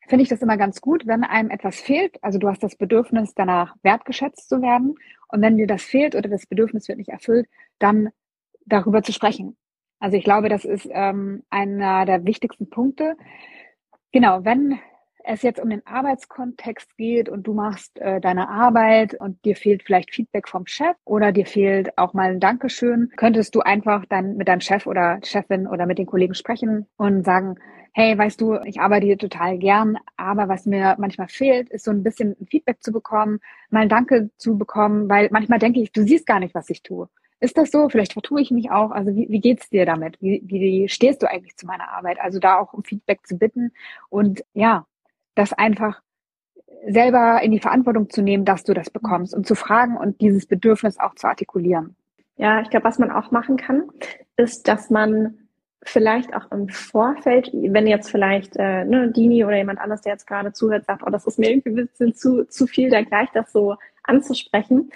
finde 0.08 0.22
ich 0.22 0.28
das 0.28 0.42
immer 0.42 0.56
ganz 0.56 0.80
gut, 0.80 1.06
wenn 1.06 1.24
einem 1.24 1.50
etwas 1.50 1.80
fehlt. 1.80 2.22
Also 2.22 2.38
du 2.38 2.48
hast 2.48 2.62
das 2.62 2.76
Bedürfnis, 2.76 3.34
danach 3.34 3.74
wertgeschätzt 3.82 4.48
zu 4.48 4.62
werden. 4.62 4.94
Und 5.28 5.42
wenn 5.42 5.56
dir 5.56 5.66
das 5.66 5.82
fehlt 5.82 6.14
oder 6.14 6.28
das 6.28 6.46
Bedürfnis 6.46 6.88
wird 6.88 6.98
nicht 6.98 7.10
erfüllt, 7.10 7.48
dann 7.78 8.10
darüber 8.66 9.02
zu 9.02 9.12
sprechen. 9.12 9.56
Also 9.98 10.16
ich 10.16 10.24
glaube, 10.24 10.48
das 10.48 10.64
ist 10.64 10.88
ähm, 10.90 11.42
einer 11.50 12.06
der 12.06 12.24
wichtigsten 12.24 12.70
Punkte. 12.70 13.16
Genau, 14.12 14.44
wenn 14.44 14.78
es 15.24 15.42
jetzt 15.42 15.60
um 15.60 15.70
den 15.70 15.86
Arbeitskontext 15.86 16.96
geht 16.96 17.28
und 17.28 17.46
du 17.46 17.54
machst 17.54 17.98
äh, 18.00 18.20
deine 18.20 18.48
Arbeit 18.48 19.14
und 19.14 19.44
dir 19.44 19.54
fehlt 19.54 19.82
vielleicht 19.84 20.12
Feedback 20.14 20.48
vom 20.48 20.66
Chef 20.66 20.96
oder 21.04 21.30
dir 21.30 21.46
fehlt 21.46 21.96
auch 21.98 22.14
mal 22.14 22.30
ein 22.30 22.40
Dankeschön, 22.40 23.10
könntest 23.16 23.54
du 23.54 23.60
einfach 23.60 24.04
dann 24.06 24.36
mit 24.36 24.48
deinem 24.48 24.60
Chef 24.60 24.86
oder 24.86 25.20
Chefin 25.22 25.66
oder 25.68 25.86
mit 25.86 25.98
den 25.98 26.06
Kollegen 26.06 26.34
sprechen 26.34 26.86
und 26.96 27.24
sagen, 27.24 27.56
hey, 27.92 28.16
weißt 28.16 28.40
du, 28.40 28.54
ich 28.64 28.80
arbeite 28.80 29.06
hier 29.06 29.18
total 29.18 29.58
gern, 29.58 29.98
aber 30.16 30.48
was 30.48 30.64
mir 30.66 30.96
manchmal 30.98 31.28
fehlt, 31.28 31.68
ist 31.68 31.84
so 31.84 31.90
ein 31.90 32.02
bisschen 32.02 32.36
Feedback 32.48 32.82
zu 32.82 32.92
bekommen, 32.92 33.40
mal 33.68 33.80
ein 33.80 33.88
Danke 33.88 34.30
zu 34.38 34.56
bekommen, 34.58 35.08
weil 35.08 35.28
manchmal 35.30 35.58
denke 35.58 35.80
ich, 35.80 35.92
du 35.92 36.02
siehst 36.02 36.26
gar 36.26 36.40
nicht, 36.40 36.54
was 36.54 36.70
ich 36.70 36.82
tue. 36.82 37.08
Ist 37.40 37.56
das 37.56 37.70
so? 37.70 37.88
Vielleicht 37.88 38.12
vertue 38.12 38.40
ich 38.40 38.50
mich 38.50 38.70
auch. 38.70 38.90
Also 38.90 39.14
wie, 39.14 39.28
wie 39.30 39.40
geht's 39.40 39.70
dir 39.70 39.86
damit? 39.86 40.20
Wie, 40.20 40.42
wie 40.44 40.88
stehst 40.88 41.22
du 41.22 41.30
eigentlich 41.30 41.56
zu 41.56 41.66
meiner 41.66 41.90
Arbeit? 41.90 42.20
Also 42.20 42.38
da 42.38 42.58
auch 42.58 42.72
um 42.74 42.84
Feedback 42.84 43.26
zu 43.26 43.38
bitten 43.38 43.72
und 44.10 44.44
ja, 44.52 44.86
das 45.34 45.52
einfach 45.52 46.02
selber 46.86 47.40
in 47.42 47.52
die 47.52 47.60
Verantwortung 47.60 48.10
zu 48.10 48.22
nehmen, 48.22 48.44
dass 48.44 48.64
du 48.64 48.74
das 48.74 48.90
bekommst 48.90 49.34
und 49.34 49.46
zu 49.46 49.54
fragen 49.54 49.96
und 49.96 50.20
dieses 50.20 50.46
Bedürfnis 50.46 50.98
auch 50.98 51.14
zu 51.14 51.26
artikulieren. 51.26 51.96
Ja, 52.36 52.60
ich 52.60 52.70
glaube, 52.70 52.84
was 52.84 52.98
man 52.98 53.10
auch 53.10 53.30
machen 53.30 53.56
kann, 53.56 53.90
ist, 54.36 54.66
dass 54.66 54.88
man 54.88 55.36
vielleicht 55.82 56.34
auch 56.34 56.50
im 56.52 56.68
Vorfeld, 56.68 57.50
wenn 57.52 57.86
jetzt 57.86 58.10
vielleicht 58.10 58.56
äh, 58.56 58.84
ne, 58.84 59.10
Dini 59.10 59.44
oder 59.44 59.56
jemand 59.56 59.78
anderes, 59.78 60.02
der 60.02 60.12
jetzt 60.12 60.26
gerade 60.26 60.52
zuhört, 60.52 60.86
sagt, 60.86 61.02
oh, 61.06 61.10
das 61.10 61.26
ist 61.26 61.38
mir 61.38 61.50
irgendwie 61.50 61.70
ein 61.70 61.86
bisschen 61.86 62.14
zu, 62.14 62.44
zu 62.48 62.66
viel, 62.66 62.90
da 62.90 63.02
gleich 63.02 63.30
das 63.32 63.52
so 63.52 63.76
anzusprechen. 64.02 64.90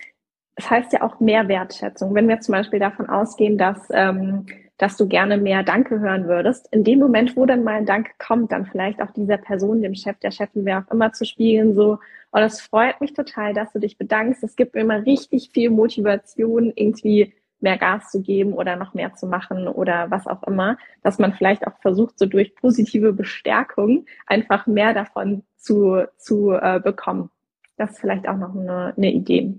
Das 0.56 0.70
heißt 0.70 0.92
ja 0.92 1.02
auch 1.02 1.20
mehr 1.20 1.48
Wertschätzung. 1.48 2.14
Wenn 2.14 2.28
wir 2.28 2.40
zum 2.40 2.52
Beispiel 2.52 2.78
davon 2.78 3.08
ausgehen, 3.08 3.58
dass, 3.58 3.88
ähm, 3.90 4.46
dass 4.78 4.96
du 4.96 5.08
gerne 5.08 5.36
mehr 5.36 5.62
Danke 5.62 5.98
hören 6.00 6.26
würdest, 6.26 6.72
in 6.72 6.84
dem 6.84 7.00
Moment, 7.00 7.36
wo 7.36 7.46
dann 7.46 7.64
mal 7.64 7.74
ein 7.74 7.86
Danke 7.86 8.12
kommt, 8.18 8.52
dann 8.52 8.66
vielleicht 8.66 9.02
auch 9.02 9.10
dieser 9.10 9.36
Person, 9.36 9.82
dem 9.82 9.94
Chef, 9.94 10.18
der 10.20 10.30
Chefin, 10.30 10.64
wer 10.64 10.78
auch 10.78 10.92
immer 10.92 11.12
zu 11.12 11.24
spiegeln, 11.24 11.74
so, 11.74 11.98
oh, 12.32 12.38
das 12.38 12.60
freut 12.60 13.00
mich 13.00 13.12
total, 13.12 13.54
dass 13.54 13.72
du 13.72 13.80
dich 13.80 13.98
bedankst. 13.98 14.44
Es 14.44 14.56
gibt 14.56 14.74
mir 14.74 14.82
immer 14.82 15.04
richtig 15.04 15.50
viel 15.52 15.70
Motivation, 15.70 16.72
irgendwie 16.74 17.32
mehr 17.60 17.78
Gas 17.78 18.10
zu 18.10 18.22
geben 18.22 18.52
oder 18.52 18.76
noch 18.76 18.94
mehr 18.94 19.14
zu 19.14 19.26
machen 19.26 19.66
oder 19.66 20.10
was 20.10 20.26
auch 20.26 20.42
immer, 20.44 20.76
dass 21.02 21.18
man 21.18 21.32
vielleicht 21.32 21.66
auch 21.66 21.76
versucht, 21.80 22.18
so 22.18 22.26
durch 22.26 22.54
positive 22.54 23.12
Bestärkung 23.12 24.06
einfach 24.26 24.66
mehr 24.66 24.94
davon 24.94 25.42
zu, 25.56 26.04
zu 26.18 26.52
äh, 26.52 26.78
bekommen. 26.78 27.30
Das 27.76 27.92
ist 27.92 28.00
vielleicht 28.00 28.28
auch 28.28 28.36
noch 28.36 28.54
eine, 28.54 28.94
eine 28.96 29.10
Idee. 29.10 29.54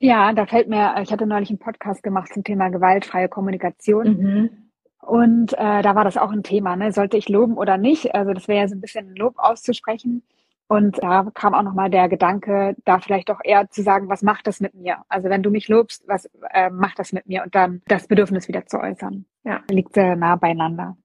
Ja, 0.00 0.32
da 0.32 0.46
fällt 0.46 0.68
mir, 0.68 0.94
ich 1.02 1.12
hatte 1.12 1.26
neulich 1.26 1.50
einen 1.50 1.58
Podcast 1.58 2.02
gemacht 2.02 2.32
zum 2.32 2.42
Thema 2.42 2.70
gewaltfreie 2.70 3.28
Kommunikation. 3.28 4.06
Mhm. 4.06 4.50
Und 5.02 5.52
äh, 5.52 5.82
da 5.82 5.94
war 5.94 6.04
das 6.04 6.16
auch 6.16 6.30
ein 6.30 6.42
Thema, 6.42 6.74
ne? 6.76 6.92
Sollte 6.92 7.16
ich 7.16 7.28
loben 7.28 7.56
oder 7.56 7.76
nicht? 7.76 8.14
Also 8.14 8.32
das 8.32 8.48
wäre 8.48 8.60
ja 8.60 8.68
so 8.68 8.74
ein 8.74 8.80
bisschen 8.80 9.14
Lob 9.14 9.34
auszusprechen. 9.38 10.22
Und 10.68 11.02
da 11.02 11.26
kam 11.34 11.52
auch 11.52 11.62
nochmal 11.62 11.90
der 11.90 12.08
Gedanke, 12.08 12.76
da 12.84 13.00
vielleicht 13.00 13.30
auch 13.30 13.40
eher 13.42 13.68
zu 13.70 13.82
sagen, 13.82 14.08
was 14.08 14.22
macht 14.22 14.46
das 14.46 14.60
mit 14.60 14.74
mir? 14.74 14.98
Also 15.08 15.28
wenn 15.28 15.42
du 15.42 15.50
mich 15.50 15.68
lobst, 15.68 16.04
was 16.06 16.30
äh, 16.50 16.70
macht 16.70 16.98
das 16.98 17.12
mit 17.12 17.26
mir? 17.26 17.42
Und 17.42 17.54
dann 17.54 17.82
das 17.88 18.06
Bedürfnis 18.06 18.46
wieder 18.46 18.66
zu 18.66 18.78
äußern. 18.78 19.26
Ja. 19.44 19.62
Liegt 19.68 19.94
sehr 19.94 20.16
nah 20.16 20.36
beieinander. 20.36 20.96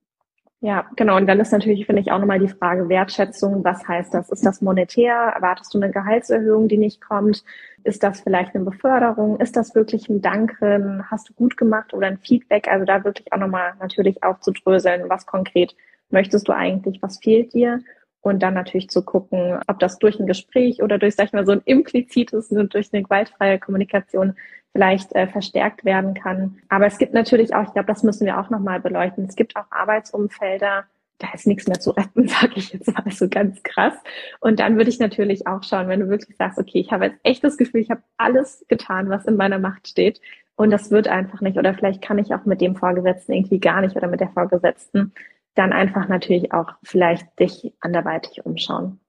Ja, 0.60 0.86
genau. 0.96 1.16
Und 1.16 1.26
dann 1.26 1.38
ist 1.38 1.52
natürlich, 1.52 1.86
finde 1.86 2.00
ich, 2.00 2.10
auch 2.10 2.18
nochmal 2.18 2.38
die 2.38 2.48
Frage 2.48 2.88
Wertschätzung. 2.88 3.62
Was 3.62 3.86
heißt 3.86 4.14
das? 4.14 4.30
Ist 4.30 4.44
das 4.44 4.62
monetär? 4.62 5.14
Erwartest 5.14 5.74
du 5.74 5.78
eine 5.78 5.90
Gehaltserhöhung, 5.90 6.66
die 6.68 6.78
nicht 6.78 7.00
kommt? 7.00 7.44
Ist 7.84 8.02
das 8.02 8.22
vielleicht 8.22 8.54
eine 8.54 8.64
Beförderung? 8.64 9.38
Ist 9.38 9.54
das 9.56 9.74
wirklich 9.74 10.08
ein 10.08 10.22
Danken? 10.22 11.08
Hast 11.10 11.28
du 11.28 11.34
gut 11.34 11.56
gemacht 11.56 11.92
oder 11.92 12.06
ein 12.06 12.18
Feedback? 12.18 12.68
Also 12.68 12.86
da 12.86 13.04
wirklich 13.04 13.32
auch 13.32 13.38
nochmal 13.38 13.74
natürlich 13.80 14.22
aufzudröseln, 14.24 15.08
was 15.08 15.26
konkret 15.26 15.76
möchtest 16.08 16.48
du 16.48 16.52
eigentlich? 16.52 17.02
Was 17.02 17.18
fehlt 17.18 17.52
dir? 17.52 17.80
und 18.26 18.42
dann 18.42 18.54
natürlich 18.54 18.90
zu 18.90 19.04
gucken, 19.04 19.60
ob 19.68 19.78
das 19.78 20.00
durch 20.00 20.18
ein 20.18 20.26
Gespräch 20.26 20.82
oder 20.82 20.98
durch, 20.98 21.14
sag 21.14 21.26
ich 21.26 21.32
mal, 21.32 21.46
so 21.46 21.52
ein 21.52 21.62
implizites, 21.64 22.48
durch 22.48 22.92
eine 22.92 23.04
gewaltfreie 23.04 23.60
Kommunikation 23.60 24.34
vielleicht 24.76 25.14
äh, 25.14 25.26
verstärkt 25.26 25.86
werden 25.86 26.12
kann. 26.12 26.58
Aber 26.68 26.84
es 26.84 26.98
gibt 26.98 27.14
natürlich 27.14 27.54
auch, 27.54 27.62
ich 27.62 27.72
glaube, 27.72 27.86
das 27.86 28.02
müssen 28.02 28.26
wir 28.26 28.38
auch 28.38 28.50
nochmal 28.50 28.78
beleuchten, 28.78 29.24
es 29.24 29.34
gibt 29.34 29.56
auch 29.56 29.64
Arbeitsumfelder, 29.70 30.84
da 31.16 31.32
ist 31.32 31.46
nichts 31.46 31.66
mehr 31.66 31.80
zu 31.80 31.92
retten, 31.92 32.28
sage 32.28 32.52
ich 32.56 32.74
jetzt 32.74 32.92
mal 32.92 33.10
so 33.10 33.26
ganz 33.26 33.62
krass. 33.62 33.94
Und 34.40 34.60
dann 34.60 34.76
würde 34.76 34.90
ich 34.90 34.98
natürlich 34.98 35.46
auch 35.46 35.62
schauen, 35.62 35.88
wenn 35.88 36.00
du 36.00 36.10
wirklich 36.10 36.36
sagst, 36.36 36.58
okay, 36.58 36.78
ich 36.78 36.92
habe 36.92 37.06
jetzt 37.06 37.20
echt 37.22 37.42
das 37.42 37.56
Gefühl, 37.56 37.80
ich 37.80 37.90
habe 37.90 38.02
alles 38.18 38.66
getan, 38.68 39.08
was 39.08 39.24
in 39.24 39.36
meiner 39.36 39.58
Macht 39.58 39.88
steht. 39.88 40.20
Und 40.56 40.70
das 40.70 40.90
wird 40.90 41.08
einfach 41.08 41.40
nicht. 41.40 41.56
Oder 41.56 41.72
vielleicht 41.72 42.02
kann 42.02 42.18
ich 42.18 42.34
auch 42.34 42.44
mit 42.44 42.60
dem 42.60 42.76
Vorgesetzten 42.76 43.32
irgendwie 43.32 43.60
gar 43.60 43.80
nicht 43.80 43.96
oder 43.96 44.08
mit 44.08 44.20
der 44.20 44.28
Vorgesetzten 44.28 45.14
dann 45.54 45.72
einfach 45.72 46.06
natürlich 46.08 46.52
auch 46.52 46.72
vielleicht 46.82 47.26
dich 47.40 47.72
anderweitig 47.80 48.44
umschauen. 48.44 49.00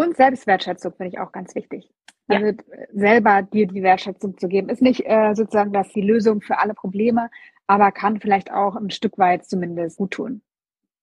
Und 0.00 0.16
Selbstwertschätzung 0.16 0.94
finde 0.94 1.12
ich 1.12 1.18
auch 1.18 1.30
ganz 1.30 1.54
wichtig. 1.54 1.90
Also 2.26 2.46
ja. 2.46 2.52
selber 2.94 3.42
dir 3.42 3.66
die 3.66 3.82
Wertschätzung 3.82 4.38
zu 4.38 4.48
geben, 4.48 4.70
ist 4.70 4.80
nicht 4.80 5.04
äh, 5.04 5.34
sozusagen 5.34 5.72
das 5.72 5.92
die 5.92 6.00
Lösung 6.00 6.40
für 6.40 6.58
alle 6.58 6.72
Probleme, 6.72 7.28
aber 7.66 7.92
kann 7.92 8.18
vielleicht 8.18 8.50
auch 8.50 8.76
ein 8.76 8.90
Stück 8.90 9.18
weit 9.18 9.44
zumindest 9.44 9.98
gut 9.98 10.12
tun. 10.12 10.40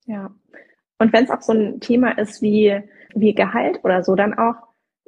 Ja. 0.05 0.31
Und 0.97 1.13
wenn 1.13 1.25
es 1.25 1.29
auch 1.29 1.41
so 1.41 1.53
ein 1.53 1.79
Thema 1.79 2.17
ist 2.17 2.41
wie, 2.41 2.81
wie 3.13 3.35
Gehalt 3.35 3.83
oder 3.83 4.03
so, 4.03 4.15
dann 4.15 4.33
auch 4.33 4.55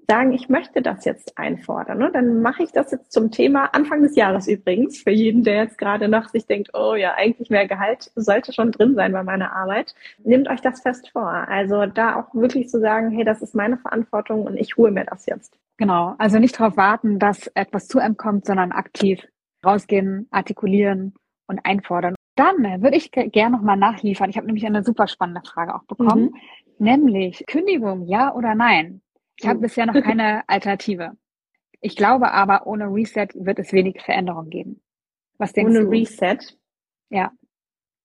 sagen, 0.10 0.34
ich 0.34 0.50
möchte 0.50 0.82
das 0.82 1.06
jetzt 1.06 1.38
einfordern. 1.38 2.00
Ne? 2.00 2.10
Dann 2.12 2.42
mache 2.42 2.64
ich 2.64 2.72
das 2.72 2.92
jetzt 2.92 3.12
zum 3.12 3.30
Thema 3.30 3.66
Anfang 3.76 4.02
des 4.02 4.16
Jahres 4.16 4.48
übrigens. 4.48 5.02
Für 5.04 5.12
jeden, 5.12 5.44
der 5.44 5.64
jetzt 5.64 5.78
gerade 5.78 6.08
noch 6.08 6.30
sich 6.30 6.48
denkt, 6.48 6.72
oh 6.74 6.96
ja, 6.96 7.14
eigentlich 7.14 7.52
mehr 7.52 7.68
Gehalt 7.68 8.12
sollte 8.16 8.52
schon 8.52 8.72
drin 8.72 8.96
sein 8.96 9.12
bei 9.12 9.24
meiner 9.24 9.56
Arbeit. 9.56 9.94
Nehmt 10.24 10.50
euch 10.50 10.62
das 10.62 10.82
fest 10.82 11.10
vor. 11.12 11.30
Also 11.30 11.86
da 11.86 12.16
auch 12.16 12.34
wirklich 12.34 12.70
zu 12.70 12.80
sagen, 12.80 13.12
hey, 13.12 13.24
das 13.24 13.44
ist 13.44 13.54
meine 13.54 13.78
Verantwortung 13.78 14.46
und 14.46 14.58
ich 14.58 14.78
hole 14.78 14.92
mir 14.92 15.06
das 15.06 15.28
jetzt. 15.28 15.58
Genau. 15.78 16.16
Also 16.18 16.40
nicht 16.40 16.60
darauf 16.60 16.76
warten, 16.76 17.20
dass 17.20 17.48
etwas 17.54 17.88
zu 17.88 18.00
einem 18.00 18.18
kommt, 18.18 18.46
sondern 18.46 18.72
aktiv 18.72 19.28
rausgehen, 19.64 20.28
artikulieren 20.32 21.14
und 21.48 21.60
einfordern. 21.66 22.16
Dann 22.36 22.82
würde 22.82 22.98
ich 22.98 23.12
gerne 23.12 23.56
nochmal 23.56 23.78
nachliefern. 23.78 24.30
Ich 24.30 24.38
habe 24.38 24.48
nämlich 24.48 24.66
eine 24.66 24.84
super 24.84 25.08
spannende 25.08 25.42
Frage 25.46 25.76
auch 25.76 25.84
bekommen, 25.84 26.32
mhm. 26.80 26.86
nämlich 26.86 27.44
Kündigung, 27.48 28.08
ja 28.08 28.34
oder 28.34 28.56
nein? 28.56 29.02
Ich 29.40 29.48
habe 29.48 29.60
bisher 29.60 29.86
noch 29.86 30.02
keine 30.02 30.44
Alternative. 30.48 31.18
Ich 31.82 31.96
glaube 31.96 32.32
aber, 32.32 32.68
ohne 32.68 32.86
Reset 32.86 33.28
wird 33.36 33.60
es 33.60 33.72
wenig 33.72 34.02
Veränderung 34.02 34.50
geben. 34.50 34.82
Was 35.38 35.54
denkst 35.54 35.72
ohne 35.72 35.82
du? 35.82 35.88
Ohne 35.88 35.98
Reset? 35.98 36.38
Ja. 37.10 37.32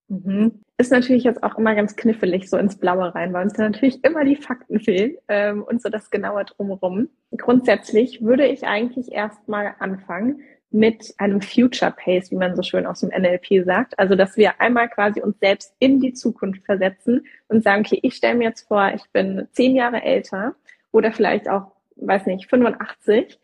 Mhm. 0.07 0.61
Ist 0.77 0.91
natürlich 0.91 1.23
jetzt 1.23 1.43
auch 1.43 1.57
immer 1.57 1.75
ganz 1.75 1.95
knifflig, 1.95 2.49
so 2.49 2.57
ins 2.57 2.77
Blaue 2.77 3.13
rein, 3.15 3.33
weil 3.33 3.43
uns 3.43 3.53
da 3.53 3.63
natürlich 3.63 4.03
immer 4.03 4.23
die 4.23 4.35
Fakten 4.35 4.79
fehlen 4.79 5.15
ähm, 5.27 5.63
und 5.63 5.81
so 5.81 5.89
das 5.89 6.09
genaue 6.09 6.45
Drumherum. 6.45 7.09
Grundsätzlich 7.35 8.21
würde 8.21 8.45
ich 8.45 8.65
eigentlich 8.65 9.11
erstmal 9.11 9.75
anfangen 9.79 10.41
mit 10.69 11.13
einem 11.17 11.41
Future 11.41 11.91
Pace, 11.91 12.31
wie 12.31 12.35
man 12.35 12.55
so 12.55 12.61
schön 12.61 12.85
aus 12.85 12.99
dem 12.99 13.09
NLP 13.09 13.65
sagt. 13.65 13.97
Also, 13.97 14.15
dass 14.15 14.35
wir 14.35 14.59
einmal 14.59 14.89
quasi 14.89 15.21
uns 15.21 15.39
selbst 15.39 15.73
in 15.79 15.99
die 15.99 16.13
Zukunft 16.13 16.65
versetzen 16.65 17.25
und 17.47 17.63
sagen, 17.63 17.83
okay, 17.85 17.99
ich 18.01 18.15
stelle 18.15 18.35
mir 18.35 18.49
jetzt 18.49 18.67
vor, 18.67 18.91
ich 18.93 19.03
bin 19.11 19.47
zehn 19.51 19.75
Jahre 19.75 20.01
älter 20.01 20.55
oder 20.95 21.11
vielleicht 21.11 21.49
auch, 21.49 21.73
weiß 21.97 22.25
nicht, 22.25 22.49
85 22.49 23.37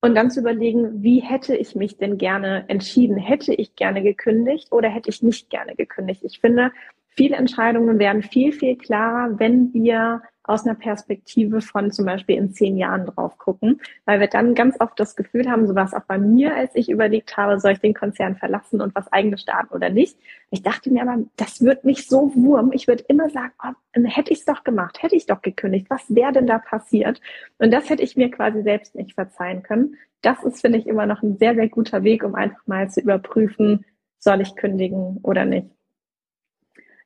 und 0.00 0.14
dann 0.14 0.30
zu 0.30 0.40
überlegen, 0.40 1.02
wie 1.02 1.18
hätte 1.18 1.56
ich 1.56 1.74
mich 1.74 1.98
denn 1.98 2.18
gerne 2.18 2.64
entschieden? 2.68 3.16
Hätte 3.16 3.52
ich 3.52 3.74
gerne 3.74 4.00
gekündigt 4.00 4.70
oder 4.70 4.88
hätte 4.88 5.10
ich 5.10 5.20
nicht 5.20 5.50
gerne 5.50 5.74
gekündigt? 5.74 6.22
Ich 6.22 6.38
finde, 6.38 6.70
viele 7.08 7.34
Entscheidungen 7.34 7.98
werden 7.98 8.22
viel, 8.22 8.52
viel 8.52 8.76
klarer, 8.76 9.40
wenn 9.40 9.74
wir 9.74 10.22
aus 10.48 10.66
einer 10.66 10.74
Perspektive 10.74 11.60
von 11.60 11.90
zum 11.90 12.06
Beispiel 12.06 12.36
in 12.36 12.52
zehn 12.52 12.76
Jahren 12.76 13.06
drauf 13.06 13.38
gucken, 13.38 13.80
weil 14.04 14.20
wir 14.20 14.28
dann 14.28 14.54
ganz 14.54 14.80
oft 14.80 14.98
das 14.98 15.14
Gefühl 15.14 15.50
haben, 15.50 15.66
so 15.66 15.74
war 15.74 15.84
es 15.84 15.94
auch 15.94 16.04
bei 16.04 16.18
mir, 16.18 16.54
als 16.54 16.74
ich 16.74 16.88
überlegt 16.88 17.36
habe, 17.36 17.60
soll 17.60 17.72
ich 17.72 17.80
den 17.80 17.94
Konzern 17.94 18.36
verlassen 18.36 18.80
und 18.80 18.94
was 18.94 19.12
eigenes 19.12 19.42
starten 19.42 19.74
oder 19.74 19.90
nicht. 19.90 20.16
Ich 20.50 20.62
dachte 20.62 20.90
mir 20.90 21.02
aber, 21.02 21.18
das 21.36 21.62
wird 21.62 21.84
mich 21.84 22.06
so 22.08 22.34
wurm. 22.34 22.72
Ich 22.72 22.88
würde 22.88 23.04
immer 23.08 23.28
sagen, 23.30 23.52
oh, 23.62 23.72
hätte 24.04 24.32
ich 24.32 24.40
es 24.40 24.44
doch 24.44 24.64
gemacht, 24.64 25.02
hätte 25.02 25.16
ich 25.16 25.26
doch 25.26 25.42
gekündigt, 25.42 25.86
was 25.90 26.02
wäre 26.14 26.32
denn 26.32 26.46
da 26.46 26.58
passiert? 26.58 27.20
Und 27.58 27.70
das 27.70 27.90
hätte 27.90 28.02
ich 28.02 28.16
mir 28.16 28.30
quasi 28.30 28.62
selbst 28.62 28.94
nicht 28.94 29.14
verzeihen 29.14 29.62
können. 29.62 29.96
Das 30.22 30.42
ist, 30.42 30.62
finde 30.62 30.78
ich, 30.78 30.86
immer 30.86 31.06
noch 31.06 31.22
ein 31.22 31.36
sehr, 31.38 31.54
sehr 31.54 31.68
guter 31.68 32.02
Weg, 32.02 32.24
um 32.24 32.34
einfach 32.34 32.66
mal 32.66 32.90
zu 32.90 33.00
überprüfen, 33.00 33.84
soll 34.18 34.40
ich 34.40 34.56
kündigen 34.56 35.18
oder 35.22 35.44
nicht. 35.44 35.77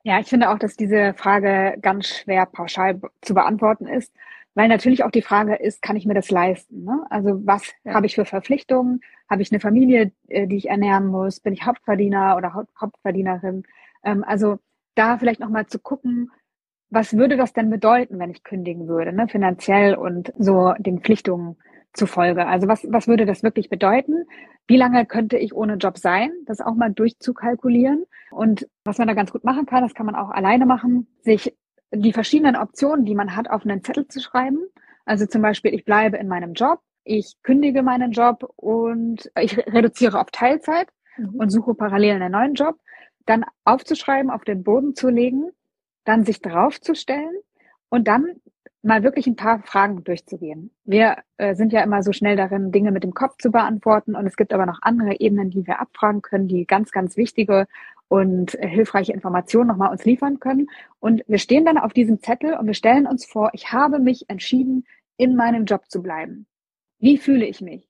Ja, 0.03 0.19
ich 0.19 0.27
finde 0.27 0.49
auch, 0.49 0.59
dass 0.59 0.75
diese 0.75 1.13
Frage 1.13 1.77
ganz 1.81 2.07
schwer 2.07 2.45
pauschal 2.45 2.99
zu 3.21 3.33
beantworten 3.33 3.87
ist, 3.87 4.13
weil 4.53 4.67
natürlich 4.67 5.03
auch 5.03 5.11
die 5.11 5.21
Frage 5.21 5.55
ist, 5.55 5.81
kann 5.81 5.95
ich 5.95 6.05
mir 6.05 6.13
das 6.13 6.29
leisten? 6.29 6.83
Ne? 6.83 7.05
Also 7.09 7.45
was 7.45 7.73
ja. 7.83 7.93
habe 7.93 8.05
ich 8.05 8.15
für 8.15 8.25
Verpflichtungen? 8.25 9.01
Habe 9.29 9.41
ich 9.41 9.51
eine 9.51 9.61
Familie, 9.61 10.11
äh, 10.27 10.45
die 10.47 10.57
ich 10.57 10.69
ernähren 10.69 11.07
muss? 11.07 11.39
Bin 11.39 11.53
ich 11.53 11.65
Hauptverdiener 11.65 12.35
oder 12.37 12.53
Haupt 12.53 12.69
Hauptverdienerin? 12.79 13.63
Ähm, 14.03 14.23
also 14.25 14.59
da 14.95 15.17
vielleicht 15.17 15.39
nochmal 15.39 15.67
zu 15.67 15.79
gucken, 15.79 16.31
was 16.89 17.17
würde 17.17 17.37
das 17.37 17.53
denn 17.53 17.69
bedeuten, 17.71 18.19
wenn 18.19 18.29
ich 18.29 18.43
kündigen 18.43 18.87
würde, 18.87 19.13
ne? 19.13 19.27
finanziell 19.27 19.95
und 19.95 20.33
so 20.37 20.73
den 20.77 20.99
Pflichtungen 20.99 21.55
zufolge. 21.93 22.47
Also 22.47 22.67
was, 22.67 22.85
was 22.89 23.07
würde 23.07 23.25
das 23.25 23.43
wirklich 23.43 23.69
bedeuten? 23.69 24.25
Wie 24.67 24.77
lange 24.77 25.05
könnte 25.05 25.37
ich 25.37 25.53
ohne 25.53 25.75
Job 25.75 25.97
sein? 25.97 26.31
Das 26.45 26.61
auch 26.61 26.75
mal 26.75 26.91
durchzukalkulieren. 26.91 28.05
Und 28.31 28.67
was 28.83 28.97
man 28.97 29.07
da 29.07 29.13
ganz 29.13 29.31
gut 29.31 29.43
machen 29.43 29.65
kann, 29.65 29.83
das 29.83 29.93
kann 29.93 30.05
man 30.05 30.15
auch 30.15 30.29
alleine 30.29 30.65
machen, 30.65 31.07
sich 31.21 31.55
die 31.91 32.13
verschiedenen 32.13 32.55
Optionen, 32.55 33.05
die 33.05 33.15
man 33.15 33.35
hat, 33.35 33.49
auf 33.49 33.63
einen 33.63 33.83
Zettel 33.83 34.07
zu 34.07 34.19
schreiben. 34.19 34.59
Also 35.05 35.25
zum 35.25 35.41
Beispiel, 35.41 35.73
ich 35.73 35.85
bleibe 35.85 36.17
in 36.17 36.27
meinem 36.27 36.53
Job, 36.53 36.79
ich 37.03 37.35
kündige 37.43 37.83
meinen 37.83 38.11
Job 38.11 38.51
und 38.55 39.29
ich 39.39 39.57
reduziere 39.57 40.19
auf 40.19 40.31
Teilzeit 40.31 40.87
mhm. 41.17 41.35
und 41.35 41.49
suche 41.49 41.75
parallel 41.75 42.15
einen 42.15 42.31
neuen 42.31 42.53
Job. 42.55 42.77
Dann 43.25 43.45
aufzuschreiben, 43.63 44.31
auf 44.31 44.43
den 44.43 44.63
Boden 44.63 44.95
zu 44.95 45.09
legen, 45.09 45.51
dann 46.05 46.25
sich 46.25 46.41
draufzustellen 46.41 47.35
und 47.89 48.07
dann 48.07 48.41
mal 48.83 49.01
wirklich 49.01 49.27
ein 49.27 49.35
paar 49.35 49.63
Fragen 49.63 50.03
durchzugehen. 50.03 50.71
Wir 50.83 51.17
äh, 51.37 51.55
sind 51.55 51.71
ja 51.71 51.81
immer 51.81 52.03
so 52.03 52.11
schnell 52.11 52.35
darin, 52.35 52.71
Dinge 52.71 52.91
mit 52.91 53.03
dem 53.03 53.13
Kopf 53.13 53.37
zu 53.37 53.49
beantworten 53.49 54.15
und 54.15 54.27
es 54.27 54.35
gibt 54.35 54.53
aber 54.53 54.65
noch 54.65 54.79
andere 54.81 55.19
Ebenen, 55.19 55.49
die 55.49 55.65
wir 55.65 55.79
abfragen 55.79 56.21
können, 56.21 56.47
die 56.47 56.65
ganz, 56.65 56.91
ganz 56.91 57.15
wichtige 57.15 57.67
und 58.09 58.55
äh, 58.55 58.67
hilfreiche 58.67 59.13
Informationen 59.13 59.69
nochmal 59.69 59.91
uns 59.91 60.03
liefern 60.03 60.39
können. 60.39 60.67
Und 60.99 61.23
wir 61.27 61.39
stehen 61.39 61.65
dann 61.65 61.77
auf 61.77 61.93
diesem 61.93 62.19
Zettel 62.21 62.55
und 62.55 62.67
wir 62.67 62.73
stellen 62.73 63.07
uns 63.07 63.25
vor, 63.25 63.51
ich 63.53 63.71
habe 63.71 63.99
mich 63.99 64.29
entschieden, 64.29 64.85
in 65.15 65.35
meinem 65.35 65.65
Job 65.65 65.89
zu 65.89 66.03
bleiben. 66.03 66.45
Wie 66.99 67.17
fühle 67.17 67.45
ich 67.45 67.61
mich? 67.61 67.89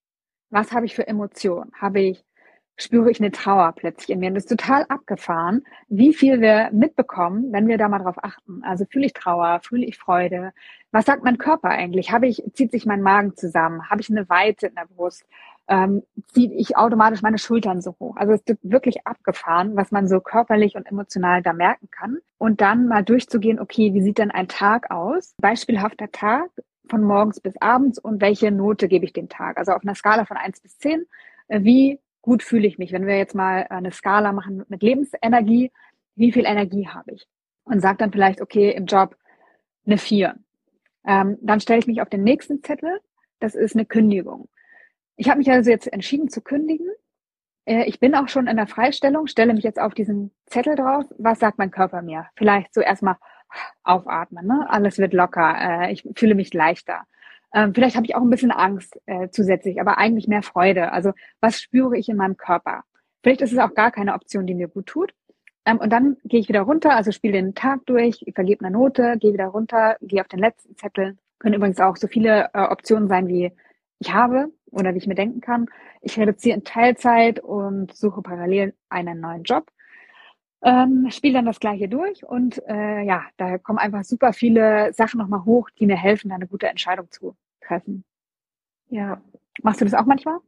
Was 0.51 0.71
habe 0.71 0.85
ich 0.85 0.93
für 0.93 1.07
Emotionen? 1.07 1.71
Habe 1.73 2.01
ich 2.01 2.23
spüre 2.77 3.11
ich 3.11 3.19
eine 3.19 3.31
Trauer 3.31 3.73
plötzlich 3.73 4.09
in 4.09 4.19
mir. 4.19 4.27
Und 4.27 4.35
das 4.35 4.45
ist 4.45 4.49
total 4.49 4.85
abgefahren, 4.89 5.63
wie 5.89 6.13
viel 6.13 6.41
wir 6.41 6.69
mitbekommen, 6.71 7.51
wenn 7.51 7.67
wir 7.67 7.77
da 7.77 7.87
mal 7.87 7.99
drauf 7.99 8.17
achten. 8.23 8.63
Also 8.63 8.85
fühle 8.85 9.05
ich 9.05 9.13
Trauer, 9.13 9.59
fühle 9.63 9.85
ich 9.85 9.97
Freude. 9.97 10.53
Was 10.91 11.05
sagt 11.05 11.23
mein 11.23 11.37
Körper 11.37 11.69
eigentlich? 11.69 12.11
Habe 12.11 12.27
ich, 12.27 12.43
zieht 12.53 12.71
sich 12.71 12.85
mein 12.85 13.01
Magen 13.01 13.35
zusammen? 13.35 13.89
Habe 13.89 14.01
ich 14.01 14.09
eine 14.09 14.27
Weite 14.29 14.67
in 14.67 14.75
der 14.75 14.85
Brust? 14.85 15.25
Ähm, 15.67 16.03
ziehe 16.33 16.51
ich 16.53 16.75
automatisch 16.75 17.21
meine 17.21 17.37
Schultern 17.37 17.81
so 17.81 17.95
hoch? 17.99 18.17
Also 18.17 18.33
es 18.33 18.41
ist 18.41 18.59
wirklich 18.63 19.07
abgefahren, 19.07 19.75
was 19.75 19.91
man 19.91 20.07
so 20.07 20.19
körperlich 20.19 20.75
und 20.75 20.87
emotional 20.87 21.41
da 21.41 21.53
merken 21.53 21.89
kann. 21.89 22.17
Und 22.37 22.59
dann 22.59 22.87
mal 22.87 23.03
durchzugehen, 23.03 23.59
okay, 23.59 23.93
wie 23.93 24.01
sieht 24.01 24.17
denn 24.17 24.31
ein 24.31 24.47
Tag 24.47 24.91
aus? 24.91 25.35
Beispielhafter 25.37 26.11
Tag 26.11 26.49
von 26.89 27.03
morgens 27.03 27.39
bis 27.39 27.55
abends 27.61 27.97
und 27.97 28.19
welche 28.19 28.51
Note 28.51 28.87
gebe 28.87 29.05
ich 29.05 29.13
dem 29.13 29.29
Tag? 29.29 29.57
Also 29.57 29.71
auf 29.71 29.83
einer 29.83 29.95
Skala 29.95 30.25
von 30.25 30.37
eins 30.37 30.59
bis 30.59 30.77
zehn 30.77 31.05
äh, 31.47 31.63
wie 31.63 31.99
gut 32.23 32.41
fühle 32.41 32.65
ich 32.65 32.79
mich? 32.79 32.91
Wenn 32.91 33.05
wir 33.05 33.17
jetzt 33.17 33.35
mal 33.35 33.67
eine 33.69 33.91
Skala 33.91 34.31
machen 34.31 34.63
mit 34.67 34.81
Lebensenergie, 34.81 35.71
wie 36.15 36.31
viel 36.31 36.45
Energie 36.45 36.87
habe 36.87 37.11
ich? 37.11 37.27
Und 37.65 37.81
sage 37.81 37.97
dann 37.97 38.11
vielleicht, 38.11 38.41
okay, 38.41 38.71
im 38.71 38.87
Job 38.87 39.15
eine 39.85 39.99
vier. 39.99 40.35
Ähm, 41.05 41.37
dann 41.41 41.59
stelle 41.59 41.79
ich 41.79 41.87
mich 41.87 42.01
auf 42.01 42.09
den 42.09 42.23
nächsten 42.23 42.63
Zettel. 42.63 42.99
Das 43.39 43.53
ist 43.53 43.75
eine 43.75 43.85
Kündigung. 43.85 44.49
Ich 45.17 45.29
habe 45.29 45.37
mich 45.37 45.51
also 45.51 45.69
jetzt 45.69 45.91
entschieden 45.91 46.29
zu 46.29 46.41
kündigen. 46.41 46.89
Äh, 47.65 47.85
ich 47.85 47.99
bin 47.99 48.15
auch 48.15 48.29
schon 48.29 48.47
in 48.47 48.57
der 48.57 48.67
Freistellung, 48.67 49.27
stelle 49.27 49.53
mich 49.53 49.63
jetzt 49.63 49.79
auf 49.79 49.93
diesen 49.93 50.31
Zettel 50.45 50.75
drauf. 50.75 51.05
Was 51.17 51.39
sagt 51.39 51.57
mein 51.57 51.71
Körper 51.71 52.01
mir? 52.01 52.27
Vielleicht 52.35 52.73
so 52.73 52.81
erstmal 52.81 53.17
aufatmen, 53.83 54.47
ne? 54.47 54.65
alles 54.69 54.97
wird 54.97 55.13
locker, 55.13 55.55
äh, 55.59 55.91
ich 55.91 56.03
fühle 56.15 56.35
mich 56.35 56.53
leichter. 56.53 57.03
Ähm, 57.53 57.73
vielleicht 57.73 57.95
habe 57.95 58.05
ich 58.05 58.15
auch 58.15 58.21
ein 58.21 58.29
bisschen 58.29 58.51
Angst 58.51 58.99
äh, 59.05 59.29
zusätzlich, 59.29 59.79
aber 59.79 59.97
eigentlich 59.97 60.27
mehr 60.27 60.41
Freude. 60.43 60.91
Also 60.91 61.13
was 61.39 61.61
spüre 61.61 61.97
ich 61.97 62.09
in 62.09 62.17
meinem 62.17 62.37
Körper? 62.37 62.83
Vielleicht 63.21 63.41
ist 63.41 63.53
es 63.53 63.59
auch 63.59 63.73
gar 63.73 63.91
keine 63.91 64.13
Option, 64.13 64.47
die 64.47 64.55
mir 64.55 64.67
gut 64.67 64.87
tut. 64.87 65.13
Ähm, 65.65 65.77
und 65.77 65.91
dann 65.91 66.17
gehe 66.25 66.39
ich 66.39 66.49
wieder 66.49 66.61
runter, 66.61 66.95
also 66.95 67.11
spiele 67.11 67.33
den 67.33 67.55
Tag 67.55 67.85
durch, 67.85 68.23
vergebe 68.33 68.65
eine 68.65 68.73
Note, 68.75 69.17
gehe 69.19 69.33
wieder 69.33 69.47
runter, 69.47 69.97
gehe 70.01 70.21
auf 70.21 70.27
den 70.27 70.39
letzten 70.39 70.75
Zettel. 70.75 71.17
Können 71.39 71.55
übrigens 71.55 71.79
auch 71.79 71.97
so 71.97 72.07
viele 72.07 72.49
äh, 72.53 72.61
Optionen 72.63 73.07
sein, 73.07 73.27
wie 73.27 73.51
ich 73.99 74.13
habe 74.13 74.51
oder 74.71 74.93
wie 74.93 74.97
ich 74.97 75.07
mir 75.07 75.15
denken 75.15 75.41
kann. 75.41 75.67
Ich 76.01 76.17
reduziere 76.19 76.57
in 76.57 76.63
Teilzeit 76.63 77.39
und 77.39 77.95
suche 77.95 78.21
parallel 78.21 78.73
einen 78.89 79.19
neuen 79.21 79.43
Job 79.43 79.71
ähm, 80.63 81.07
spiele 81.11 81.33
dann 81.33 81.45
das 81.45 81.59
gleiche 81.59 81.89
durch 81.89 82.25
und 82.25 82.61
äh, 82.67 83.01
ja, 83.03 83.25
da 83.37 83.57
kommen 83.57 83.79
einfach 83.79 84.03
super 84.03 84.33
viele 84.33 84.93
Sachen 84.93 85.19
nochmal 85.19 85.43
hoch, 85.45 85.69
die 85.77 85.85
mir 85.85 85.97
helfen, 85.97 86.29
da 86.29 86.35
eine 86.35 86.47
gute 86.47 86.67
Entscheidung 86.67 87.11
zu 87.11 87.35
treffen. 87.67 88.03
Ja. 88.89 89.21
Machst 89.61 89.81
du 89.81 89.85
das 89.85 89.93
auch 89.93 90.05
manchmal? 90.05 90.39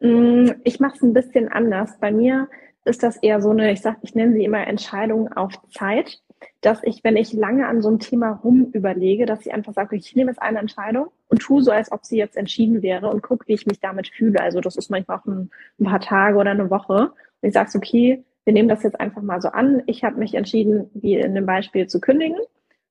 Mm, 0.00 0.50
ich 0.64 0.80
mache 0.80 0.96
es 0.96 1.02
ein 1.02 1.12
bisschen 1.12 1.48
anders. 1.48 1.98
Bei 1.98 2.10
mir 2.10 2.48
ist 2.84 3.02
das 3.02 3.16
eher 3.16 3.40
so 3.40 3.50
eine, 3.50 3.72
ich 3.72 3.80
sag, 3.80 3.98
ich 4.02 4.14
nenne 4.14 4.32
sie 4.32 4.44
immer 4.44 4.66
Entscheidung 4.66 5.32
auf 5.32 5.52
Zeit, 5.70 6.20
dass 6.62 6.82
ich, 6.82 7.04
wenn 7.04 7.16
ich 7.16 7.32
lange 7.32 7.66
an 7.66 7.82
so 7.82 7.88
einem 7.88 7.98
Thema 7.98 8.30
rum 8.30 8.70
überlege, 8.72 9.26
dass 9.26 9.44
ich 9.44 9.52
einfach 9.52 9.74
sage, 9.74 9.96
ich 9.96 10.14
nehme 10.16 10.30
jetzt 10.30 10.40
eine 10.40 10.58
Entscheidung 10.58 11.08
und 11.28 11.40
tue 11.40 11.62
so, 11.62 11.70
als 11.70 11.92
ob 11.92 12.04
sie 12.06 12.16
jetzt 12.16 12.36
entschieden 12.36 12.82
wäre 12.82 13.10
und 13.10 13.22
gucke, 13.22 13.46
wie 13.46 13.54
ich 13.54 13.66
mich 13.66 13.80
damit 13.80 14.08
fühle. 14.08 14.40
Also 14.40 14.60
das 14.60 14.76
ist 14.76 14.90
manchmal 14.90 15.18
auch 15.18 15.26
ein, 15.26 15.50
ein 15.78 15.84
paar 15.84 16.00
Tage 16.00 16.38
oder 16.38 16.50
eine 16.50 16.70
Woche. 16.70 17.12
Und 17.42 17.48
ich 17.48 17.52
sage, 17.52 17.70
okay, 17.76 18.24
wir 18.44 18.54
nehmen 18.54 18.68
das 18.68 18.82
jetzt 18.82 18.98
einfach 18.98 19.22
mal 19.22 19.42
so 19.42 19.48
an. 19.48 19.82
Ich 19.86 20.02
habe 20.02 20.18
mich 20.18 20.34
entschieden, 20.34 20.90
wie 20.94 21.14
in 21.16 21.34
dem 21.34 21.46
Beispiel 21.46 21.86
zu 21.86 22.00
kündigen. 22.00 22.38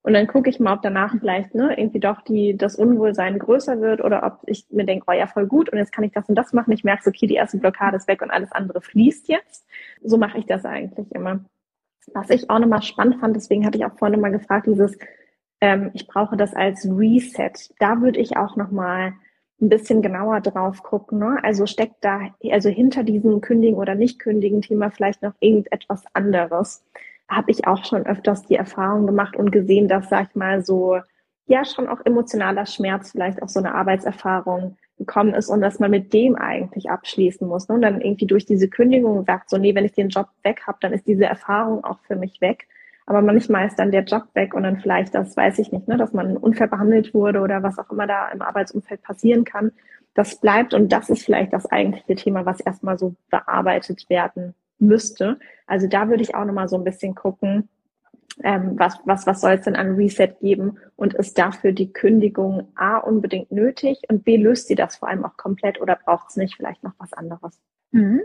Und 0.02 0.14
dann 0.14 0.26
gucke 0.26 0.48
ich 0.48 0.58
mal, 0.60 0.74
ob 0.74 0.82
danach 0.82 1.14
vielleicht 1.18 1.54
ne, 1.54 1.78
irgendwie 1.78 2.00
doch 2.00 2.22
die, 2.22 2.56
das 2.56 2.76
Unwohlsein 2.76 3.38
größer 3.38 3.80
wird 3.82 4.02
oder 4.02 4.24
ob 4.24 4.40
ich 4.46 4.64
mir 4.70 4.86
denke, 4.86 5.04
oh 5.08 5.12
ja, 5.12 5.26
voll 5.26 5.46
gut 5.46 5.68
und 5.68 5.78
jetzt 5.78 5.92
kann 5.92 6.04
ich 6.04 6.12
das 6.12 6.28
und 6.28 6.36
das 6.36 6.54
machen. 6.54 6.72
Ich 6.72 6.84
merke 6.84 7.02
so, 7.02 7.10
okay, 7.10 7.26
die 7.26 7.34
erste 7.34 7.58
Blockade 7.58 7.96
ist 7.96 8.08
weg 8.08 8.22
und 8.22 8.30
alles 8.30 8.50
andere 8.52 8.80
fließt 8.80 9.28
jetzt. 9.28 9.66
So 10.02 10.16
mache 10.16 10.38
ich 10.38 10.46
das 10.46 10.64
eigentlich 10.64 11.12
immer. 11.12 11.44
Was 12.14 12.30
ich 12.30 12.48
auch 12.48 12.58
nochmal 12.58 12.82
spannend 12.82 13.20
fand, 13.20 13.36
deswegen 13.36 13.66
hatte 13.66 13.76
ich 13.76 13.84
auch 13.84 13.98
vorhin 13.98 14.20
mal 14.20 14.32
gefragt, 14.32 14.66
dieses, 14.66 14.96
ähm, 15.60 15.90
ich 15.92 16.06
brauche 16.06 16.36
das 16.36 16.54
als 16.54 16.86
Reset. 16.86 17.52
Da 17.78 18.00
würde 18.00 18.20
ich 18.20 18.38
auch 18.38 18.56
nochmal 18.56 19.12
ein 19.60 19.68
bisschen 19.68 20.00
genauer 20.00 20.40
drauf 20.40 20.82
gucken. 20.82 21.18
Ne? 21.18 21.38
Also 21.42 21.66
steckt 21.66 21.96
da, 22.00 22.34
also 22.50 22.70
hinter 22.70 23.04
diesem 23.04 23.42
Kündigen 23.42 23.76
oder 23.76 23.94
nicht 23.94 24.18
Kündigen 24.18 24.62
Thema 24.62 24.90
vielleicht 24.90 25.20
noch 25.20 25.34
irgendetwas 25.40 26.04
anderes 26.14 26.82
habe 27.30 27.50
ich 27.50 27.66
auch 27.66 27.84
schon 27.84 28.04
öfters 28.06 28.44
die 28.44 28.56
Erfahrung 28.56 29.06
gemacht 29.06 29.36
und 29.36 29.52
gesehen, 29.52 29.88
dass, 29.88 30.08
sag 30.08 30.30
ich 30.30 30.36
mal, 30.36 30.64
so, 30.64 30.98
ja, 31.46 31.64
schon 31.64 31.88
auch 31.88 32.00
emotionaler 32.04 32.66
Schmerz 32.66 33.12
vielleicht 33.12 33.42
auch 33.42 33.48
so 33.48 33.60
eine 33.60 33.74
Arbeitserfahrung 33.74 34.76
gekommen 34.98 35.34
ist 35.34 35.48
und 35.48 35.62
dass 35.62 35.78
man 35.78 35.90
mit 35.90 36.12
dem 36.12 36.36
eigentlich 36.36 36.90
abschließen 36.90 37.48
muss. 37.48 37.68
Ne? 37.68 37.76
Und 37.76 37.82
dann 37.82 38.00
irgendwie 38.00 38.26
durch 38.26 38.44
diese 38.44 38.68
Kündigung 38.68 39.24
sagt, 39.24 39.48
so, 39.48 39.56
nee, 39.56 39.74
wenn 39.74 39.84
ich 39.84 39.92
den 39.92 40.10
Job 40.10 40.28
weg 40.42 40.62
habe, 40.66 40.78
dann 40.80 40.92
ist 40.92 41.06
diese 41.06 41.24
Erfahrung 41.24 41.82
auch 41.84 41.98
für 42.06 42.16
mich 42.16 42.40
weg. 42.40 42.68
Aber 43.06 43.22
manchmal 43.22 43.66
ist 43.66 43.78
dann 43.78 43.90
der 43.90 44.04
Job 44.04 44.24
weg 44.34 44.54
und 44.54 44.62
dann 44.62 44.78
vielleicht, 44.78 45.14
das 45.14 45.36
weiß 45.36 45.58
ich 45.58 45.72
nicht, 45.72 45.88
ne, 45.88 45.96
dass 45.96 46.12
man 46.12 46.36
unfair 46.36 46.68
behandelt 46.68 47.14
wurde 47.14 47.40
oder 47.40 47.62
was 47.62 47.78
auch 47.78 47.90
immer 47.90 48.06
da 48.06 48.28
im 48.28 48.42
Arbeitsumfeld 48.42 49.02
passieren 49.02 49.44
kann. 49.44 49.72
Das 50.14 50.36
bleibt 50.36 50.74
und 50.74 50.92
das 50.92 51.08
ist 51.08 51.24
vielleicht 51.24 51.52
das 51.52 51.66
eigentliche 51.66 52.14
Thema, 52.14 52.44
was 52.44 52.60
erstmal 52.60 52.98
so 52.98 53.14
bearbeitet 53.30 54.08
werden 54.10 54.54
müsste. 54.78 55.38
Also 55.70 55.86
da 55.86 56.08
würde 56.08 56.24
ich 56.24 56.34
auch 56.34 56.44
nochmal 56.44 56.68
so 56.68 56.76
ein 56.76 56.82
bisschen 56.82 57.14
gucken, 57.14 57.68
ähm, 58.42 58.76
was, 58.76 58.98
was, 59.04 59.24
was 59.28 59.40
soll 59.40 59.52
es 59.52 59.62
denn 59.62 59.76
an 59.76 59.94
Reset 59.94 60.34
geben 60.40 60.78
und 60.96 61.14
ist 61.14 61.38
dafür 61.38 61.70
die 61.70 61.92
Kündigung 61.92 62.72
A 62.74 62.96
unbedingt 62.96 63.52
nötig 63.52 64.02
und 64.08 64.24
B 64.24 64.36
löst 64.36 64.66
sie 64.66 64.74
das 64.74 64.96
vor 64.96 65.08
allem 65.08 65.24
auch 65.24 65.36
komplett 65.36 65.80
oder 65.80 65.94
braucht 65.94 66.30
es 66.30 66.36
nicht 66.36 66.56
vielleicht 66.56 66.82
noch 66.82 66.94
was 66.98 67.12
anderes? 67.12 67.60
Mhm. 67.92 68.22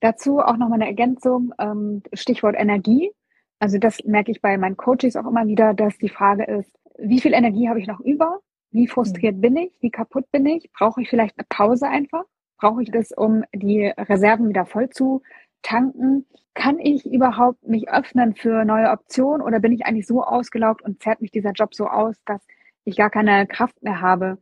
Dazu 0.00 0.40
auch 0.40 0.56
nochmal 0.56 0.80
eine 0.80 0.86
Ergänzung, 0.86 1.52
ähm, 1.58 2.02
Stichwort 2.14 2.56
Energie. 2.58 3.12
Also 3.58 3.76
das 3.76 4.02
merke 4.04 4.30
ich 4.30 4.40
bei 4.40 4.56
meinen 4.56 4.78
Coaches 4.78 5.16
auch 5.16 5.26
immer 5.26 5.46
wieder, 5.46 5.74
dass 5.74 5.98
die 5.98 6.08
Frage 6.08 6.44
ist, 6.44 6.70
wie 6.96 7.20
viel 7.20 7.34
Energie 7.34 7.68
habe 7.68 7.78
ich 7.78 7.86
noch 7.86 8.00
über? 8.00 8.40
Wie 8.70 8.88
frustriert 8.88 9.36
mhm. 9.36 9.40
bin 9.42 9.56
ich? 9.58 9.72
Wie 9.80 9.90
kaputt 9.90 10.30
bin 10.32 10.46
ich? 10.46 10.70
Brauche 10.72 11.02
ich 11.02 11.10
vielleicht 11.10 11.38
eine 11.38 11.46
Pause 11.50 11.88
einfach? 11.88 12.24
Brauche 12.56 12.82
ich 12.82 12.90
das, 12.90 13.12
um 13.12 13.44
die 13.54 13.84
Reserven 13.86 14.48
wieder 14.48 14.64
voll 14.64 14.88
zu 14.88 15.20
tanken. 15.66 16.24
Kann 16.54 16.78
ich 16.78 17.04
überhaupt 17.04 17.66
mich 17.66 17.88
öffnen 17.90 18.34
für 18.34 18.64
neue 18.64 18.90
Optionen 18.90 19.42
oder 19.42 19.60
bin 19.60 19.72
ich 19.72 19.84
eigentlich 19.84 20.06
so 20.06 20.22
ausgelaugt 20.22 20.82
und 20.82 21.02
zerrt 21.02 21.20
mich 21.20 21.30
dieser 21.30 21.52
Job 21.52 21.74
so 21.74 21.86
aus, 21.88 22.16
dass 22.24 22.40
ich 22.84 22.96
gar 22.96 23.10
keine 23.10 23.46
Kraft 23.46 23.82
mehr 23.82 24.00
habe, 24.00 24.38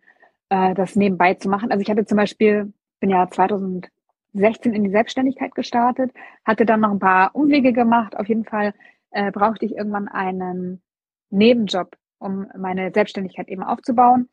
äh, 0.51 0.75
das 0.75 0.95
nebenbei 0.95 1.35
zu 1.35 1.49
machen? 1.49 1.73
Also 1.73 1.83
ich 1.83 1.91
hatte 1.91 2.05
zum 2.05 2.17
Beispiel, 2.17 2.73
bin 3.01 3.11
ja 3.11 3.29
2016 3.29 4.73
in 4.73 4.85
die 4.85 4.91
Selbstständigkeit 4.91 5.55
gestartet, 5.55 6.13
hatte 6.45 6.67
dann 6.67 6.81
noch 6.81 6.93
ein 6.93 7.01
paar 7.01 7.35
Umwege 7.35 7.73
gemacht. 7.73 8.17
Auf 8.17 8.29
jeden 8.29 8.45
Fall 8.45 8.75
äh, 9.11 9.33
brauchte 9.33 9.65
ich 9.65 9.75
irgendwann 9.75 10.09
einen 10.09 10.83
Nebenjob, 11.31 11.97
um 12.19 12.47
meine 12.57 12.93
Selbstständigkeit 12.93 13.49
eben 13.49 13.63
aufzubauen, 13.63 14.29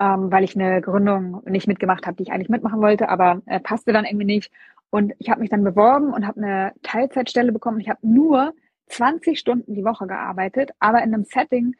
ähm, 0.00 0.30
weil 0.30 0.44
ich 0.44 0.54
eine 0.54 0.80
Gründung 0.80 1.42
nicht 1.46 1.66
mitgemacht 1.66 2.06
habe, 2.06 2.16
die 2.16 2.22
ich 2.22 2.32
eigentlich 2.32 2.48
mitmachen 2.48 2.80
wollte, 2.80 3.08
aber 3.08 3.42
äh, 3.46 3.60
passte 3.60 3.92
dann 3.92 4.04
irgendwie 4.06 4.24
nicht. 4.24 4.52
Und 4.90 5.12
ich 5.18 5.30
habe 5.30 5.40
mich 5.40 5.50
dann 5.50 5.64
beworben 5.64 6.12
und 6.12 6.26
habe 6.26 6.40
eine 6.40 6.72
Teilzeitstelle 6.82 7.52
bekommen. 7.52 7.80
Ich 7.80 7.88
habe 7.88 8.06
nur 8.06 8.54
20 8.86 9.38
Stunden 9.38 9.74
die 9.74 9.84
Woche 9.84 10.06
gearbeitet, 10.06 10.70
aber 10.78 10.98
in 11.02 11.14
einem 11.14 11.24
Setting, 11.24 11.76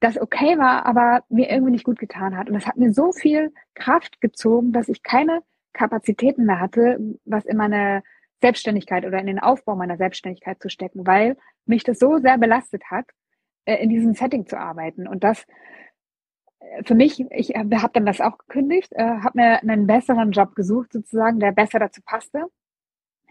das 0.00 0.20
okay 0.20 0.58
war, 0.58 0.86
aber 0.86 1.24
mir 1.28 1.50
irgendwie 1.50 1.72
nicht 1.72 1.84
gut 1.84 1.98
getan 1.98 2.36
hat. 2.36 2.48
Und 2.48 2.54
das 2.54 2.66
hat 2.66 2.76
mir 2.76 2.92
so 2.92 3.12
viel 3.12 3.52
Kraft 3.74 4.20
gezogen, 4.20 4.72
dass 4.72 4.88
ich 4.88 5.02
keine 5.02 5.42
Kapazitäten 5.72 6.46
mehr 6.46 6.60
hatte, 6.60 6.98
was 7.24 7.44
in 7.44 7.56
meine 7.56 8.02
Selbstständigkeit 8.40 9.04
oder 9.04 9.18
in 9.18 9.26
den 9.26 9.38
Aufbau 9.38 9.76
meiner 9.76 9.96
Selbstständigkeit 9.96 10.60
zu 10.60 10.68
stecken, 10.68 11.06
weil 11.06 11.36
mich 11.64 11.84
das 11.84 11.98
so 11.98 12.18
sehr 12.18 12.38
belastet 12.38 12.84
hat, 12.90 13.06
äh, 13.64 13.76
in 13.82 13.90
diesem 13.90 14.14
Setting 14.14 14.46
zu 14.46 14.58
arbeiten. 14.58 15.06
Und 15.06 15.24
das 15.24 15.46
für 16.84 16.94
mich, 16.94 17.20
ich 17.30 17.50
habe 17.50 17.90
dann 17.92 18.06
das 18.06 18.20
auch 18.20 18.38
gekündigt, 18.38 18.92
äh, 18.92 19.02
habe 19.02 19.38
mir 19.38 19.62
einen 19.62 19.86
besseren 19.86 20.32
Job 20.32 20.54
gesucht, 20.54 20.92
sozusagen, 20.92 21.40
der 21.40 21.52
besser 21.52 21.78
dazu 21.78 22.00
passte 22.04 22.46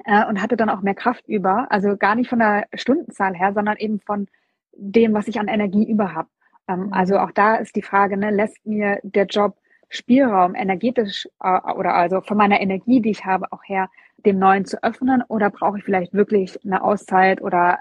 äh, 0.06 0.26
und 0.26 0.42
hatte 0.42 0.58
dann 0.58 0.70
auch 0.70 0.82
mehr 0.82 0.96
Kraft 0.96 1.28
über. 1.28 1.68
Also 1.72 1.98
gar 1.98 2.16
nicht 2.16 2.30
von 2.30 2.40
der 2.40 2.68
Stundenzahl 2.74 3.36
her, 3.36 3.54
sondern 3.54 3.78
eben 3.78 4.00
von 4.00 4.28
dem, 4.74 5.14
was 5.14 5.28
ich 5.28 5.40
an 5.40 5.48
Energie 5.48 5.90
über 5.90 6.14
habe. 6.14 6.30
Ähm, 6.68 6.88
mhm. 6.88 6.94
Also 6.94 7.18
auch 7.20 7.32
da 7.32 7.56
ist 7.56 7.76
die 7.76 7.82
Frage, 7.82 8.18
ne, 8.18 8.32
lässt 8.32 8.66
mir 8.66 9.00
der 9.04 9.26
Job 9.26 9.58
Spielraum 9.90 10.56
energetisch 10.56 11.28
äh, 11.42 11.60
oder 11.74 11.96
also 11.96 12.22
von 12.22 12.38
meiner 12.38 12.60
Energie, 12.60 13.02
die 13.02 13.12
ich 13.12 13.26
habe, 13.26 13.52
auch 13.52 13.64
her, 13.66 13.90
dem 14.18 14.40
Neuen 14.40 14.66
zu 14.66 14.82
öffnen 14.84 15.24
oder 15.28 15.50
brauche 15.50 15.78
ich 15.78 15.84
vielleicht 15.84 16.14
wirklich 16.14 16.58
eine 16.66 16.84
Auszeit 16.84 17.42
oder 17.42 17.80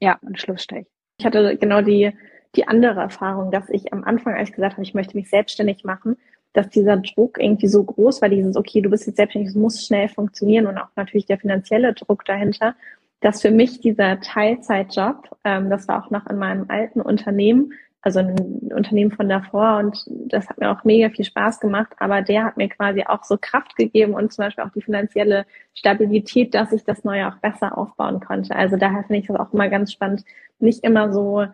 ja, 0.00 0.18
einen 0.22 0.36
Schlussstrich? 0.36 0.86
Ich 1.18 1.26
hatte 1.26 1.56
genau 1.56 1.82
die 1.82 2.12
die 2.54 2.68
andere 2.68 3.00
Erfahrung, 3.00 3.50
dass 3.50 3.68
ich 3.68 3.92
am 3.92 4.04
Anfang, 4.04 4.34
als 4.34 4.50
ich 4.50 4.54
gesagt 4.54 4.74
habe, 4.74 4.82
ich 4.82 4.94
möchte 4.94 5.16
mich 5.16 5.30
selbstständig 5.30 5.84
machen, 5.84 6.16
dass 6.52 6.68
dieser 6.68 6.98
Druck 6.98 7.38
irgendwie 7.38 7.68
so 7.68 7.82
groß 7.82 8.20
war, 8.20 8.28
dieses, 8.28 8.56
okay, 8.56 8.82
du 8.82 8.90
bist 8.90 9.06
jetzt 9.06 9.16
selbstständig, 9.16 9.50
es 9.50 9.56
muss 9.56 9.86
schnell 9.86 10.08
funktionieren 10.08 10.66
und 10.66 10.78
auch 10.78 10.88
natürlich 10.96 11.26
der 11.26 11.38
finanzielle 11.38 11.94
Druck 11.94 12.24
dahinter, 12.24 12.74
dass 13.20 13.40
für 13.40 13.50
mich 13.50 13.80
dieser 13.80 14.20
Teilzeitjob, 14.20 15.36
ähm, 15.44 15.70
das 15.70 15.88
war 15.88 16.04
auch 16.04 16.10
noch 16.10 16.26
in 16.26 16.36
meinem 16.36 16.66
alten 16.68 17.00
Unternehmen, 17.00 17.72
also 18.02 18.18
ein 18.18 18.36
Unternehmen 18.74 19.12
von 19.12 19.28
davor 19.28 19.78
und 19.78 20.04
das 20.08 20.48
hat 20.48 20.58
mir 20.58 20.72
auch 20.72 20.82
mega 20.82 21.08
viel 21.08 21.24
Spaß 21.24 21.60
gemacht, 21.60 21.92
aber 21.98 22.20
der 22.20 22.44
hat 22.44 22.56
mir 22.56 22.68
quasi 22.68 23.04
auch 23.04 23.22
so 23.22 23.38
Kraft 23.40 23.76
gegeben 23.76 24.14
und 24.14 24.32
zum 24.32 24.44
Beispiel 24.44 24.64
auch 24.64 24.72
die 24.72 24.82
finanzielle 24.82 25.46
Stabilität, 25.72 26.52
dass 26.52 26.72
ich 26.72 26.84
das 26.84 27.04
Neue 27.04 27.28
auch 27.28 27.36
besser 27.36 27.78
aufbauen 27.78 28.18
konnte. 28.18 28.56
Also 28.56 28.76
daher 28.76 29.04
finde 29.04 29.20
ich 29.20 29.28
das 29.28 29.36
auch 29.36 29.52
immer 29.52 29.68
ganz 29.68 29.92
spannend, 29.92 30.24
nicht 30.58 30.82
immer 30.82 31.12
so 31.12 31.46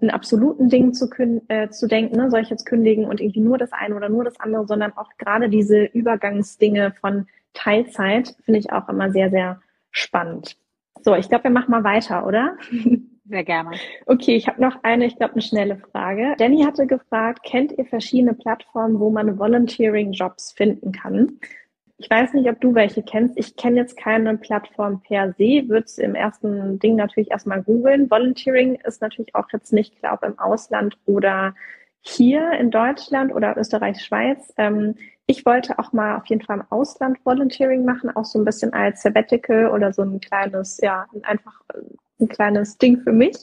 in 0.00 0.10
absoluten 0.10 0.68
Dingen 0.68 0.94
zu, 0.94 1.08
äh, 1.48 1.68
zu 1.70 1.88
denken, 1.88 2.16
ne? 2.16 2.30
soll 2.30 2.40
ich 2.40 2.50
jetzt 2.50 2.66
kündigen 2.66 3.04
und 3.04 3.20
irgendwie 3.20 3.40
nur 3.40 3.58
das 3.58 3.72
eine 3.72 3.96
oder 3.96 4.08
nur 4.08 4.24
das 4.24 4.38
andere, 4.38 4.66
sondern 4.66 4.96
auch 4.96 5.10
gerade 5.18 5.48
diese 5.48 5.84
Übergangsdinge 5.84 6.92
von 7.00 7.26
Teilzeit 7.52 8.36
finde 8.44 8.60
ich 8.60 8.72
auch 8.72 8.88
immer 8.88 9.10
sehr, 9.10 9.30
sehr 9.30 9.60
spannend. 9.90 10.56
So, 11.02 11.14
ich 11.14 11.28
glaube, 11.28 11.44
wir 11.44 11.50
machen 11.50 11.70
mal 11.70 11.84
weiter, 11.84 12.26
oder? 12.26 12.56
Sehr 13.28 13.44
gerne. 13.44 13.72
Okay, 14.06 14.36
ich 14.36 14.48
habe 14.48 14.62
noch 14.62 14.82
eine, 14.84 15.04
ich 15.04 15.16
glaube, 15.16 15.34
eine 15.34 15.42
schnelle 15.42 15.76
Frage. 15.76 16.34
Danny 16.38 16.62
hatte 16.62 16.86
gefragt, 16.86 17.42
kennt 17.42 17.72
ihr 17.72 17.84
verschiedene 17.84 18.32
Plattformen, 18.32 19.00
wo 19.00 19.10
man 19.10 19.38
Volunteering-Jobs 19.38 20.52
finden 20.52 20.92
kann? 20.92 21.38
Ich 22.00 22.08
weiß 22.08 22.34
nicht, 22.34 22.48
ob 22.48 22.60
du 22.60 22.76
welche 22.76 23.02
kennst. 23.02 23.36
Ich 23.36 23.56
kenne 23.56 23.80
jetzt 23.80 23.96
keine 23.96 24.36
Plattform 24.36 25.02
per 25.02 25.32
se, 25.32 25.68
würde 25.68 25.84
es 25.84 25.98
im 25.98 26.14
ersten 26.14 26.78
Ding 26.78 26.94
natürlich 26.94 27.32
erstmal 27.32 27.62
googeln. 27.62 28.08
Volunteering 28.08 28.76
ist 28.76 29.02
natürlich 29.02 29.34
auch 29.34 29.48
jetzt 29.52 29.72
nicht, 29.72 29.98
glaube 29.98 30.26
im 30.26 30.38
Ausland 30.38 30.96
oder 31.06 31.54
hier 32.02 32.52
in 32.52 32.70
Deutschland 32.70 33.34
oder 33.34 33.56
Österreich, 33.56 34.00
Schweiz. 34.00 34.54
Ähm, 34.56 34.94
ich 35.26 35.44
wollte 35.44 35.78
auch 35.80 35.92
mal 35.92 36.16
auf 36.16 36.26
jeden 36.26 36.42
Fall 36.42 36.58
im 36.58 36.64
Ausland 36.70 37.18
Volunteering 37.24 37.84
machen, 37.84 38.14
auch 38.14 38.24
so 38.24 38.38
ein 38.38 38.44
bisschen 38.44 38.72
als 38.72 39.02
Sabbatical 39.02 39.68
oder 39.70 39.92
so 39.92 40.02
ein 40.02 40.20
kleines, 40.20 40.78
ja, 40.80 41.06
einfach 41.22 41.60
ein 42.20 42.28
kleines 42.28 42.78
Ding 42.78 43.00
für 43.00 43.12
mich. 43.12 43.34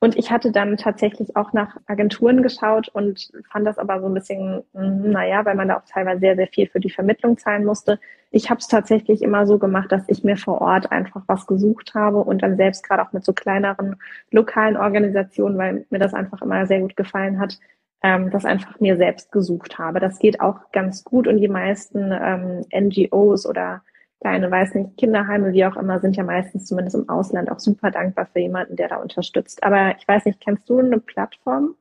Und 0.00 0.16
ich 0.16 0.30
hatte 0.30 0.52
dann 0.52 0.76
tatsächlich 0.76 1.36
auch 1.36 1.52
nach 1.52 1.76
Agenturen 1.86 2.42
geschaut 2.42 2.88
und 2.88 3.32
fand 3.50 3.66
das 3.66 3.78
aber 3.78 4.00
so 4.00 4.06
ein 4.06 4.14
bisschen, 4.14 4.62
hm, 4.72 5.10
naja, 5.10 5.44
weil 5.44 5.56
man 5.56 5.68
da 5.68 5.78
auch 5.78 5.84
teilweise 5.84 6.20
sehr, 6.20 6.36
sehr 6.36 6.46
viel 6.46 6.68
für 6.68 6.78
die 6.78 6.90
Vermittlung 6.90 7.36
zahlen 7.36 7.64
musste. 7.64 7.98
Ich 8.30 8.48
habe 8.48 8.60
es 8.60 8.68
tatsächlich 8.68 9.22
immer 9.22 9.46
so 9.46 9.58
gemacht, 9.58 9.90
dass 9.90 10.04
ich 10.06 10.22
mir 10.22 10.36
vor 10.36 10.60
Ort 10.60 10.92
einfach 10.92 11.22
was 11.26 11.46
gesucht 11.46 11.94
habe 11.94 12.18
und 12.18 12.42
dann 12.42 12.56
selbst 12.56 12.84
gerade 12.84 13.02
auch 13.02 13.12
mit 13.12 13.24
so 13.24 13.32
kleineren 13.32 13.96
lokalen 14.30 14.76
Organisationen, 14.76 15.58
weil 15.58 15.86
mir 15.90 15.98
das 15.98 16.14
einfach 16.14 16.42
immer 16.42 16.66
sehr 16.66 16.80
gut 16.80 16.96
gefallen 16.96 17.40
hat, 17.40 17.58
ähm, 18.02 18.30
das 18.30 18.44
einfach 18.44 18.78
mir 18.78 18.96
selbst 18.96 19.32
gesucht 19.32 19.78
habe. 19.78 19.98
Das 19.98 20.20
geht 20.20 20.40
auch 20.40 20.70
ganz 20.70 21.02
gut 21.02 21.26
und 21.26 21.38
die 21.38 21.48
meisten 21.48 22.12
ähm, 22.12 22.64
NGOs 22.72 23.46
oder 23.46 23.82
kleine, 24.20 24.50
weiß 24.50 24.74
nicht, 24.74 24.96
Kinderheime, 24.96 25.52
wie 25.52 25.64
auch 25.64 25.76
immer, 25.76 26.00
sind 26.00 26.16
ja 26.16 26.24
meistens 26.24 26.66
zumindest 26.66 26.96
im 26.96 27.08
Ausland 27.08 27.50
auch 27.50 27.58
super 27.58 27.90
dankbar 27.90 28.26
für 28.26 28.40
jemanden, 28.40 28.76
der 28.76 28.88
da 28.88 28.96
unterstützt. 28.96 29.62
Aber 29.62 29.96
ich 29.96 30.06
weiß 30.06 30.24
nicht, 30.24 30.40
kennst 30.40 30.68
du 30.68 30.78
eine 30.78 30.98
Plattform? 30.98 31.74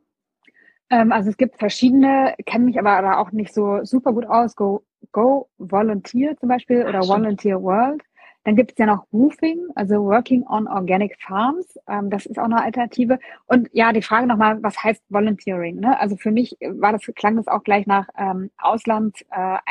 Ähm, 0.90 1.12
also 1.12 1.30
es 1.30 1.38
gibt 1.38 1.58
verschiedene, 1.58 2.36
kenne 2.46 2.66
mich 2.66 2.80
aber 2.80 3.02
da 3.02 3.18
auch 3.18 3.32
nicht 3.32 3.54
so 3.54 3.84
super 3.84 4.14
gut 4.14 4.26
aus. 4.26 4.56
Go, 4.56 4.84
Go 5.12 5.50
Volunteer 5.58 6.38
zum 6.38 6.50
Beispiel 6.50 6.86
oder 6.86 7.00
Ach, 7.00 7.08
Volunteer 7.08 7.62
World. 7.62 8.04
Dann 8.44 8.56
gibt 8.56 8.72
es 8.72 8.78
ja 8.78 8.86
noch 8.86 9.06
Roofing, 9.12 9.60
also 9.76 10.06
Working 10.06 10.48
on 10.48 10.68
Organic 10.68 11.18
Farms. 11.20 11.78
Ähm, 11.90 12.10
das 12.10 12.26
ist 12.26 12.40
auch 12.40 12.46
eine 12.46 12.64
Alternative. 12.64 13.20
Und 13.48 13.68
ja, 13.74 13.92
die 13.92 14.02
Frage 14.02 14.26
nochmal, 14.26 14.64
was 14.64 14.82
heißt 14.82 15.04
Volunteering? 15.10 15.82
Ne? 15.82 16.00
Also 16.00 16.16
für 16.16 16.32
mich 16.32 16.56
war 16.62 16.94
das, 16.94 17.02
klang 17.16 17.36
das 17.36 17.50
auch 17.50 17.64
gleich 17.64 17.88
nach 17.88 18.08
ähm, 18.18 18.50
Auslandsarbeit 18.58 19.66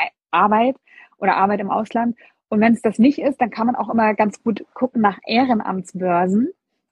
äh, 0.75 0.79
oder 1.17 1.37
Arbeit 1.37 1.59
im 1.59 1.71
Ausland. 1.71 2.15
Und 2.49 2.61
wenn 2.61 2.73
es 2.73 2.81
das 2.81 2.99
nicht 2.99 3.19
ist, 3.19 3.41
dann 3.41 3.49
kann 3.49 3.67
man 3.67 3.75
auch 3.75 3.89
immer 3.89 4.13
ganz 4.13 4.41
gut 4.41 4.65
gucken 4.73 5.01
nach 5.01 5.19
Ehrenamtsbörsen. 5.25 6.49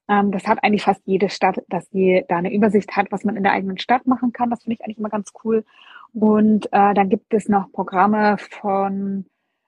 Ähm, 0.07 0.31
das 0.31 0.47
hat 0.47 0.63
eigentlich 0.63 0.83
fast 0.83 1.01
jede 1.05 1.29
Stadt, 1.29 1.63
dass 1.69 1.89
die 1.89 2.23
da 2.27 2.37
eine 2.37 2.53
Übersicht 2.53 2.95
hat, 2.95 3.11
was 3.11 3.23
man 3.23 3.37
in 3.37 3.43
der 3.43 3.53
eigenen 3.53 3.77
Stadt 3.77 4.05
machen 4.05 4.33
kann. 4.33 4.49
Das 4.49 4.63
finde 4.63 4.75
ich 4.75 4.83
eigentlich 4.83 4.97
immer 4.97 5.09
ganz 5.09 5.31
cool. 5.43 5.63
Und 6.13 6.67
äh, 6.67 6.93
dann 6.93 7.09
gibt 7.09 7.33
es 7.33 7.49
noch 7.49 7.71
Programme 7.71 8.37
von 8.37 9.25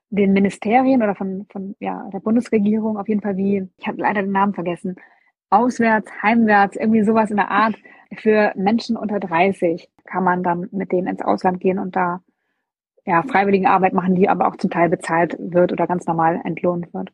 den 0.10 0.34
Ministerien 0.34 1.02
oder 1.04 1.16
von, 1.16 1.46
von 1.52 1.76
ja, 1.80 2.10
der 2.14 2.20
Bundesregierung, 2.20 2.98
auf 2.98 3.10
jeden 3.10 3.22
Fall 3.22 3.36
wie, 3.38 3.68
ich 3.78 3.88
habe 3.88 4.02
leider 4.02 4.22
den 4.22 4.32
Namen 4.32 4.54
vergessen, 4.54 4.96
auswärts, 5.50 6.10
heimwärts, 6.22 6.78
irgendwie 6.78 7.04
sowas 7.04 7.30
in 7.32 7.38
der 7.38 7.52
Art. 7.52 7.76
Für 8.16 8.54
Menschen 8.56 8.96
unter 8.96 9.20
30 9.20 9.90
kann 10.06 10.24
man 10.24 10.44
dann 10.44 10.70
mit 10.72 10.92
denen 10.92 11.08
ins 11.08 11.22
Ausland 11.22 11.60
gehen 11.60 11.80
und 11.80 11.96
da 11.96 12.22
ja, 13.08 13.24
freiwillige 13.24 13.70
Arbeit 13.70 13.94
machen, 13.94 14.16
die 14.16 14.28
aber 14.28 14.48
auch 14.48 14.58
zum 14.58 14.70
Teil 14.70 14.90
bezahlt 14.90 15.38
wird 15.40 15.72
oder 15.72 15.88
ganz 15.88 16.06
normal 16.06 16.42
entlohnt 16.44 16.94
wird. 16.94 17.10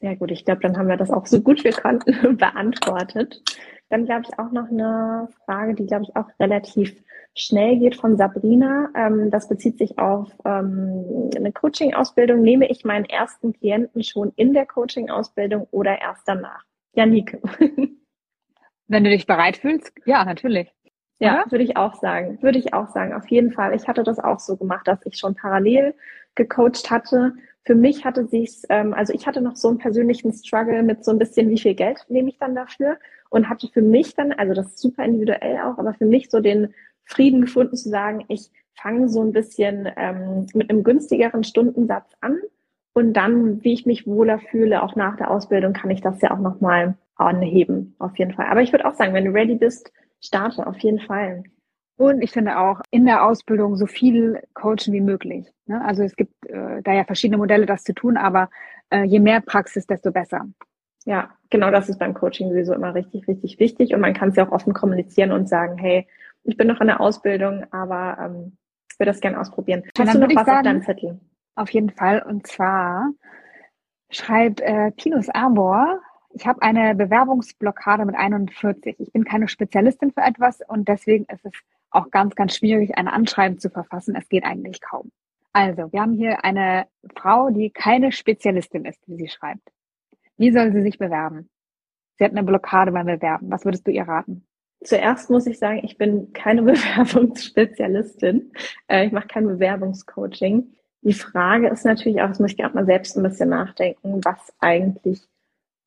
Sehr 0.00 0.14
gut, 0.14 0.30
ich 0.30 0.44
glaube, 0.44 0.60
dann 0.60 0.76
haben 0.76 0.88
wir 0.88 0.98
das 0.98 1.10
auch 1.10 1.26
so 1.26 1.40
gut 1.40 1.64
wir 1.64 1.72
konnten 1.72 2.36
beantwortet. 2.36 3.42
Dann 3.88 4.04
glaube 4.04 4.24
ich 4.28 4.38
auch 4.38 4.52
noch 4.52 4.68
eine 4.68 5.28
Frage, 5.46 5.74
die 5.74 5.86
glaube 5.86 6.04
ich 6.04 6.14
auch 6.14 6.28
relativ 6.38 7.02
schnell 7.34 7.78
geht 7.78 7.96
von 7.96 8.18
Sabrina. 8.18 8.90
Ähm, 8.94 9.30
das 9.30 9.48
bezieht 9.48 9.78
sich 9.78 9.98
auf 9.98 10.30
ähm, 10.44 11.30
eine 11.34 11.50
Coaching-Ausbildung. 11.52 12.42
Nehme 12.42 12.70
ich 12.70 12.84
meinen 12.84 13.06
ersten 13.06 13.54
Klienten 13.54 14.04
schon 14.04 14.32
in 14.36 14.52
der 14.52 14.66
Coaching-Ausbildung 14.66 15.66
oder 15.70 15.98
erst 15.98 16.28
danach? 16.28 16.64
Janike. 16.92 17.40
Wenn 18.86 19.04
du 19.04 19.10
dich 19.10 19.26
bereit 19.26 19.56
fühlst, 19.56 19.92
ja, 20.04 20.24
natürlich. 20.24 20.72
Ja, 21.20 21.44
würde 21.50 21.64
ich 21.64 21.76
auch 21.76 21.94
sagen. 21.94 22.38
Würde 22.42 22.58
ich 22.58 22.74
auch 22.74 22.88
sagen, 22.88 23.12
auf 23.12 23.28
jeden 23.28 23.52
Fall. 23.52 23.74
Ich 23.74 23.88
hatte 23.88 24.04
das 24.04 24.18
auch 24.20 24.38
so 24.38 24.56
gemacht, 24.56 24.86
dass 24.86 25.04
ich 25.04 25.18
schon 25.18 25.34
parallel 25.34 25.94
gecoacht 26.36 26.90
hatte. 26.90 27.34
Für 27.64 27.74
mich 27.74 28.04
hatte 28.04 28.26
sich's, 28.26 28.62
ähm, 28.68 28.94
also 28.94 29.12
ich 29.12 29.26
hatte 29.26 29.40
noch 29.40 29.56
so 29.56 29.68
einen 29.68 29.78
persönlichen 29.78 30.32
Struggle 30.32 30.82
mit 30.82 31.04
so 31.04 31.10
ein 31.10 31.18
bisschen, 31.18 31.50
wie 31.50 31.58
viel 31.58 31.74
Geld 31.74 32.04
nehme 32.08 32.28
ich 32.28 32.38
dann 32.38 32.54
dafür 32.54 32.98
und 33.30 33.48
hatte 33.48 33.68
für 33.68 33.82
mich 33.82 34.14
dann, 34.14 34.32
also 34.32 34.54
das 34.54 34.68
ist 34.68 34.78
super 34.78 35.04
individuell 35.04 35.58
auch, 35.58 35.78
aber 35.78 35.92
für 35.94 36.06
mich 36.06 36.30
so 36.30 36.40
den 36.40 36.72
Frieden 37.04 37.42
gefunden 37.42 37.76
zu 37.76 37.88
sagen, 37.88 38.24
ich 38.28 38.50
fange 38.74 39.08
so 39.08 39.20
ein 39.22 39.32
bisschen 39.32 39.88
ähm, 39.96 40.46
mit 40.54 40.70
einem 40.70 40.84
günstigeren 40.84 41.42
Stundensatz 41.42 42.12
an 42.20 42.38
und 42.94 43.12
dann, 43.14 43.62
wie 43.64 43.72
ich 43.72 43.86
mich 43.86 44.06
wohler 44.06 44.38
fühle, 44.38 44.82
auch 44.82 44.94
nach 44.94 45.16
der 45.16 45.30
Ausbildung, 45.30 45.72
kann 45.72 45.90
ich 45.90 46.00
das 46.00 46.20
ja 46.22 46.30
auch 46.30 46.38
nochmal 46.38 46.94
anheben, 47.16 47.96
auf 47.98 48.16
jeden 48.18 48.32
Fall. 48.32 48.46
Aber 48.46 48.62
ich 48.62 48.72
würde 48.72 48.86
auch 48.86 48.94
sagen, 48.94 49.12
wenn 49.14 49.24
du 49.24 49.32
ready 49.32 49.56
bist, 49.56 49.92
starte 50.20 50.66
auf 50.66 50.78
jeden 50.78 51.00
Fall. 51.00 51.44
Und 51.96 52.22
ich 52.22 52.30
finde 52.30 52.58
auch 52.58 52.80
in 52.90 53.06
der 53.06 53.24
Ausbildung 53.24 53.76
so 53.76 53.86
viel 53.86 54.40
coachen 54.54 54.92
wie 54.92 55.00
möglich. 55.00 55.46
Ne? 55.66 55.84
Also 55.84 56.04
es 56.04 56.14
gibt 56.14 56.46
äh, 56.46 56.80
da 56.82 56.92
ja 56.92 57.04
verschiedene 57.04 57.38
Modelle, 57.38 57.66
das 57.66 57.82
zu 57.82 57.92
tun, 57.92 58.16
aber 58.16 58.50
äh, 58.90 59.02
je 59.02 59.18
mehr 59.18 59.40
Praxis, 59.40 59.86
desto 59.86 60.12
besser. 60.12 60.46
Ja, 61.04 61.30
genau 61.50 61.70
das 61.70 61.88
ist 61.88 61.98
beim 61.98 62.14
Coaching 62.14 62.50
sowieso 62.50 62.72
immer 62.72 62.94
richtig, 62.94 63.26
richtig 63.26 63.58
wichtig. 63.58 63.94
Und 63.94 64.00
man 64.00 64.14
kann 64.14 64.28
es 64.28 64.36
ja 64.36 64.46
auch 64.46 64.52
offen 64.52 64.74
kommunizieren 64.74 65.32
und 65.32 65.48
sagen, 65.48 65.76
hey, 65.76 66.06
ich 66.44 66.56
bin 66.56 66.68
noch 66.68 66.80
in 66.80 66.86
der 66.86 67.00
Ausbildung, 67.00 67.64
aber 67.72 68.18
ähm, 68.20 68.56
ich 68.90 68.98
würde 68.98 69.10
das 69.10 69.20
gerne 69.20 69.40
ausprobieren. 69.40 69.82
Hast 69.98 70.14
du 70.14 70.20
noch 70.20 70.28
was 70.28 70.46
sagen, 70.46 70.58
auf 70.58 70.62
deinem 70.62 70.82
Zettel? 70.82 71.20
Auf 71.56 71.70
jeden 71.70 71.90
Fall. 71.90 72.22
Und 72.22 72.46
zwar 72.46 73.10
schreibt 74.10 74.60
äh, 74.60 74.92
Pinus 74.92 75.28
Arbor, 75.30 76.00
ich 76.38 76.46
habe 76.46 76.62
eine 76.62 76.94
Bewerbungsblockade 76.94 78.04
mit 78.04 78.14
41. 78.14 78.94
Ich 79.00 79.12
bin 79.12 79.24
keine 79.24 79.48
Spezialistin 79.48 80.12
für 80.12 80.20
etwas 80.20 80.60
und 80.68 80.86
deswegen 80.86 81.24
ist 81.24 81.44
es 81.44 81.52
auch 81.90 82.12
ganz, 82.12 82.36
ganz 82.36 82.54
schwierig, 82.54 82.96
ein 82.96 83.08
Anschreiben 83.08 83.58
zu 83.58 83.70
verfassen. 83.70 84.14
Es 84.14 84.28
geht 84.28 84.44
eigentlich 84.44 84.80
kaum. 84.80 85.10
Also, 85.52 85.90
wir 85.92 86.00
haben 86.00 86.12
hier 86.14 86.44
eine 86.44 86.86
Frau, 87.16 87.50
die 87.50 87.70
keine 87.70 88.12
Spezialistin 88.12 88.84
ist, 88.84 89.00
wie 89.08 89.16
sie 89.16 89.28
schreibt. 89.28 89.68
Wie 90.36 90.52
soll 90.52 90.72
sie 90.72 90.82
sich 90.82 90.98
bewerben? 90.98 91.50
Sie 92.18 92.24
hat 92.24 92.30
eine 92.30 92.44
Blockade 92.44 92.92
beim 92.92 93.06
Bewerben. 93.06 93.50
Was 93.50 93.64
würdest 93.64 93.84
du 93.88 93.90
ihr 93.90 94.06
raten? 94.06 94.46
Zuerst 94.84 95.30
muss 95.30 95.48
ich 95.48 95.58
sagen, 95.58 95.80
ich 95.82 95.98
bin 95.98 96.32
keine 96.34 96.62
Bewerbungsspezialistin. 96.70 98.52
Äh, 98.86 99.06
ich 99.06 99.12
mache 99.12 99.26
kein 99.26 99.48
Bewerbungscoaching. 99.48 100.72
Die 101.00 101.14
Frage 101.14 101.68
ist 101.68 101.84
natürlich 101.84 102.22
auch, 102.22 102.28
das 102.28 102.38
muss 102.38 102.52
ich 102.52 102.56
gerade 102.56 102.76
mal 102.76 102.86
selbst 102.86 103.16
ein 103.16 103.24
bisschen 103.24 103.48
nachdenken, 103.48 104.20
was 104.24 104.54
eigentlich 104.60 105.26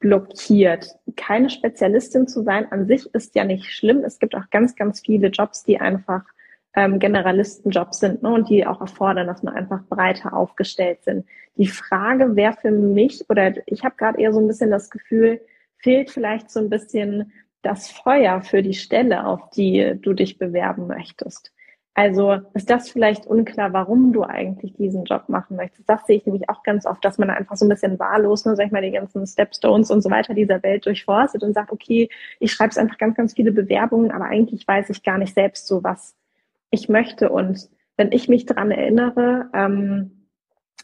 blockiert. 0.01 0.95
Keine 1.15 1.49
Spezialistin 1.49 2.27
zu 2.27 2.43
sein 2.43 2.69
an 2.71 2.87
sich 2.87 3.13
ist 3.13 3.35
ja 3.35 3.45
nicht 3.45 3.71
schlimm. 3.71 4.03
Es 4.03 4.19
gibt 4.19 4.35
auch 4.35 4.49
ganz, 4.49 4.75
ganz 4.75 4.99
viele 4.99 5.27
Jobs, 5.29 5.63
die 5.63 5.79
einfach 5.79 6.23
ähm, 6.75 6.99
Generalistenjobs 6.99 7.99
sind 7.99 8.23
ne, 8.23 8.29
und 8.29 8.49
die 8.49 8.65
auch 8.65 8.81
erfordern, 8.81 9.27
dass 9.27 9.43
man 9.43 9.55
einfach 9.55 9.83
breiter 9.89 10.33
aufgestellt 10.33 11.03
sind. 11.03 11.25
Die 11.57 11.67
Frage 11.67 12.35
wäre 12.35 12.53
für 12.53 12.71
mich, 12.71 13.29
oder 13.29 13.53
ich 13.65 13.83
habe 13.83 13.95
gerade 13.97 14.19
eher 14.19 14.33
so 14.33 14.39
ein 14.39 14.47
bisschen 14.47 14.71
das 14.71 14.89
Gefühl, 14.89 15.41
fehlt 15.77 16.11
vielleicht 16.11 16.49
so 16.49 16.59
ein 16.59 16.69
bisschen 16.69 17.31
das 17.61 17.89
Feuer 17.89 18.41
für 18.41 18.63
die 18.63 18.73
Stelle, 18.73 19.25
auf 19.25 19.49
die 19.51 19.95
du 20.01 20.13
dich 20.13 20.37
bewerben 20.37 20.87
möchtest. 20.87 21.53
Also 22.01 22.39
ist 22.55 22.67
das 22.71 22.89
vielleicht 22.89 23.27
unklar, 23.27 23.73
warum 23.73 24.11
du 24.11 24.23
eigentlich 24.23 24.73
diesen 24.73 25.03
Job 25.03 25.25
machen 25.29 25.55
möchtest. 25.55 25.87
Das 25.87 26.03
sehe 26.07 26.17
ich 26.17 26.25
nämlich 26.25 26.49
auch 26.49 26.63
ganz 26.63 26.87
oft, 26.87 27.05
dass 27.05 27.19
man 27.19 27.29
einfach 27.29 27.55
so 27.55 27.63
ein 27.63 27.69
bisschen 27.69 27.99
wahllos, 27.99 28.43
ne, 28.43 28.55
sag 28.55 28.65
ich 28.65 28.71
mal, 28.71 28.81
die 28.81 28.89
ganzen 28.89 29.27
Stepstones 29.27 29.91
und 29.91 30.01
so 30.01 30.09
weiter 30.09 30.33
dieser 30.33 30.63
Welt 30.63 30.83
durchforstet 30.87 31.43
und 31.43 31.53
sagt, 31.53 31.71
okay, 31.71 32.09
ich 32.39 32.53
schreibe 32.53 32.75
einfach 32.77 32.97
ganz, 32.97 33.15
ganz 33.15 33.35
viele 33.35 33.51
Bewerbungen, 33.51 34.09
aber 34.09 34.25
eigentlich 34.25 34.67
weiß 34.67 34.89
ich 34.89 35.03
gar 35.03 35.19
nicht 35.19 35.35
selbst 35.35 35.67
so, 35.67 35.83
was 35.83 36.15
ich 36.71 36.89
möchte. 36.89 37.29
Und 37.29 37.69
wenn 37.97 38.11
ich 38.11 38.27
mich 38.27 38.47
dran 38.47 38.71
erinnere, 38.71 39.51
ähm, 39.53 40.25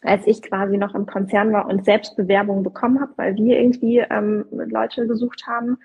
als 0.04 0.28
ich 0.28 0.44
quasi 0.44 0.78
noch 0.78 0.94
im 0.94 1.08
Konzern 1.08 1.52
war 1.52 1.66
und 1.66 1.84
selbst 1.84 2.16
Bewerbungen 2.16 2.62
bekommen 2.62 3.02
habe, 3.02 3.14
weil 3.16 3.36
wir 3.38 3.60
irgendwie 3.60 4.06
ähm, 4.08 4.46
Leute 4.52 5.08
gesucht 5.08 5.48
haben, 5.48 5.80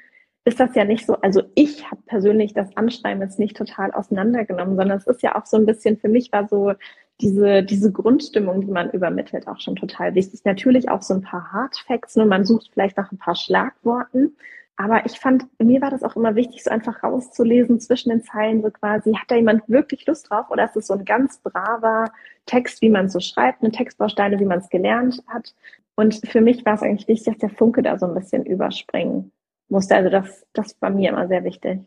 ist 0.45 0.59
das 0.59 0.74
ja 0.74 0.84
nicht 0.84 1.07
so, 1.07 1.14
also 1.20 1.43
ich 1.55 1.88
habe 1.90 2.03
persönlich 2.07 2.53
das 2.53 2.76
Anschreiben 2.76 3.22
jetzt 3.22 3.38
nicht 3.38 3.57
total 3.57 3.93
auseinandergenommen, 3.93 4.76
sondern 4.76 4.99
es 4.99 5.07
ist 5.07 5.22
ja 5.22 5.36
auch 5.36 5.47
so 5.47 5.57
ein 5.57 5.66
bisschen, 5.66 5.99
für 5.99 6.09
mich 6.09 6.32
war 6.32 6.49
so 6.49 6.72
diese, 7.20 7.62
diese 7.62 7.93
Grundstimmung, 7.93 8.62
die 8.62 8.72
man 8.72 8.90
übermittelt, 8.90 9.47
auch 9.47 9.61
schon 9.61 9.76
total 9.76 10.14
wichtig. 10.16 10.40
Natürlich 10.45 10.88
auch 10.88 11.03
so 11.03 11.14
ein 11.14 11.22
paar 11.22 11.53
Hardfacts, 11.53 12.16
ne? 12.16 12.26
man 12.26 12.45
sucht 12.45 12.70
vielleicht 12.72 12.97
nach 12.97 13.12
ein 13.12 13.18
paar 13.18 13.36
Schlagworten, 13.36 14.36
aber 14.76 15.07
ich 15.07 15.20
fand, 15.20 15.47
mir 15.61 15.80
war 15.80 15.90
das 15.90 16.03
auch 16.03 16.16
immer 16.16 16.34
wichtig, 16.34 16.64
so 16.64 16.70
einfach 16.70 17.05
rauszulesen 17.05 17.78
zwischen 17.78 18.09
den 18.09 18.24
Zeilen, 18.24 18.62
so 18.62 18.70
quasi, 18.70 19.12
hat 19.12 19.30
da 19.30 19.36
jemand 19.36 19.68
wirklich 19.68 20.05
Lust 20.07 20.28
drauf 20.28 20.51
oder 20.51 20.64
ist 20.64 20.76
es 20.76 20.88
so 20.88 20.95
ein 20.95 21.05
ganz 21.05 21.38
braver 21.38 22.11
Text, 22.47 22.82
wie 22.82 22.90
man 22.90 23.09
so 23.09 23.20
schreibt, 23.20 23.62
eine 23.62 23.70
Textbausteine, 23.70 24.40
wie 24.40 24.45
man 24.45 24.59
es 24.59 24.70
gelernt 24.70 25.22
hat. 25.28 25.55
Und 25.95 26.26
für 26.26 26.40
mich 26.40 26.64
war 26.64 26.74
es 26.74 26.82
eigentlich 26.82 27.07
wichtig, 27.07 27.34
dass 27.34 27.38
der 27.38 27.51
Funke 27.51 27.82
da 27.82 27.97
so 27.97 28.07
ein 28.07 28.14
bisschen 28.14 28.45
überspringen 28.45 29.30
musste. 29.73 29.97
Also 29.97 30.11
das, 30.11 30.47
das 30.53 30.77
war 30.81 30.91
mir 30.91 31.11
immer 31.11 31.27
sehr 31.27 31.43
wichtig. 31.43 31.81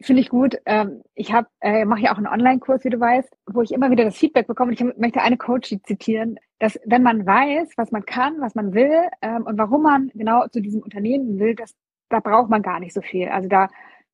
Finde 0.00 0.22
ich 0.22 0.30
gut. 0.30 0.56
Ähm, 0.66 1.02
ich 1.14 1.32
äh, 1.60 1.84
mache 1.84 2.00
ja 2.00 2.12
auch 2.12 2.16
einen 2.16 2.26
Online-Kurs, 2.26 2.84
wie 2.84 2.90
du 2.90 2.98
weißt, 2.98 3.36
wo 3.46 3.62
ich 3.62 3.72
immer 3.72 3.90
wieder 3.90 4.04
das 4.04 4.16
Feedback 4.16 4.46
bekomme. 4.46 4.70
Und 4.70 4.80
ich 4.80 4.98
möchte 4.98 5.20
eine 5.20 5.36
Coach 5.36 5.74
zitieren, 5.84 6.38
dass 6.58 6.78
wenn 6.84 7.02
man 7.02 7.26
weiß, 7.26 7.72
was 7.76 7.92
man 7.92 8.04
kann, 8.04 8.40
was 8.40 8.54
man 8.54 8.74
will 8.74 9.08
ähm, 9.22 9.44
und 9.44 9.58
warum 9.58 9.82
man 9.82 10.10
genau 10.14 10.46
zu 10.48 10.60
diesem 10.60 10.82
Unternehmen 10.82 11.38
will, 11.38 11.54
das, 11.54 11.74
da 12.08 12.20
braucht 12.20 12.50
man 12.50 12.62
gar 12.62 12.80
nicht 12.80 12.94
so 12.94 13.02
viel. 13.02 13.28
Also 13.28 13.48
da 13.48 13.68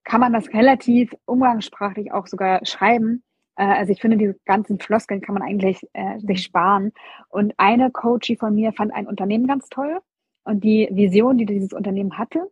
kann 0.04 0.20
man 0.20 0.32
das 0.32 0.52
relativ 0.52 1.14
umgangssprachlich 1.24 2.12
auch 2.12 2.26
sogar 2.26 2.64
schreiben. 2.66 3.22
Äh, 3.56 3.64
also 3.64 3.92
ich 3.92 4.00
finde, 4.00 4.16
diese 4.16 4.36
ganzen 4.44 4.78
Floskeln 4.78 5.22
kann 5.22 5.34
man 5.34 5.42
eigentlich 5.42 5.80
äh, 5.94 6.18
sich 6.20 6.42
sparen. 6.42 6.92
Und 7.28 7.54
eine 7.56 7.90
Coachie 7.90 8.36
von 8.36 8.54
mir 8.54 8.72
fand 8.72 8.92
ein 8.92 9.06
Unternehmen 9.06 9.46
ganz 9.46 9.68
toll 9.68 10.00
und 10.44 10.62
die 10.62 10.88
Vision, 10.92 11.38
die 11.38 11.46
dieses 11.46 11.72
Unternehmen 11.72 12.18
hatte 12.18 12.50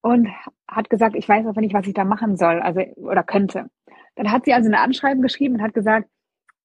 und 0.00 0.28
hat 0.68 0.90
gesagt, 0.90 1.16
ich 1.16 1.28
weiß 1.28 1.46
aber 1.46 1.60
nicht, 1.60 1.74
was 1.74 1.86
ich 1.86 1.94
da 1.94 2.04
machen 2.04 2.36
soll, 2.36 2.60
also 2.60 2.80
oder 2.96 3.22
könnte. 3.22 3.70
Dann 4.14 4.30
hat 4.30 4.44
sie 4.44 4.52
also 4.52 4.68
eine 4.68 4.80
Anschreiben 4.80 5.22
geschrieben 5.22 5.56
und 5.56 5.62
hat 5.62 5.74
gesagt, 5.74 6.08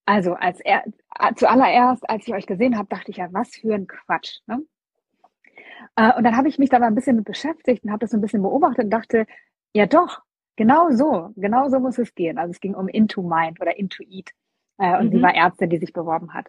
also 0.05 0.34
als 0.34 0.59
er 0.59 0.84
zuallererst, 1.36 2.09
als 2.09 2.27
ich 2.27 2.34
euch 2.34 2.45
gesehen 2.45 2.77
habe, 2.77 2.89
dachte 2.89 3.11
ich 3.11 3.17
ja, 3.17 3.27
was 3.31 3.55
für 3.55 3.73
ein 3.73 3.88
Quatsch. 3.88 4.39
Ne? 4.47 4.63
Äh, 5.95 6.13
und 6.17 6.23
dann 6.23 6.36
habe 6.36 6.47
ich 6.47 6.59
mich 6.59 6.69
da 6.69 6.79
mal 6.79 6.88
ein 6.88 6.95
bisschen 6.95 7.15
mit 7.15 7.25
beschäftigt 7.25 7.84
und 7.84 7.91
habe 7.91 7.99
das 7.99 8.11
so 8.11 8.17
ein 8.17 8.21
bisschen 8.21 8.41
beobachtet 8.41 8.86
und 8.86 8.89
dachte, 8.91 9.25
ja 9.73 9.86
doch, 9.86 10.21
genau 10.55 10.91
so, 10.91 11.31
genau 11.36 11.69
so 11.69 11.79
muss 11.79 11.97
es 11.97 12.13
gehen. 12.15 12.38
Also 12.38 12.51
es 12.51 12.59
ging 12.59 12.75
um 12.75 12.88
Into 12.88 13.21
Mind 13.21 13.61
oder 13.61 13.77
Into 13.77 14.03
Eat. 14.03 14.31
Äh, 14.77 14.99
und 14.99 15.07
mhm. 15.07 15.11
sie 15.11 15.21
war 15.21 15.36
Ärztin, 15.36 15.69
die 15.69 15.77
sich 15.77 15.93
beworben 15.93 16.34
hat. 16.34 16.47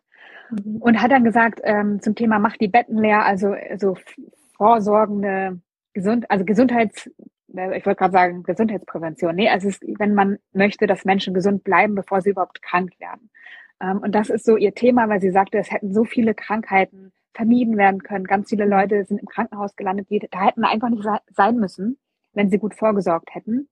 Mhm. 0.51 0.77
Und 0.77 1.01
hat 1.01 1.13
dann 1.13 1.25
gesagt, 1.25 1.61
ähm, 1.63 2.01
zum 2.01 2.15
Thema 2.15 2.39
macht 2.39 2.61
die 2.61 2.69
Betten 2.69 2.99
leer, 2.99 3.25
also 3.25 3.55
so 3.77 3.97
vorsorgende 4.57 5.61
gesund, 5.95 6.31
also 6.31 6.45
Gesundheits, 6.45 7.11
ich 7.49 7.87
wollte 7.87 7.95
gerade 7.95 8.13
sagen 8.13 8.43
Gesundheitsprävention. 8.43 9.35
Nee, 9.37 9.49
also 9.49 9.69
es 9.69 9.81
ist, 9.81 9.99
wenn 9.99 10.15
man 10.15 10.39
möchte, 10.53 10.87
dass 10.87 11.05
Menschen 11.05 11.35
gesund 11.35 11.65
bleiben, 11.65 11.95
bevor 11.95 12.21
sie 12.21 12.31
überhaupt 12.31 12.61
krank 12.63 12.93
werden. 12.99 13.31
Ähm, 13.81 13.99
und 13.99 14.15
das 14.15 14.29
ist 14.29 14.45
so 14.45 14.57
ihr 14.57 14.75
Thema, 14.75 15.09
weil 15.09 15.21
sie 15.21 15.31
sagte, 15.31 15.59
es 15.59 15.71
hätten 15.71 15.95
so 15.95 16.05
viele 16.05 16.35
Krankheiten 16.35 17.13
vermieden 17.33 17.77
werden 17.77 18.03
können. 18.03 18.27
Ganz 18.27 18.51
viele 18.51 18.65
Leute 18.65 19.05
sind 19.05 19.19
im 19.19 19.29
Krankenhaus 19.29 19.77
gelandet, 19.77 20.09
die 20.11 20.21
da 20.31 20.45
hätten 20.45 20.65
einfach 20.65 20.91
nicht 20.91 21.07
sein 21.31 21.57
müssen, 21.57 21.99
wenn 22.33 22.51
sie 22.51 22.59
gut 22.59 22.75
vorgesorgt 22.75 23.35
hätten. 23.35 23.69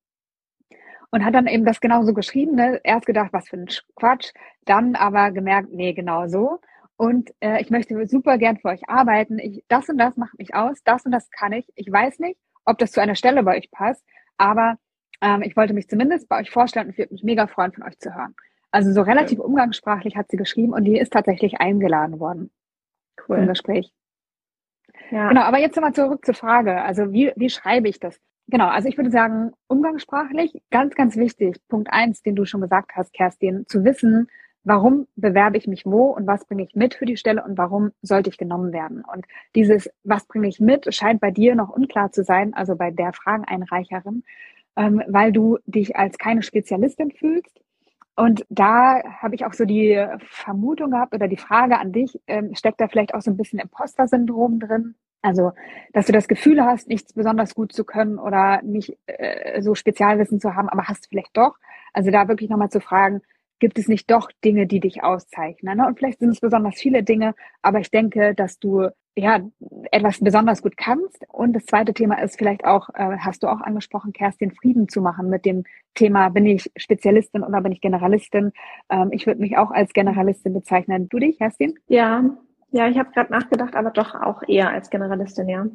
Und 1.10 1.24
hat 1.24 1.34
dann 1.34 1.46
eben 1.46 1.66
das 1.66 1.80
genauso 1.80 2.14
geschrieben, 2.14 2.54
ne? 2.54 2.80
erst 2.84 3.06
gedacht, 3.06 3.32
was 3.32 3.48
für 3.48 3.58
ein 3.58 3.68
Quatsch, 3.96 4.32
dann 4.64 4.94
aber 4.96 5.30
gemerkt, 5.30 5.70
nee, 5.70 5.92
genau 5.92 6.26
so 6.26 6.60
und 7.02 7.34
äh, 7.40 7.60
ich 7.60 7.68
möchte 7.70 8.06
super 8.06 8.38
gern 8.38 8.58
für 8.58 8.68
euch 8.68 8.88
arbeiten. 8.88 9.40
Ich, 9.40 9.64
das 9.66 9.88
und 9.88 9.98
das 9.98 10.16
macht 10.16 10.38
mich 10.38 10.54
aus, 10.54 10.84
das 10.84 11.04
und 11.04 11.10
das 11.10 11.28
kann 11.32 11.52
ich. 11.52 11.66
Ich 11.74 11.90
weiß 11.90 12.20
nicht, 12.20 12.38
ob 12.64 12.78
das 12.78 12.92
zu 12.92 13.02
einer 13.02 13.16
Stelle 13.16 13.42
bei 13.42 13.58
euch 13.58 13.72
passt, 13.72 14.04
aber 14.36 14.76
ähm, 15.20 15.42
ich 15.42 15.56
wollte 15.56 15.74
mich 15.74 15.88
zumindest 15.88 16.28
bei 16.28 16.38
euch 16.38 16.52
vorstellen 16.52 16.86
und 16.86 16.96
würde 16.96 17.12
mich 17.12 17.24
mega 17.24 17.48
freuen, 17.48 17.72
von 17.72 17.82
euch 17.82 17.98
zu 17.98 18.14
hören. 18.14 18.36
Also 18.70 18.92
so 18.92 19.02
relativ 19.02 19.40
umgangssprachlich 19.40 20.14
hat 20.14 20.30
sie 20.30 20.36
geschrieben 20.36 20.74
und 20.74 20.84
die 20.84 20.96
ist 20.96 21.12
tatsächlich 21.12 21.60
eingeladen 21.60 22.20
worden 22.20 22.52
cool. 23.28 23.38
im 23.38 23.48
Gespräch. 23.48 23.92
Ja. 25.10 25.28
Genau, 25.28 25.40
aber 25.40 25.58
jetzt 25.58 25.74
nochmal 25.74 25.94
zurück 25.94 26.24
zur 26.24 26.34
Frage. 26.34 26.82
Also 26.82 27.12
wie, 27.12 27.32
wie 27.34 27.50
schreibe 27.50 27.88
ich 27.88 27.98
das? 27.98 28.20
Genau, 28.46 28.68
also 28.68 28.88
ich 28.88 28.96
würde 28.96 29.10
sagen, 29.10 29.50
umgangssprachlich, 29.66 30.62
ganz, 30.70 30.94
ganz 30.94 31.16
wichtig, 31.16 31.56
Punkt 31.66 31.92
eins, 31.92 32.22
den 32.22 32.36
du 32.36 32.44
schon 32.44 32.60
gesagt 32.60 32.92
hast, 32.94 33.12
Kerstin, 33.12 33.66
zu 33.66 33.82
wissen, 33.84 34.28
warum 34.64 35.06
bewerbe 35.16 35.56
ich 35.56 35.66
mich 35.66 35.84
wo 35.86 36.06
und 36.06 36.26
was 36.26 36.44
bringe 36.44 36.64
ich 36.64 36.74
mit 36.74 36.94
für 36.94 37.06
die 37.06 37.16
Stelle 37.16 37.42
und 37.44 37.58
warum 37.58 37.92
sollte 38.02 38.30
ich 38.30 38.38
genommen 38.38 38.72
werden. 38.72 39.04
Und 39.12 39.26
dieses, 39.54 39.90
was 40.04 40.24
bringe 40.26 40.48
ich 40.48 40.60
mit, 40.60 40.94
scheint 40.94 41.20
bei 41.20 41.30
dir 41.30 41.54
noch 41.54 41.70
unklar 41.70 42.12
zu 42.12 42.24
sein, 42.24 42.54
also 42.54 42.76
bei 42.76 42.90
der 42.90 43.12
Frageneinreicherin, 43.12 44.22
ähm, 44.76 45.02
weil 45.08 45.32
du 45.32 45.58
dich 45.66 45.96
als 45.96 46.18
keine 46.18 46.42
Spezialistin 46.42 47.10
fühlst. 47.10 47.60
Und 48.14 48.44
da 48.50 49.02
habe 49.20 49.34
ich 49.34 49.46
auch 49.46 49.54
so 49.54 49.64
die 49.64 50.06
Vermutung 50.20 50.90
gehabt 50.90 51.14
oder 51.14 51.28
die 51.28 51.36
Frage 51.36 51.78
an 51.78 51.92
dich, 51.92 52.20
ähm, 52.26 52.54
steckt 52.54 52.80
da 52.80 52.88
vielleicht 52.88 53.14
auch 53.14 53.22
so 53.22 53.30
ein 53.30 53.36
bisschen 53.36 53.58
Imposter-Syndrom 53.58 54.60
drin? 54.60 54.94
Also, 55.22 55.52
dass 55.92 56.06
du 56.06 56.12
das 56.12 56.28
Gefühl 56.28 56.62
hast, 56.64 56.88
nichts 56.88 57.14
besonders 57.14 57.54
gut 57.54 57.72
zu 57.72 57.84
können 57.84 58.18
oder 58.18 58.60
nicht 58.62 58.98
äh, 59.06 59.62
so 59.62 59.74
Spezialwissen 59.74 60.40
zu 60.40 60.54
haben, 60.54 60.68
aber 60.68 60.88
hast 60.88 61.06
vielleicht 61.08 61.36
doch. 61.36 61.56
Also 61.92 62.10
da 62.10 62.28
wirklich 62.28 62.50
nochmal 62.50 62.70
zu 62.70 62.80
fragen, 62.80 63.22
gibt 63.62 63.78
es 63.78 63.86
nicht 63.86 64.10
doch 64.10 64.28
Dinge, 64.44 64.66
die 64.66 64.80
dich 64.80 65.04
auszeichnen? 65.04 65.78
Ne? 65.78 65.86
Und 65.86 65.96
vielleicht 65.96 66.18
sind 66.18 66.30
es 66.30 66.40
besonders 66.40 66.74
viele 66.74 67.04
Dinge, 67.04 67.32
aber 67.62 67.78
ich 67.78 67.92
denke, 67.92 68.34
dass 68.34 68.58
du 68.58 68.88
ja 69.14 69.38
etwas 69.92 70.18
besonders 70.18 70.62
gut 70.62 70.76
kannst. 70.76 71.24
Und 71.28 71.52
das 71.52 71.66
zweite 71.66 71.94
Thema 71.94 72.20
ist 72.20 72.36
vielleicht 72.36 72.64
auch, 72.64 72.88
äh, 72.94 73.18
hast 73.18 73.44
du 73.44 73.46
auch 73.46 73.60
angesprochen, 73.60 74.12
Kerstin, 74.12 74.50
Frieden 74.50 74.88
zu 74.88 75.00
machen 75.00 75.30
mit 75.30 75.44
dem 75.44 75.62
Thema, 75.94 76.28
bin 76.30 76.44
ich 76.44 76.72
Spezialistin 76.76 77.44
oder 77.44 77.60
bin 77.60 77.70
ich 77.70 77.80
Generalistin? 77.80 78.50
Ähm, 78.90 79.10
ich 79.12 79.28
würde 79.28 79.40
mich 79.40 79.56
auch 79.56 79.70
als 79.70 79.92
Generalistin 79.92 80.54
bezeichnen. 80.54 81.08
Du 81.08 81.20
dich, 81.20 81.38
Kerstin? 81.38 81.78
Ja, 81.86 82.24
ja, 82.72 82.88
ich 82.88 82.98
habe 82.98 83.12
gerade 83.12 83.30
nachgedacht, 83.30 83.76
aber 83.76 83.92
doch 83.92 84.16
auch 84.16 84.42
eher 84.48 84.70
als 84.70 84.90
Generalistin, 84.90 85.48
ja. 85.48 85.66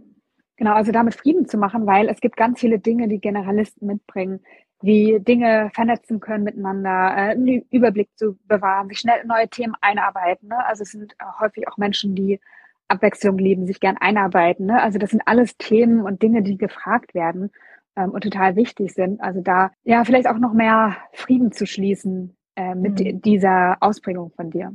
Genau, 0.57 0.73
also 0.73 0.91
damit 0.91 1.15
Frieden 1.15 1.47
zu 1.47 1.57
machen, 1.57 1.85
weil 1.85 2.09
es 2.09 2.19
gibt 2.19 2.35
ganz 2.35 2.59
viele 2.59 2.79
Dinge, 2.79 3.07
die 3.07 3.21
Generalisten 3.21 3.88
mitbringen, 3.88 4.41
wie 4.82 5.19
Dinge 5.19 5.71
vernetzen 5.73 6.19
können 6.19 6.43
miteinander, 6.43 6.89
äh, 6.89 7.32
einen 7.32 7.63
Überblick 7.71 8.09
zu 8.15 8.38
bewahren, 8.47 8.89
sich 8.89 8.99
schnell 8.99 9.21
in 9.21 9.28
neue 9.28 9.47
Themen 9.47 9.75
einarbeiten. 9.82 10.49
Ne? 10.49 10.65
Also 10.65 10.84
es 10.84 10.91
sind 10.91 11.15
häufig 11.39 11.67
auch 11.67 11.78
Menschen, 11.78 12.15
die 12.15 12.39
Abwechslung 12.88 13.38
lieben, 13.38 13.67
sich 13.67 13.80
gern 13.80 13.97
einarbeiten. 13.97 14.67
Ne? 14.67 14.82
Also 14.82 14.99
das 14.99 15.11
sind 15.11 15.23
alles 15.25 15.57
Themen 15.57 16.01
und 16.01 16.21
Dinge, 16.21 16.41
die 16.41 16.57
gefragt 16.57 17.13
werden 17.13 17.51
ähm, 17.95 18.11
und 18.11 18.21
total 18.21 18.55
wichtig 18.55 18.93
sind. 18.93 19.19
Also 19.21 19.41
da 19.41 19.71
ja 19.84 20.03
vielleicht 20.03 20.28
auch 20.28 20.38
noch 20.38 20.53
mehr 20.53 20.95
Frieden 21.13 21.51
zu 21.51 21.65
schließen 21.65 22.36
äh, 22.55 22.75
mit 22.75 22.99
mhm. 22.99 23.21
dieser 23.21 23.78
Ausprägung 23.82 24.32
von 24.32 24.51
dir, 24.51 24.73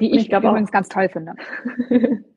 die 0.00 0.12
ich, 0.12 0.22
ich 0.22 0.28
glaube 0.28 0.48
übrigens 0.48 0.70
auch. 0.70 0.74
ganz 0.74 0.88
toll 0.88 1.08
finde. 1.08 1.34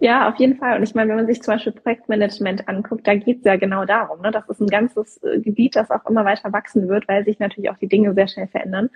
Ja, 0.00 0.28
auf 0.28 0.36
jeden 0.36 0.56
Fall. 0.56 0.76
Und 0.76 0.82
ich 0.82 0.94
meine, 0.94 1.10
wenn 1.10 1.16
man 1.16 1.26
sich 1.26 1.42
zum 1.42 1.54
Beispiel 1.54 1.72
Projektmanagement 1.72 2.68
anguckt, 2.68 3.06
da 3.06 3.14
geht 3.14 3.38
es 3.38 3.44
ja 3.44 3.56
genau 3.56 3.84
darum. 3.84 4.20
Ne? 4.20 4.30
Das 4.30 4.48
ist 4.48 4.60
ein 4.60 4.68
ganzes 4.68 5.22
äh, 5.22 5.40
Gebiet, 5.40 5.76
das 5.76 5.90
auch 5.90 6.06
immer 6.06 6.24
weiter 6.24 6.52
wachsen 6.52 6.88
wird, 6.88 7.08
weil 7.08 7.24
sich 7.24 7.38
natürlich 7.38 7.70
auch 7.70 7.78
die 7.78 7.88
Dinge 7.88 8.14
sehr 8.14 8.28
schnell 8.28 8.48
verändern. 8.48 8.90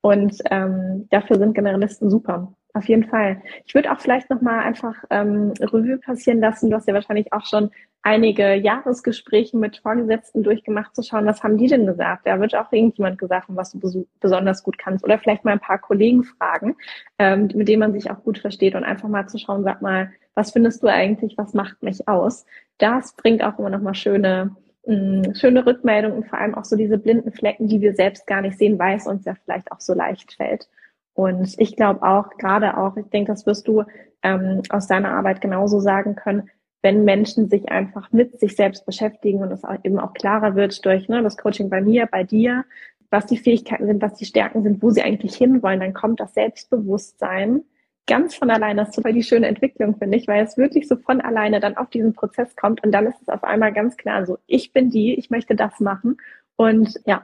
Und 0.00 0.40
ähm, 0.50 1.06
dafür 1.10 1.38
sind 1.38 1.54
Generalisten 1.54 2.10
super. 2.10 2.52
Auf 2.74 2.88
jeden 2.88 3.04
Fall. 3.04 3.42
Ich 3.66 3.74
würde 3.74 3.90
auch 3.90 4.00
vielleicht 4.00 4.30
nochmal 4.30 4.60
einfach 4.60 4.94
ähm, 5.10 5.52
Revue 5.60 5.98
passieren 5.98 6.40
lassen. 6.40 6.70
Du 6.70 6.76
hast 6.76 6.86
ja 6.86 6.94
wahrscheinlich 6.94 7.32
auch 7.32 7.44
schon 7.46 7.70
einige 8.02 8.54
Jahresgespräche 8.54 9.56
mit 9.56 9.78
Vorgesetzten 9.78 10.42
durchgemacht, 10.42 10.94
zu 10.94 11.02
schauen, 11.02 11.26
was 11.26 11.42
haben 11.42 11.58
die 11.58 11.66
denn 11.66 11.86
gesagt? 11.86 12.26
Da 12.26 12.40
wird 12.40 12.54
auch 12.54 12.72
irgendjemand 12.72 13.18
gesagt, 13.18 13.46
was 13.48 13.72
du 13.72 14.06
besonders 14.20 14.62
gut 14.62 14.78
kannst. 14.78 15.04
Oder 15.04 15.18
vielleicht 15.18 15.44
mal 15.44 15.52
ein 15.52 15.60
paar 15.60 15.78
Kollegen 15.78 16.24
fragen, 16.24 16.76
ähm, 17.18 17.48
mit 17.54 17.68
denen 17.68 17.80
man 17.80 17.92
sich 17.92 18.10
auch 18.10 18.22
gut 18.22 18.38
versteht 18.38 18.74
und 18.74 18.84
einfach 18.84 19.08
mal 19.08 19.28
zu 19.28 19.38
schauen, 19.38 19.64
sag 19.64 19.82
mal, 19.82 20.12
was 20.34 20.52
findest 20.52 20.82
du 20.82 20.86
eigentlich, 20.86 21.36
was 21.36 21.52
macht 21.52 21.82
mich 21.82 22.06
aus? 22.08 22.46
Das 22.78 23.14
bringt 23.14 23.42
auch 23.42 23.58
immer 23.58 23.70
nochmal 23.70 23.94
schöne, 23.94 24.54
mh, 24.86 24.94
mm, 24.94 25.34
schöne 25.34 25.66
Rückmeldungen 25.66 26.18
und 26.18 26.28
vor 26.28 26.38
allem 26.38 26.54
auch 26.54 26.64
so 26.64 26.76
diese 26.76 26.98
blinden 26.98 27.32
Flecken, 27.32 27.68
die 27.68 27.80
wir 27.80 27.94
selbst 27.94 28.26
gar 28.26 28.40
nicht 28.40 28.56
sehen, 28.56 28.78
weil 28.78 28.96
es 28.96 29.06
uns 29.06 29.24
ja 29.24 29.34
vielleicht 29.44 29.72
auch 29.72 29.80
so 29.80 29.94
leicht 29.94 30.34
fällt. 30.34 30.68
Und 31.14 31.56
ich 31.58 31.74
glaube 31.74 32.02
auch, 32.02 32.30
gerade 32.38 32.76
auch, 32.76 32.96
ich 32.96 33.10
denke, 33.10 33.32
das 33.32 33.44
wirst 33.44 33.66
du 33.66 33.82
ähm, 34.22 34.62
aus 34.68 34.86
deiner 34.86 35.10
Arbeit 35.10 35.40
genauso 35.40 35.80
sagen 35.80 36.14
können, 36.14 36.48
wenn 36.82 37.04
Menschen 37.04 37.48
sich 37.48 37.68
einfach 37.68 38.12
mit 38.12 38.38
sich 38.38 38.56
selbst 38.56 38.86
beschäftigen 38.86 39.42
und 39.42 39.50
es 39.50 39.62
eben 39.82 39.98
auch 39.98 40.14
klarer 40.14 40.54
wird 40.54 40.84
durch 40.84 41.08
ne, 41.08 41.22
das 41.22 41.36
Coaching 41.36 41.70
bei 41.70 41.80
mir, 41.80 42.06
bei 42.06 42.24
dir, 42.24 42.64
was 43.10 43.26
die 43.26 43.38
Fähigkeiten 43.38 43.86
sind, 43.86 44.02
was 44.02 44.14
die 44.14 44.26
Stärken 44.26 44.62
sind, 44.62 44.82
wo 44.82 44.90
sie 44.90 45.02
eigentlich 45.02 45.34
hinwollen, 45.36 45.80
dann 45.80 45.94
kommt 45.94 46.20
das 46.20 46.34
Selbstbewusstsein 46.34 47.62
ganz 48.06 48.34
von 48.34 48.50
alleine. 48.50 48.82
Das 48.82 48.90
ist 48.90 48.96
total 48.96 49.12
die 49.12 49.22
schöne 49.22 49.46
Entwicklung, 49.46 49.96
finde 49.96 50.16
ich, 50.16 50.28
weil 50.28 50.44
es 50.44 50.56
wirklich 50.56 50.88
so 50.88 50.96
von 50.96 51.20
alleine 51.20 51.60
dann 51.60 51.76
auf 51.76 51.90
diesen 51.90 52.14
Prozess 52.14 52.54
kommt 52.56 52.82
und 52.84 52.92
dann 52.92 53.06
ist 53.06 53.20
es 53.22 53.28
auf 53.28 53.44
einmal 53.44 53.72
ganz 53.72 53.96
klar 53.96 54.24
so, 54.26 54.38
ich 54.46 54.72
bin 54.72 54.90
die, 54.90 55.14
ich 55.14 55.30
möchte 55.30 55.54
das 55.54 55.80
machen 55.80 56.16
und 56.56 57.00
ja, 57.06 57.22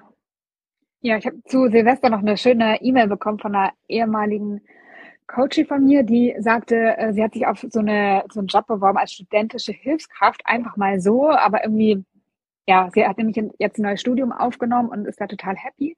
ja, 1.01 1.19
ich 1.19 1.27
habe 1.27 1.43
zu 1.45 1.69
Silvester 1.69 2.09
noch 2.09 2.21
eine 2.21 2.39
schöne 2.39 2.81
E-Mail 2.81 3.09
bekommen 3.09 3.39
von 3.39 3.55
einer 3.55 3.73
ehemaligen 3.89 4.63
Coachie 5.27 5.65
von 5.65 5.85
mir, 5.85 6.03
die 6.03 6.35
sagte, 6.39 6.97
äh, 6.99 7.13
sie 7.13 7.23
hat 7.23 7.33
sich 7.33 7.47
auf 7.47 7.65
so, 7.69 7.81
eine, 7.81 8.25
so 8.31 8.41
einen 8.41 8.49
Job 8.49 8.67
beworben 8.67 8.99
als 8.99 9.13
studentische 9.13 9.73
Hilfskraft, 9.73 10.43
einfach 10.45 10.77
mal 10.77 11.01
so, 11.01 11.31
aber 11.31 11.65
irgendwie, 11.65 12.05
ja, 12.67 12.91
sie 12.93 13.07
hat 13.07 13.19
nämlich 13.19 13.41
jetzt 13.59 13.79
ein 13.79 13.83
neues 13.83 14.01
Studium 14.01 14.33
aufgenommen 14.33 14.91
und 14.91 15.07
ist 15.07 15.21
da 15.21 15.27
total 15.27 15.57
happy. 15.57 15.97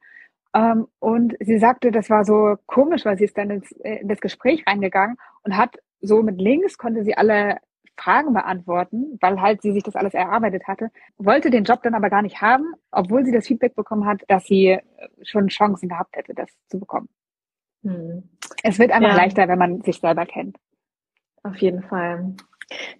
Ähm, 0.55 0.87
und 1.01 1.37
sie 1.41 1.59
sagte, 1.59 1.91
das 1.91 2.09
war 2.09 2.25
so 2.25 2.57
komisch, 2.67 3.05
weil 3.05 3.19
sie 3.19 3.25
ist 3.25 3.37
dann 3.37 3.51
ins, 3.51 3.73
äh, 3.83 3.97
in 3.97 4.09
das 4.09 4.21
Gespräch 4.21 4.65
reingegangen 4.67 5.17
und 5.43 5.57
hat 5.57 5.77
so 6.01 6.23
mit 6.23 6.41
links 6.41 6.79
konnte 6.79 7.05
sie 7.05 7.17
alle 7.17 7.59
Fragen 7.99 8.35
beantworten, 8.35 9.19
weil 9.21 9.41
halt 9.41 9.63
sie 9.63 9.73
sich 9.73 9.83
das 9.83 9.97
alles 9.97 10.15
erarbeitet 10.15 10.67
hatte, 10.67 10.91
wollte 11.17 11.51
den 11.51 11.65
Job 11.65 11.83
dann 11.83 11.95
aber 11.95 12.11
gar 12.11 12.23
nicht 12.23 12.41
haben, 12.43 12.75
obwohl 12.91 13.25
sie 13.25 13.33
das 13.33 13.47
Feedback 13.47 13.75
bekommen 13.75 14.07
hat, 14.07 14.23
dass 14.29 14.45
sie 14.45 14.69
äh, 14.69 14.81
schon 15.23 15.49
Chancen 15.49 15.89
gehabt 15.89 16.17
hätte, 16.17 16.35
das 16.35 16.51
zu 16.69 16.79
bekommen. 16.79 17.09
Hm. 17.87 18.25
Es 18.63 18.79
wird 18.79 18.91
einfach 18.91 19.11
ja. 19.11 19.17
leichter, 19.17 19.49
wenn 19.49 19.59
man 19.59 19.81
sich 19.83 20.01
selber 20.01 20.27
kennt. 20.27 20.57
Auf 21.43 21.57
jeden 21.59 21.83
Fall. 21.83 22.35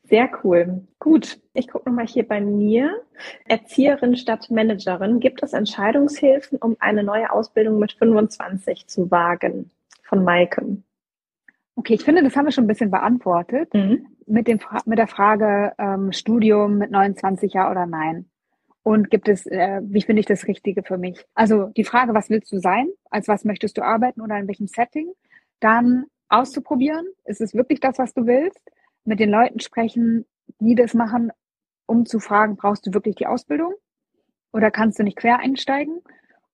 Sehr 0.05 0.31
cool. 0.45 0.87
Gut, 1.01 1.41
ich 1.53 1.67
gucke 1.67 1.89
nochmal 1.89 2.07
hier 2.07 2.27
bei 2.27 2.41
mir. 2.41 3.03
Erzieherin 3.47 4.17
statt 4.17 4.49
Managerin. 4.49 5.19
Gibt 5.19 5.43
es 5.43 5.53
Entscheidungshilfen, 5.53 6.59
um 6.59 6.77
eine 6.79 7.03
neue 7.03 7.33
Ausbildung 7.33 7.81
mit 7.81 7.93
25 7.93 8.87
zu 8.87 9.11
wagen? 9.11 9.71
Von 10.05 10.23
Maike. 10.23 10.79
Okay, 11.75 11.95
ich 11.95 12.05
finde, 12.05 12.23
das 12.23 12.37
haben 12.37 12.45
wir 12.45 12.53
schon 12.53 12.65
ein 12.65 12.69
bisschen 12.69 12.93
beantwortet 12.93 13.75
mhm. 13.75 14.07
mit, 14.27 14.47
dem, 14.47 14.61
mit 14.85 14.99
der 14.99 15.09
Frage 15.09 15.73
ähm, 15.79 16.13
Studium 16.13 16.79
mit 16.79 16.93
29 16.93 17.53
ja 17.53 17.69
oder 17.69 17.87
nein. 17.87 18.27
Und 18.87 19.11
gibt 19.11 19.29
es, 19.29 19.47
äh, 19.47 19.81
wie 19.83 20.01
finde 20.01 20.21
ich 20.21 20.27
das 20.27 20.47
Richtige 20.47 20.85
für 20.85 20.97
mich? 20.97 21.27
Also 21.35 21.73
die 21.77 21.83
Frage, 21.83 22.15
was 22.15 22.31
willst 22.31 22.53
du 22.53 22.61
sein? 22.61 22.87
Als 23.11 23.27
was 23.27 23.45
möchtest 23.45 23.77
du 23.77 23.83
arbeiten 23.83 24.21
oder 24.21 24.39
in 24.39 24.47
welchem 24.47 24.69
Setting? 24.69 25.11
Dann 25.59 26.05
auszuprobieren, 26.29 27.05
ist 27.25 27.41
es 27.41 27.53
wirklich 27.53 27.81
das, 27.81 27.99
was 27.99 28.15
du 28.15 28.27
willst? 28.27 28.61
Mit 29.03 29.19
den 29.19 29.29
Leuten 29.29 29.59
sprechen, 29.59 30.25
die 30.61 30.77
das 30.77 30.95
machen, 30.95 31.33
um 31.87 32.07
zu 32.07 32.21
fragen, 32.21 32.55
brauchst 32.55 32.87
du 32.87 32.95
wirklich 32.95 33.17
die 33.17 33.27
Ausbildung? 33.27 33.75
Oder 34.53 34.71
kannst 34.71 35.01
du 35.01 35.03
nicht 35.03 35.19
quer 35.19 35.41
einsteigen? 35.41 36.01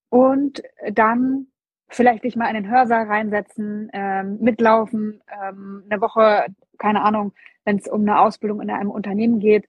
Und 0.08 0.62
dann 0.90 1.48
vielleicht 1.90 2.24
dich 2.24 2.34
mal 2.34 2.48
in 2.48 2.54
den 2.54 2.70
Hörsaal 2.70 3.08
reinsetzen, 3.08 3.90
ähm, 3.92 4.38
mitlaufen, 4.40 5.20
ähm, 5.28 5.84
eine 5.86 6.00
Woche, 6.00 6.46
keine 6.78 7.02
Ahnung, 7.02 7.34
wenn 7.66 7.76
es 7.76 7.88
um 7.88 8.00
eine 8.00 8.20
Ausbildung 8.20 8.62
in 8.62 8.70
einem 8.70 8.90
Unternehmen 8.90 9.38
geht, 9.38 9.68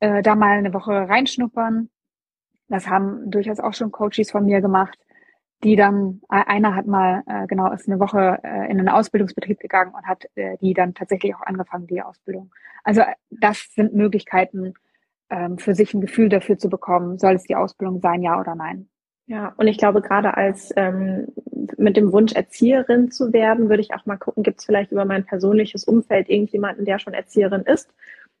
äh, 0.00 0.22
da 0.22 0.34
mal 0.34 0.58
eine 0.58 0.74
Woche 0.74 0.92
reinschnuppern. 0.92 1.88
Das 2.68 2.88
haben 2.88 3.30
durchaus 3.30 3.60
auch 3.60 3.74
schon 3.74 3.92
Coaches 3.92 4.30
von 4.30 4.44
mir 4.44 4.60
gemacht, 4.60 4.98
die 5.62 5.76
dann, 5.76 6.20
äh, 6.30 6.44
einer 6.46 6.74
hat 6.74 6.86
mal, 6.86 7.22
äh, 7.26 7.46
genau, 7.46 7.72
ist 7.72 7.88
eine 7.88 8.00
Woche 8.00 8.38
äh, 8.42 8.70
in 8.70 8.78
einen 8.78 8.88
Ausbildungsbetrieb 8.88 9.60
gegangen 9.60 9.92
und 9.94 10.06
hat 10.06 10.26
äh, 10.34 10.56
die 10.60 10.74
dann 10.74 10.94
tatsächlich 10.94 11.34
auch 11.34 11.42
angefangen, 11.42 11.86
die 11.86 12.02
Ausbildung. 12.02 12.50
Also 12.84 13.02
äh, 13.02 13.14
das 13.30 13.68
sind 13.74 13.94
Möglichkeiten, 13.94 14.74
ähm, 15.30 15.58
für 15.58 15.74
sich 15.74 15.92
ein 15.94 16.00
Gefühl 16.00 16.28
dafür 16.28 16.58
zu 16.58 16.68
bekommen, 16.68 17.18
soll 17.18 17.34
es 17.34 17.44
die 17.44 17.56
Ausbildung 17.56 18.00
sein, 18.00 18.22
ja 18.22 18.38
oder 18.38 18.54
nein. 18.54 18.88
Ja, 19.26 19.54
und 19.56 19.66
ich 19.66 19.78
glaube, 19.78 20.02
gerade 20.02 20.36
als 20.36 20.72
ähm, 20.76 21.26
mit 21.76 21.96
dem 21.96 22.12
Wunsch, 22.12 22.32
Erzieherin 22.32 23.10
zu 23.10 23.32
werden, 23.32 23.68
würde 23.68 23.80
ich 23.82 23.92
auch 23.92 24.06
mal 24.06 24.16
gucken, 24.16 24.44
gibt 24.44 24.60
es 24.60 24.66
vielleicht 24.66 24.92
über 24.92 25.04
mein 25.04 25.24
persönliches 25.24 25.82
Umfeld 25.84 26.28
irgendjemanden, 26.28 26.84
der 26.84 27.00
schon 27.00 27.12
Erzieherin 27.12 27.62
ist. 27.62 27.90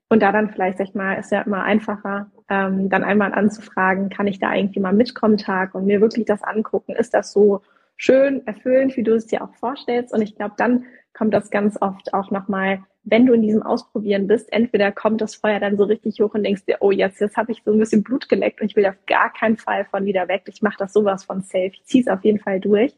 Und 0.08 0.22
da 0.22 0.32
dann 0.32 0.50
vielleicht, 0.50 0.78
sag 0.78 0.88
ich 0.88 0.94
mal, 0.94 1.14
ist 1.14 1.32
ja 1.32 1.42
immer 1.42 1.64
einfacher, 1.64 2.30
ähm, 2.48 2.88
dann 2.88 3.02
einmal 3.02 3.32
anzufragen, 3.34 4.08
kann 4.08 4.26
ich 4.26 4.38
da 4.38 4.54
irgendwie 4.54 4.80
mal 4.80 4.92
mitkommen 4.92 5.36
Tag 5.36 5.74
und 5.74 5.86
mir 5.86 6.00
wirklich 6.00 6.26
das 6.26 6.42
angucken, 6.42 6.92
ist 6.92 7.12
das 7.12 7.32
so 7.32 7.62
schön, 7.96 8.46
erfüllend, 8.46 8.96
wie 8.96 9.02
du 9.02 9.14
es 9.14 9.26
dir 9.26 9.42
auch 9.42 9.54
vorstellst. 9.56 10.12
Und 10.12 10.22
ich 10.22 10.36
glaube, 10.36 10.54
dann 10.56 10.84
kommt 11.12 11.34
das 11.34 11.50
ganz 11.50 11.80
oft 11.80 12.14
auch 12.14 12.30
nochmal 12.30 12.82
wenn 13.06 13.24
du 13.24 13.32
in 13.32 13.42
diesem 13.42 13.62
Ausprobieren 13.62 14.26
bist, 14.26 14.52
entweder 14.52 14.90
kommt 14.90 15.20
das 15.20 15.36
Feuer 15.36 15.60
dann 15.60 15.76
so 15.76 15.84
richtig 15.84 16.20
hoch 16.20 16.34
und 16.34 16.42
denkst 16.42 16.64
dir, 16.66 16.78
oh 16.80 16.90
jetzt, 16.90 17.20
jetzt 17.20 17.36
habe 17.36 17.52
ich 17.52 17.62
so 17.64 17.72
ein 17.72 17.78
bisschen 17.78 18.02
Blut 18.02 18.28
geleckt 18.28 18.60
und 18.60 18.66
ich 18.66 18.74
will 18.74 18.84
auf 18.84 18.96
gar 19.06 19.32
keinen 19.32 19.56
Fall 19.56 19.84
von 19.84 20.04
wieder 20.04 20.26
weg. 20.26 20.42
Ich 20.46 20.60
mache 20.60 20.76
das 20.78 20.92
sowas 20.92 21.22
von 21.22 21.40
safe. 21.40 21.70
Ich 21.72 21.84
ziehe 21.84 22.02
es 22.02 22.08
auf 22.08 22.24
jeden 22.24 22.40
Fall 22.40 22.58
durch. 22.58 22.94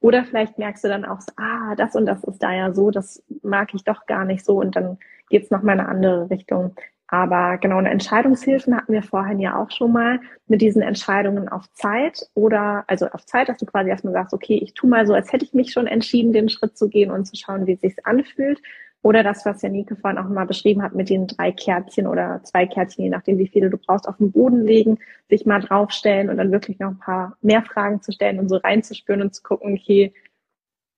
Oder 0.00 0.24
vielleicht 0.24 0.58
merkst 0.58 0.84
du 0.84 0.88
dann 0.88 1.06
auch, 1.06 1.20
ah, 1.36 1.74
das 1.74 1.96
und 1.96 2.04
das 2.04 2.22
ist 2.22 2.42
da 2.42 2.52
ja 2.52 2.74
so, 2.74 2.90
das 2.90 3.22
mag 3.42 3.72
ich 3.72 3.82
doch 3.82 4.04
gar 4.04 4.26
nicht 4.26 4.44
so 4.44 4.60
und 4.60 4.76
dann 4.76 4.98
geht's 5.28 5.50
noch 5.50 5.62
mal 5.62 5.74
in 5.74 5.80
eine 5.80 5.88
andere 5.88 6.30
Richtung. 6.30 6.74
Aber 7.08 7.58
genau, 7.58 7.78
eine 7.78 7.90
Entscheidungshilfen 7.90 8.76
hatten 8.76 8.92
wir 8.92 9.02
vorhin 9.02 9.38
ja 9.38 9.56
auch 9.56 9.70
schon 9.70 9.92
mal 9.92 10.20
mit 10.48 10.60
diesen 10.60 10.82
Entscheidungen 10.82 11.48
auf 11.48 11.70
Zeit 11.72 12.28
oder 12.34 12.84
also 12.88 13.06
auf 13.08 13.24
Zeit, 13.26 13.48
dass 13.48 13.58
du 13.58 13.66
quasi 13.66 13.90
erstmal 13.90 14.12
sagst, 14.12 14.34
okay, 14.34 14.58
ich 14.60 14.74
tu 14.74 14.88
mal 14.88 15.06
so, 15.06 15.14
als 15.14 15.32
hätte 15.32 15.44
ich 15.44 15.54
mich 15.54 15.72
schon 15.72 15.86
entschieden, 15.86 16.32
den 16.32 16.48
Schritt 16.48 16.76
zu 16.76 16.88
gehen 16.88 17.12
und 17.12 17.26
zu 17.26 17.36
schauen, 17.36 17.66
wie 17.66 17.74
es 17.74 17.80
sich 17.80 18.04
anfühlt. 18.06 18.60
Oder 19.02 19.22
das, 19.22 19.46
was 19.46 19.62
Janike 19.62 19.94
vorhin 19.94 20.18
auch 20.18 20.28
mal 20.28 20.46
beschrieben 20.46 20.82
hat, 20.82 20.96
mit 20.96 21.08
den 21.08 21.28
drei 21.28 21.52
Kärtchen 21.52 22.08
oder 22.08 22.40
zwei 22.42 22.66
Kärtchen, 22.66 23.04
je 23.04 23.10
nachdem, 23.10 23.38
wie 23.38 23.46
viele 23.46 23.70
du 23.70 23.78
brauchst, 23.78 24.08
auf 24.08 24.16
den 24.16 24.32
Boden 24.32 24.64
legen, 24.64 24.98
sich 25.28 25.46
mal 25.46 25.60
draufstellen 25.60 26.28
und 26.28 26.38
dann 26.38 26.50
wirklich 26.50 26.80
noch 26.80 26.88
ein 26.88 26.98
paar 26.98 27.36
mehr 27.40 27.62
Fragen 27.62 28.02
zu 28.02 28.10
stellen 28.10 28.40
und 28.40 28.48
so 28.48 28.56
reinzuspüren 28.56 29.22
und 29.22 29.32
zu 29.32 29.44
gucken, 29.44 29.74
okay, 29.74 30.12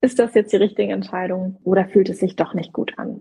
ist 0.01 0.19
das 0.19 0.35
jetzt 0.35 0.53
die 0.55 0.57
richtige 0.57 0.93
Entscheidung 0.93 1.59
oder 1.65 1.85
fühlt 1.85 2.09
es 2.09 2.19
sich 2.19 2.35
doch 2.35 2.55
nicht 2.55 2.73
gut 2.73 2.99
an? 2.99 3.18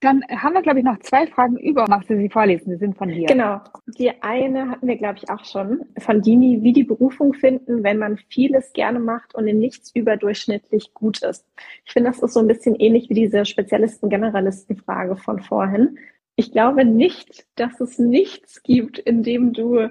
Dann 0.00 0.22
haben 0.30 0.54
wir, 0.54 0.62
glaube 0.62 0.78
ich, 0.78 0.84
noch 0.84 1.00
zwei 1.00 1.26
Fragen 1.26 1.56
über. 1.56 1.86
Magst 1.88 2.08
du 2.08 2.16
sie 2.16 2.28
vorlesen? 2.28 2.70
Sie 2.70 2.76
sind 2.76 2.96
von 2.96 3.08
dir. 3.08 3.26
Genau. 3.26 3.60
Die 3.86 4.10
eine 4.22 4.70
hatten 4.70 4.86
wir, 4.86 4.96
glaube 4.96 5.18
ich, 5.18 5.28
auch 5.28 5.44
schon 5.44 5.86
von 5.98 6.22
Dini, 6.22 6.62
wie 6.62 6.72
die 6.72 6.84
Berufung 6.84 7.34
finden, 7.34 7.82
wenn 7.82 7.98
man 7.98 8.16
vieles 8.28 8.72
gerne 8.72 9.00
macht 9.00 9.34
und 9.34 9.48
in 9.48 9.58
nichts 9.58 9.90
überdurchschnittlich 9.94 10.94
gut 10.94 11.22
ist. 11.22 11.44
Ich 11.84 11.92
finde, 11.92 12.10
das 12.10 12.20
ist 12.20 12.34
so 12.34 12.40
ein 12.40 12.46
bisschen 12.46 12.76
ähnlich 12.76 13.08
wie 13.08 13.14
diese 13.14 13.44
Spezialisten-Generalisten-Frage 13.44 15.16
von 15.16 15.40
vorhin. 15.40 15.98
Ich 16.36 16.52
glaube 16.52 16.84
nicht, 16.84 17.46
dass 17.56 17.80
es 17.80 17.98
nichts 17.98 18.62
gibt, 18.62 19.00
in 19.00 19.24
dem 19.24 19.52
du 19.52 19.88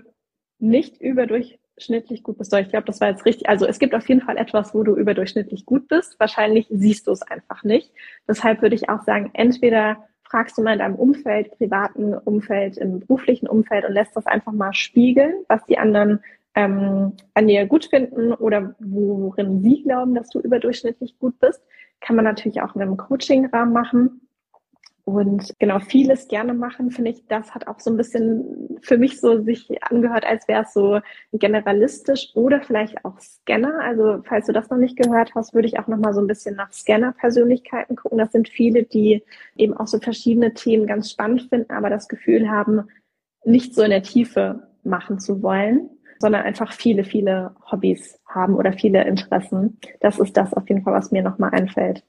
nicht 0.59 1.01
überdurchschnittlich 1.77 2.23
gut 2.23 2.37
bist. 2.37 2.53
Ich 2.53 2.69
glaube, 2.69 2.85
das 2.85 2.99
war 3.01 3.09
jetzt 3.09 3.25
richtig. 3.25 3.47
Also 3.47 3.65
es 3.65 3.79
gibt 3.79 3.93
auf 3.93 4.07
jeden 4.09 4.21
Fall 4.21 4.37
etwas, 4.37 4.73
wo 4.73 4.83
du 4.83 4.95
überdurchschnittlich 4.95 5.65
gut 5.65 5.87
bist. 5.87 6.19
Wahrscheinlich 6.19 6.67
siehst 6.69 7.07
du 7.07 7.11
es 7.11 7.21
einfach 7.21 7.63
nicht. 7.63 7.91
Deshalb 8.27 8.61
würde 8.61 8.75
ich 8.75 8.89
auch 8.89 9.03
sagen, 9.03 9.29
entweder 9.33 10.07
fragst 10.23 10.57
du 10.57 10.63
mal 10.63 10.73
in 10.73 10.79
deinem 10.79 10.95
Umfeld, 10.95 11.51
privaten 11.51 12.13
Umfeld, 12.15 12.77
im 12.77 12.99
beruflichen 12.99 13.47
Umfeld 13.47 13.85
und 13.85 13.93
lässt 13.93 14.15
das 14.15 14.25
einfach 14.25 14.51
mal 14.51 14.73
spiegeln, 14.73 15.33
was 15.47 15.63
die 15.65 15.77
anderen 15.77 16.19
ähm, 16.55 17.13
an 17.35 17.47
dir 17.47 17.65
gut 17.67 17.85
finden 17.85 18.33
oder 18.33 18.75
worin 18.79 19.61
sie 19.61 19.83
glauben, 19.83 20.15
dass 20.15 20.29
du 20.29 20.39
überdurchschnittlich 20.39 21.17
gut 21.19 21.39
bist. 21.39 21.61
Kann 22.01 22.15
man 22.15 22.25
natürlich 22.25 22.61
auch 22.61 22.75
in 22.75 22.81
einem 22.81 22.97
Coaching-Rahmen 22.97 23.71
machen. 23.71 24.26
Und 25.07 25.53
genau, 25.57 25.79
vieles 25.79 26.27
gerne 26.27 26.53
machen, 26.53 26.91
finde 26.91 27.11
ich, 27.11 27.25
das 27.27 27.55
hat 27.55 27.65
auch 27.69 27.79
so 27.79 27.89
ein 27.89 27.95
bisschen 27.95 28.77
für 28.81 28.97
mich 28.97 29.21
so 29.21 29.41
sich 29.41 29.81
angehört, 29.81 30.25
als 30.25 30.49
wäre 30.49 30.63
es 30.63 30.73
so 30.73 30.99
generalistisch 31.31 32.31
oder 32.33 32.59
vielleicht 32.59 33.05
auch 33.05 33.17
Scanner. 33.17 33.79
Also 33.79 34.21
falls 34.25 34.47
du 34.47 34.51
das 34.51 34.69
noch 34.69 34.77
nicht 34.77 34.97
gehört 34.97 35.33
hast, 35.33 35.53
würde 35.53 35.65
ich 35.69 35.79
auch 35.79 35.87
noch 35.87 35.97
mal 35.97 36.13
so 36.13 36.19
ein 36.19 36.27
bisschen 36.27 36.57
nach 36.57 36.73
Scanner-Persönlichkeiten 36.73 37.95
gucken. 37.95 38.17
Das 38.17 38.33
sind 38.33 38.49
viele, 38.49 38.83
die 38.83 39.23
eben 39.55 39.77
auch 39.77 39.87
so 39.87 39.97
verschiedene 39.99 40.53
Themen 40.53 40.87
ganz 40.87 41.09
spannend 41.09 41.43
finden, 41.43 41.71
aber 41.71 41.89
das 41.89 42.09
Gefühl 42.09 42.49
haben, 42.49 42.89
nicht 43.45 43.75
so 43.75 43.83
in 43.83 43.91
der 43.91 44.03
Tiefe 44.03 44.67
machen 44.83 45.19
zu 45.19 45.41
wollen, 45.41 45.89
sondern 46.19 46.41
einfach 46.41 46.73
viele, 46.73 47.05
viele 47.05 47.55
Hobbys 47.71 48.19
haben 48.27 48.55
oder 48.55 48.73
viele 48.73 49.05
Interessen. 49.05 49.79
Das 50.01 50.19
ist 50.19 50.35
das 50.35 50.53
auf 50.53 50.67
jeden 50.67 50.83
Fall, 50.83 50.95
was 50.95 51.11
mir 51.11 51.23
noch 51.23 51.37
mal 51.37 51.51
einfällt. 51.51 52.03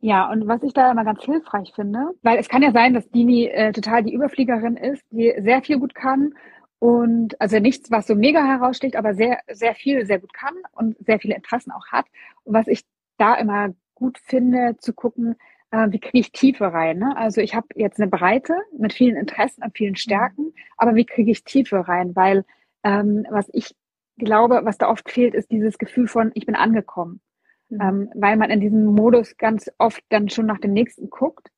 Ja, 0.00 0.30
und 0.30 0.46
was 0.46 0.62
ich 0.62 0.72
da 0.72 0.90
immer 0.90 1.04
ganz 1.04 1.24
hilfreich 1.24 1.72
finde, 1.74 2.10
weil 2.22 2.38
es 2.38 2.48
kann 2.48 2.62
ja 2.62 2.70
sein, 2.70 2.94
dass 2.94 3.08
Dini 3.10 3.46
äh, 3.46 3.72
total 3.72 4.02
die 4.02 4.12
Überfliegerin 4.12 4.76
ist, 4.76 5.02
die 5.10 5.34
sehr 5.38 5.62
viel 5.62 5.78
gut 5.78 5.94
kann 5.94 6.34
und 6.78 7.40
also 7.40 7.58
nichts, 7.58 7.90
was 7.90 8.06
so 8.06 8.14
mega 8.14 8.44
heraussticht, 8.44 8.96
aber 8.96 9.14
sehr, 9.14 9.40
sehr 9.50 9.74
viel 9.74 10.04
sehr 10.06 10.18
gut 10.18 10.34
kann 10.34 10.54
und 10.72 10.96
sehr 11.04 11.18
viele 11.18 11.34
Interessen 11.34 11.72
auch 11.72 11.86
hat. 11.86 12.06
Und 12.44 12.54
was 12.54 12.68
ich 12.68 12.84
da 13.16 13.34
immer 13.34 13.70
gut 13.94 14.18
finde, 14.18 14.76
zu 14.78 14.92
gucken, 14.92 15.36
äh, 15.70 15.90
wie 15.90 15.98
kriege 15.98 16.18
ich 16.18 16.32
Tiefe 16.32 16.72
rein. 16.72 16.98
Ne? 16.98 17.16
Also 17.16 17.40
ich 17.40 17.54
habe 17.54 17.68
jetzt 17.74 17.98
eine 17.98 18.10
Breite 18.10 18.54
mit 18.76 18.92
vielen 18.92 19.16
Interessen 19.16 19.62
und 19.62 19.76
vielen 19.76 19.96
Stärken, 19.96 20.44
mhm. 20.44 20.54
aber 20.76 20.94
wie 20.94 21.06
kriege 21.06 21.30
ich 21.30 21.44
Tiefe 21.44 21.88
rein? 21.88 22.14
Weil 22.14 22.44
ähm, 22.84 23.26
was 23.30 23.48
ich 23.52 23.74
glaube, 24.18 24.60
was 24.64 24.78
da 24.78 24.88
oft 24.88 25.10
fehlt, 25.10 25.34
ist 25.34 25.50
dieses 25.50 25.78
Gefühl 25.78 26.08
von, 26.08 26.30
ich 26.34 26.46
bin 26.46 26.54
angekommen. 26.54 27.20
Mhm. 27.68 27.80
Ähm, 27.80 28.10
weil 28.14 28.36
man 28.36 28.50
in 28.50 28.60
diesem 28.60 28.84
Modus 28.84 29.36
ganz 29.36 29.70
oft 29.78 30.02
dann 30.08 30.28
schon 30.28 30.46
nach 30.46 30.58
dem 30.58 30.72
nächsten 30.72 31.10
guckt. 31.10 31.50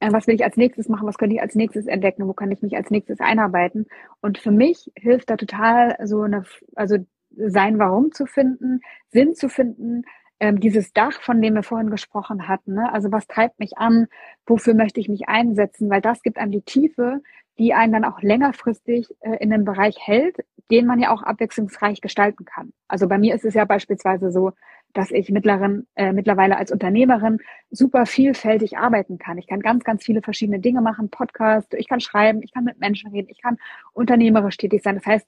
Äh, 0.00 0.12
was 0.12 0.26
will 0.26 0.34
ich 0.34 0.44
als 0.44 0.56
nächstes 0.56 0.88
machen? 0.88 1.06
Was 1.06 1.18
könnte 1.18 1.36
ich 1.36 1.42
als 1.42 1.54
nächstes 1.54 1.86
entdecken? 1.86 2.26
Wo 2.26 2.32
kann 2.32 2.50
ich 2.50 2.62
mich 2.62 2.76
als 2.76 2.90
nächstes 2.90 3.20
einarbeiten? 3.20 3.86
Und 4.20 4.38
für 4.38 4.50
mich 4.50 4.90
hilft 4.96 5.30
da 5.30 5.36
total 5.36 5.96
so 6.04 6.22
eine, 6.22 6.44
also 6.74 6.98
sein 7.30 7.78
Warum 7.78 8.12
zu 8.12 8.26
finden, 8.26 8.80
Sinn 9.10 9.34
zu 9.34 9.48
finden, 9.48 10.04
ähm, 10.40 10.58
dieses 10.58 10.92
Dach, 10.92 11.22
von 11.22 11.40
dem 11.40 11.54
wir 11.54 11.62
vorhin 11.62 11.90
gesprochen 11.90 12.48
hatten. 12.48 12.74
Ne? 12.74 12.92
Also 12.92 13.12
was 13.12 13.26
treibt 13.28 13.60
mich 13.60 13.78
an? 13.78 14.08
Wofür 14.46 14.74
möchte 14.74 15.00
ich 15.00 15.08
mich 15.08 15.28
einsetzen? 15.28 15.88
Weil 15.88 16.00
das 16.00 16.22
gibt 16.22 16.36
einem 16.38 16.50
die 16.50 16.62
Tiefe, 16.62 17.22
die 17.58 17.74
einen 17.74 17.92
dann 17.92 18.04
auch 18.04 18.20
längerfristig 18.22 19.08
äh, 19.20 19.36
in 19.36 19.52
einem 19.52 19.64
Bereich 19.64 19.96
hält, 20.00 20.38
den 20.70 20.86
man 20.86 20.98
ja 20.98 21.10
auch 21.10 21.22
abwechslungsreich 21.22 22.00
gestalten 22.00 22.44
kann. 22.44 22.72
Also 22.88 23.06
bei 23.06 23.18
mir 23.18 23.34
ist 23.34 23.44
es 23.44 23.54
ja 23.54 23.64
beispielsweise 23.64 24.32
so, 24.32 24.52
dass 24.92 25.10
ich 25.10 25.30
mittleren, 25.30 25.86
äh, 25.94 26.12
mittlerweile 26.12 26.56
als 26.56 26.70
Unternehmerin 26.70 27.38
super 27.70 28.06
vielfältig 28.06 28.78
arbeiten 28.78 29.18
kann. 29.18 29.38
Ich 29.38 29.46
kann 29.46 29.60
ganz, 29.60 29.84
ganz 29.84 30.04
viele 30.04 30.22
verschiedene 30.22 30.60
Dinge 30.60 30.80
machen, 30.80 31.08
Podcast, 31.08 31.74
ich 31.74 31.88
kann 31.88 32.00
schreiben, 32.00 32.42
ich 32.42 32.52
kann 32.52 32.64
mit 32.64 32.78
Menschen 32.78 33.10
reden, 33.10 33.28
ich 33.30 33.40
kann 33.40 33.58
unternehmerisch 33.92 34.56
tätig 34.56 34.82
sein. 34.82 34.96
Das 34.96 35.06
heißt, 35.06 35.26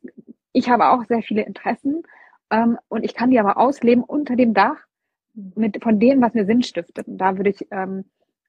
ich 0.52 0.68
habe 0.68 0.90
auch 0.90 1.04
sehr 1.06 1.22
viele 1.22 1.42
Interessen 1.42 2.02
ähm, 2.50 2.78
und 2.88 3.04
ich 3.04 3.14
kann 3.14 3.30
die 3.30 3.40
aber 3.40 3.56
ausleben 3.56 4.04
unter 4.04 4.36
dem 4.36 4.54
Dach 4.54 4.76
mit 5.34 5.82
von 5.82 5.98
dem, 5.98 6.20
was 6.22 6.34
mir 6.34 6.46
Sinn 6.46 6.62
stiftet. 6.62 7.08
Und 7.08 7.18
da 7.18 7.36
würde 7.36 7.50
ich 7.50 7.66
ähm, 7.70 8.04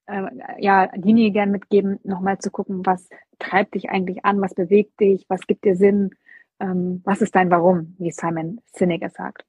äh, 0.05 0.23
ja 0.59 0.87
Dini 0.87 1.31
gern 1.31 1.51
mitgeben, 1.51 1.99
nochmal 2.03 2.39
zu 2.39 2.51
gucken, 2.51 2.85
was 2.85 3.09
treibt 3.39 3.75
dich 3.75 3.89
eigentlich 3.89 4.23
an, 4.25 4.41
was 4.41 4.53
bewegt 4.53 4.99
dich, 4.99 5.25
was 5.29 5.47
gibt 5.47 5.65
dir 5.65 5.75
Sinn, 5.75 6.11
ähm, 6.59 7.01
was 7.03 7.21
ist 7.21 7.35
dein 7.35 7.51
Warum, 7.51 7.95
wie 7.97 8.11
Simon 8.11 8.61
Sinek 8.73 9.03
es 9.03 9.13
sagt. 9.13 9.45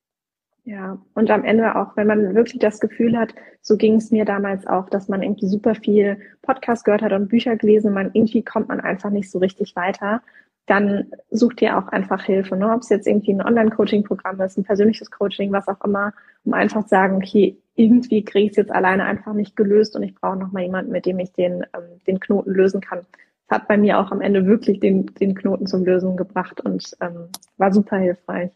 Ja, 0.66 0.98
und 1.14 1.30
am 1.30 1.44
Ende 1.44 1.76
auch, 1.76 1.96
wenn 1.96 2.08
man 2.08 2.34
wirklich 2.34 2.58
das 2.58 2.80
Gefühl 2.80 3.16
hat, 3.16 3.32
so 3.62 3.76
ging 3.76 3.94
es 3.94 4.10
mir 4.10 4.24
damals 4.24 4.66
auch, 4.66 4.90
dass 4.90 5.08
man 5.08 5.22
irgendwie 5.22 5.46
super 5.46 5.76
viel 5.76 6.18
Podcast 6.42 6.84
gehört 6.84 7.02
hat 7.02 7.12
und 7.12 7.28
Bücher 7.28 7.54
gelesen, 7.54 7.94
man 7.94 8.10
irgendwie 8.14 8.42
kommt 8.42 8.66
man 8.66 8.80
einfach 8.80 9.10
nicht 9.10 9.30
so 9.30 9.38
richtig 9.38 9.76
weiter, 9.76 10.22
dann 10.66 11.12
sucht 11.30 11.62
ihr 11.62 11.78
auch 11.78 11.86
einfach 11.86 12.24
Hilfe, 12.24 12.56
ne? 12.56 12.72
ob 12.72 12.80
es 12.80 12.88
jetzt 12.88 13.06
irgendwie 13.06 13.32
ein 13.34 13.42
Online-Coaching-Programm 13.42 14.40
ist, 14.40 14.58
ein 14.58 14.64
persönliches 14.64 15.12
Coaching, 15.12 15.52
was 15.52 15.68
auch 15.68 15.80
immer, 15.84 16.12
um 16.44 16.52
einfach 16.52 16.82
zu 16.82 16.88
sagen, 16.88 17.14
okay, 17.18 17.56
irgendwie 17.76 18.24
kriege 18.24 18.46
ich 18.46 18.50
es 18.50 18.56
jetzt 18.56 18.72
alleine 18.72 19.04
einfach 19.04 19.34
nicht 19.34 19.54
gelöst 19.54 19.94
und 19.94 20.02
ich 20.02 20.16
brauche 20.16 20.36
nochmal 20.36 20.64
jemanden, 20.64 20.90
mit 20.90 21.06
dem 21.06 21.20
ich 21.20 21.32
den, 21.32 21.62
ähm, 21.74 22.00
den 22.08 22.18
Knoten 22.18 22.50
lösen 22.50 22.80
kann. 22.80 23.06
Das 23.46 23.60
hat 23.60 23.68
bei 23.68 23.76
mir 23.76 24.00
auch 24.00 24.10
am 24.10 24.20
Ende 24.20 24.46
wirklich 24.46 24.80
den, 24.80 25.06
den 25.06 25.36
Knoten 25.36 25.68
zum 25.68 25.84
Lösen 25.84 26.16
gebracht 26.16 26.60
und 26.60 26.96
ähm, 27.00 27.28
war 27.56 27.72
super 27.72 27.98
hilfreich. 27.98 28.50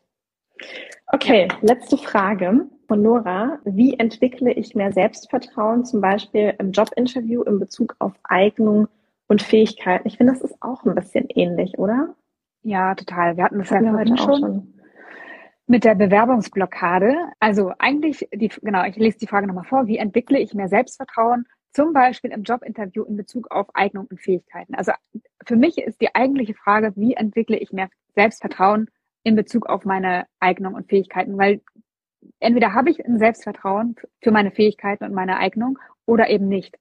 Okay, 1.12 1.48
letzte 1.60 1.96
Frage 1.96 2.66
von 2.86 3.02
Nora. 3.02 3.58
Wie 3.64 3.98
entwickle 3.98 4.52
ich 4.52 4.76
mehr 4.76 4.92
Selbstvertrauen, 4.92 5.84
zum 5.84 6.00
Beispiel 6.00 6.54
im 6.58 6.70
Jobinterview 6.70 7.42
in 7.42 7.58
Bezug 7.58 7.96
auf 7.98 8.12
Eignung 8.22 8.86
und 9.26 9.42
Fähigkeiten? 9.42 10.06
Ich 10.06 10.18
finde, 10.18 10.34
das 10.34 10.42
ist 10.42 10.62
auch 10.62 10.84
ein 10.84 10.94
bisschen 10.94 11.26
ähnlich, 11.30 11.78
oder? 11.78 12.14
Ja, 12.62 12.94
total. 12.94 13.36
Wir 13.36 13.44
hatten 13.44 13.58
das 13.58 13.70
ja 13.70 13.80
heute 13.92 14.16
schon. 14.16 14.40
schon. 14.40 14.74
Mit 15.66 15.82
der 15.82 15.96
Bewerbungsblockade. 15.96 17.16
Also 17.40 17.72
eigentlich, 17.78 18.28
die, 18.32 18.48
genau, 18.48 18.84
ich 18.84 18.96
lese 18.96 19.18
die 19.18 19.26
Frage 19.26 19.48
nochmal 19.48 19.64
vor. 19.64 19.88
Wie 19.88 19.98
entwickle 19.98 20.38
ich 20.38 20.54
mehr 20.54 20.68
Selbstvertrauen, 20.68 21.44
zum 21.72 21.92
Beispiel 21.92 22.30
im 22.30 22.44
Jobinterview 22.44 23.02
in 23.02 23.16
Bezug 23.16 23.50
auf 23.50 23.66
Eignung 23.74 24.06
und 24.06 24.20
Fähigkeiten? 24.20 24.76
Also 24.76 24.92
für 25.44 25.56
mich 25.56 25.78
ist 25.78 26.00
die 26.00 26.14
eigentliche 26.14 26.54
Frage, 26.54 26.92
wie 26.94 27.14
entwickle 27.14 27.56
ich 27.56 27.72
mehr 27.72 27.88
Selbstvertrauen 28.14 28.88
in 29.22 29.36
Bezug 29.36 29.66
auf 29.66 29.84
meine 29.84 30.26
Eignung 30.40 30.74
und 30.74 30.88
Fähigkeiten, 30.88 31.36
weil 31.36 31.60
entweder 32.38 32.74
habe 32.74 32.90
ich 32.90 33.04
ein 33.04 33.18
Selbstvertrauen 33.18 33.96
für 34.22 34.30
meine 34.30 34.50
Fähigkeiten 34.50 35.04
und 35.04 35.12
meine 35.12 35.38
Eignung 35.38 35.78
oder 36.06 36.28
eben 36.28 36.48
nicht. 36.48 36.76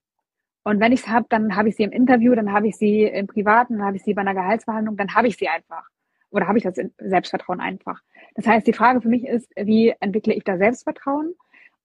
Und 0.64 0.80
wenn 0.80 0.92
ich 0.92 1.02
es 1.02 1.08
habe, 1.08 1.26
dann 1.30 1.56
habe 1.56 1.70
ich 1.70 1.76
sie 1.76 1.84
im 1.84 1.92
Interview, 1.92 2.36
dann 2.36 2.52
habe 2.52 2.68
ich 2.68 2.78
sie 2.78 3.04
im 3.04 3.28
Privaten, 3.28 3.78
dann 3.78 3.88
habe 3.88 3.98
ich 3.98 4.04
sie 4.04 4.14
bei 4.14 4.22
einer 4.22 4.34
Gehaltsverhandlung, 4.34 4.98
dann 4.98 5.16
habe 5.16 5.28
ich 5.28 5.38
sie 5.38 5.48
einfach. 5.48 5.88
Oder 6.32 6.48
habe 6.48 6.58
ich 6.58 6.64
das 6.64 6.76
Selbstvertrauen 7.00 7.60
einfach. 7.60 8.02
Das 8.36 8.46
heißt, 8.46 8.68
die 8.68 8.74
Frage 8.74 9.02
für 9.02 9.10
mich 9.10 9.26
ist, 9.26 9.52
wie 9.56 9.96
entwickle 10.00 10.34
ich 10.34 10.44
da 10.44 10.58
Selbstvertrauen? 10.58 11.34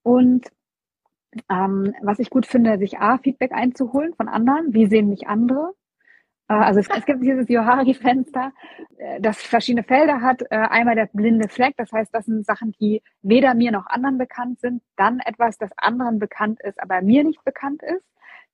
Und 0.03 0.51
ähm, 1.49 1.95
was 2.03 2.19
ich 2.19 2.31
gut 2.31 2.47
finde, 2.47 2.79
sich 2.79 2.99
A, 2.99 3.19
Feedback 3.19 3.53
einzuholen 3.53 4.15
von 4.15 4.29
anderen. 4.29 4.75
Wie 4.75 4.87
sehen 4.87 5.09
mich 5.09 5.27
andere? 5.27 5.73
Äh, 6.49 6.55
also 6.55 6.80
es, 6.80 6.88
es, 6.88 7.07
gibt 7.07 7.22
dieses 7.22 7.49
Johari-Fenster, 7.49 8.53
äh, 8.99 9.20
das 9.20 9.40
verschiedene 9.40 9.84
Felder 9.84 10.20
hat. 10.20 10.42
Äh, 10.51 10.57
einmal 10.57 10.95
der 10.95 11.09
blinde 11.12 11.49
Fleck, 11.49 11.74
das 11.76 11.92
heißt, 11.92 12.14
das 12.14 12.26
sind 12.26 12.45
Sachen, 12.45 12.72
die 12.80 13.03
weder 13.22 13.55
mir 13.55 13.72
noch 13.72 13.86
anderen 13.86 14.18
bekannt 14.18 14.61
sind. 14.61 14.82
Dann 14.97 15.20
etwas, 15.20 15.59
das 15.59 15.70
anderen 15.76 16.18
bekannt 16.18 16.61
ist, 16.62 16.82
aber 16.82 17.03
mir 17.03 17.24
nicht 17.24 17.45
bekannt 17.45 17.82
ist. 17.82 18.05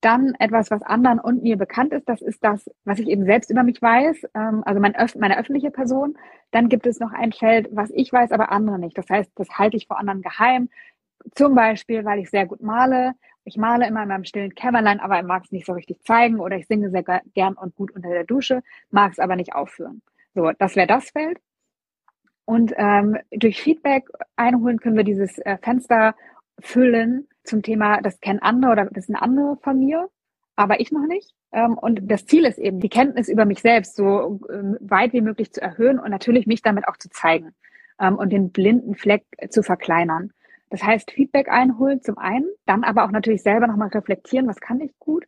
Dann 0.00 0.34
etwas, 0.38 0.70
was 0.70 0.82
anderen 0.82 1.18
und 1.18 1.42
mir 1.42 1.58
bekannt 1.58 1.92
ist, 1.92 2.08
das 2.08 2.22
ist 2.22 2.42
das, 2.42 2.70
was 2.84 2.98
ich 2.98 3.08
eben 3.08 3.26
selbst 3.26 3.50
über 3.50 3.62
mich 3.62 3.82
weiß, 3.82 4.28
ähm, 4.34 4.62
also 4.64 4.80
mein, 4.80 4.94
meine 5.18 5.38
öffentliche 5.38 5.70
Person. 5.70 6.16
Dann 6.52 6.70
gibt 6.70 6.86
es 6.86 7.00
noch 7.00 7.12
ein 7.12 7.32
Feld, 7.32 7.68
was 7.72 7.90
ich 7.90 8.10
weiß, 8.10 8.32
aber 8.32 8.50
andere 8.50 8.78
nicht. 8.78 8.96
Das 8.96 9.10
heißt, 9.10 9.30
das 9.34 9.50
halte 9.58 9.76
ich 9.76 9.86
vor 9.86 9.98
anderen 9.98 10.22
geheim. 10.22 10.70
Zum 11.34 11.54
Beispiel, 11.54 12.04
weil 12.06 12.20
ich 12.20 12.30
sehr 12.30 12.46
gut 12.46 12.62
male. 12.62 13.12
Ich 13.44 13.56
male 13.56 13.86
immer 13.86 14.02
in 14.02 14.08
meinem 14.08 14.24
stillen 14.24 14.54
Kämmerlein, 14.54 15.00
aber 15.00 15.22
mag 15.22 15.44
es 15.44 15.52
nicht 15.52 15.66
so 15.66 15.72
richtig 15.72 16.02
zeigen 16.04 16.40
oder 16.40 16.56
ich 16.56 16.66
singe 16.66 16.90
sehr 16.90 17.02
gern 17.02 17.54
und 17.54 17.74
gut 17.74 17.90
unter 17.92 18.10
der 18.10 18.24
Dusche, 18.24 18.62
mag 18.90 19.12
es 19.12 19.18
aber 19.18 19.36
nicht 19.36 19.54
aufführen. 19.54 20.02
So, 20.34 20.52
das 20.58 20.76
wäre 20.76 20.86
das 20.86 21.10
Feld. 21.10 21.38
Und 22.44 22.72
ähm, 22.76 23.16
durch 23.30 23.62
Feedback 23.62 24.08
einholen 24.36 24.80
können 24.80 24.96
wir 24.96 25.04
dieses 25.04 25.38
äh, 25.38 25.56
Fenster 25.62 26.14
füllen 26.58 27.28
zum 27.44 27.62
Thema, 27.62 28.00
das 28.00 28.20
kennen 28.20 28.40
andere 28.40 28.72
oder 28.72 28.84
das 28.86 29.06
sind 29.06 29.16
andere 29.16 29.56
von 29.62 29.78
mir, 29.78 30.08
aber 30.56 30.80
ich 30.80 30.92
noch 30.92 31.06
nicht. 31.06 31.34
Ähm, 31.52 31.78
und 31.78 32.10
das 32.10 32.26
Ziel 32.26 32.44
ist 32.44 32.58
eben, 32.58 32.80
die 32.80 32.88
Kenntnis 32.88 33.28
über 33.28 33.44
mich 33.44 33.60
selbst 33.60 33.96
so 33.96 34.40
ähm, 34.52 34.76
weit 34.80 35.12
wie 35.12 35.20
möglich 35.20 35.52
zu 35.52 35.62
erhöhen 35.62 35.98
und 35.98 36.10
natürlich 36.10 36.46
mich 36.46 36.62
damit 36.62 36.86
auch 36.86 36.96
zu 36.96 37.08
zeigen 37.08 37.54
ähm, 38.00 38.16
und 38.16 38.30
den 38.30 38.50
blinden 38.50 38.94
Fleck 38.94 39.24
zu 39.48 39.62
verkleinern. 39.62 40.32
Das 40.70 40.82
heißt, 40.82 41.10
Feedback 41.10 41.48
einholen 41.48 42.00
zum 42.00 42.16
einen, 42.16 42.46
dann 42.64 42.84
aber 42.84 43.04
auch 43.04 43.10
natürlich 43.10 43.42
selber 43.42 43.66
nochmal 43.66 43.88
reflektieren, 43.88 44.46
was 44.46 44.60
kann 44.60 44.80
ich 44.80 44.96
gut. 44.98 45.26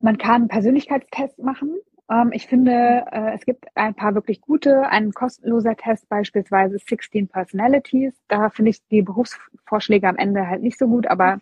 Man 0.00 0.16
kann 0.16 0.48
Persönlichkeitstests 0.48 1.38
machen. 1.38 1.76
Ähm, 2.10 2.30
ich 2.32 2.46
finde, 2.46 3.04
äh, 3.10 3.34
es 3.34 3.44
gibt 3.44 3.66
ein 3.74 3.94
paar 3.94 4.14
wirklich 4.14 4.40
gute, 4.40 4.88
ein 4.88 5.12
kostenloser 5.12 5.76
Test 5.76 6.08
beispielsweise 6.08 6.78
16 6.78 7.28
Personalities. 7.28 8.14
Da 8.28 8.50
finde 8.50 8.70
ich 8.70 8.86
die 8.88 9.02
Berufsvorschläge 9.02 10.08
am 10.08 10.16
Ende 10.16 10.46
halt 10.48 10.62
nicht 10.62 10.78
so 10.78 10.86
gut, 10.86 11.06
aber 11.06 11.40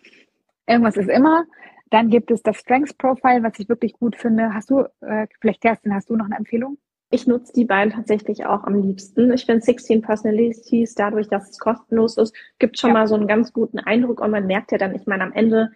irgendwas 0.67 0.97
ist 0.97 1.09
immer. 1.09 1.45
Dann 1.91 2.09
gibt 2.09 2.31
es 2.31 2.41
das 2.41 2.57
Strengths 2.57 2.93
Profile, 2.93 3.43
was 3.43 3.59
ich 3.59 3.69
wirklich 3.69 3.93
gut 3.93 4.15
finde. 4.15 4.53
Hast 4.53 4.71
du, 4.71 4.85
äh, 5.01 5.27
vielleicht 5.39 5.61
Kerstin, 5.61 5.93
hast 5.93 6.09
du 6.09 6.15
noch 6.15 6.25
eine 6.25 6.37
Empfehlung? 6.37 6.77
Ich 7.13 7.27
nutze 7.27 7.53
die 7.53 7.65
beiden 7.65 7.93
tatsächlich 7.93 8.47
auch 8.47 8.63
am 8.63 8.81
liebsten. 8.81 9.31
Ich 9.33 9.45
finde 9.45 9.61
16 9.61 10.01
Personalities, 10.01 10.95
dadurch, 10.95 11.27
dass 11.27 11.47
es 11.47 11.59
kostenlos 11.59 12.17
ist, 12.17 12.35
gibt 12.57 12.79
schon 12.79 12.89
ja. 12.89 12.95
mal 12.95 13.07
so 13.07 13.13
einen 13.13 13.27
ganz 13.27 13.53
guten 13.53 13.77
Eindruck 13.77 14.19
und 14.19 14.31
man 14.31 14.47
merkt 14.47 14.71
ja 14.71 14.79
dann, 14.79 14.95
ich 14.95 15.05
meine, 15.05 15.23
am 15.23 15.31
Ende, 15.31 15.69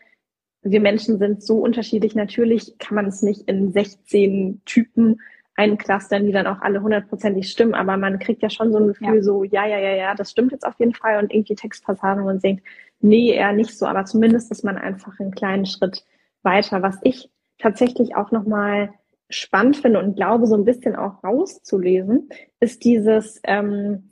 wir 0.64 0.82
Menschen 0.82 1.20
sind 1.20 1.44
so 1.44 1.60
unterschiedlich. 1.60 2.16
Natürlich 2.16 2.80
kann 2.80 2.96
man 2.96 3.06
es 3.06 3.22
nicht 3.22 3.48
in 3.48 3.72
16 3.72 4.64
Typen 4.66 5.22
einclustern, 5.54 6.26
die 6.26 6.32
dann 6.32 6.48
auch 6.48 6.62
alle 6.62 6.82
hundertprozentig 6.82 7.52
stimmen, 7.52 7.76
aber 7.76 7.98
man 7.98 8.18
kriegt 8.18 8.42
ja 8.42 8.50
schon 8.50 8.72
so 8.72 8.80
ein 8.80 8.88
Gefühl 8.88 9.18
ja. 9.18 9.22
so, 9.22 9.44
ja, 9.44 9.68
ja, 9.68 9.78
ja, 9.78 9.96
ja, 9.96 10.16
das 10.16 10.32
stimmt 10.32 10.54
jetzt 10.54 10.66
auf 10.66 10.80
jeden 10.80 10.96
Fall 10.96 11.20
und 11.20 11.32
irgendwie 11.32 11.54
Textpassagen 11.54 12.24
und 12.24 12.44
denkt, 12.44 12.64
nee, 13.00 13.30
eher 13.30 13.54
nicht 13.54 13.78
so, 13.78 13.86
aber 13.86 14.06
zumindest 14.06 14.50
ist 14.50 14.64
man 14.64 14.76
einfach 14.76 15.20
einen 15.20 15.36
kleinen 15.36 15.68
Schritt 15.68 16.04
weiter. 16.42 16.82
Was 16.82 16.98
ich 17.04 17.30
tatsächlich 17.60 18.16
auch 18.16 18.32
nochmal 18.32 18.90
spannend 19.30 19.78
finde 19.78 20.00
und 20.00 20.16
glaube, 20.16 20.48
so 20.48 20.56
ein 20.56 20.66
bisschen 20.66 20.96
auch 20.96 21.24
rauszulesen, 21.24 22.30
ist 22.60 22.84
dieses 22.84 23.40
ähm, 23.44 24.12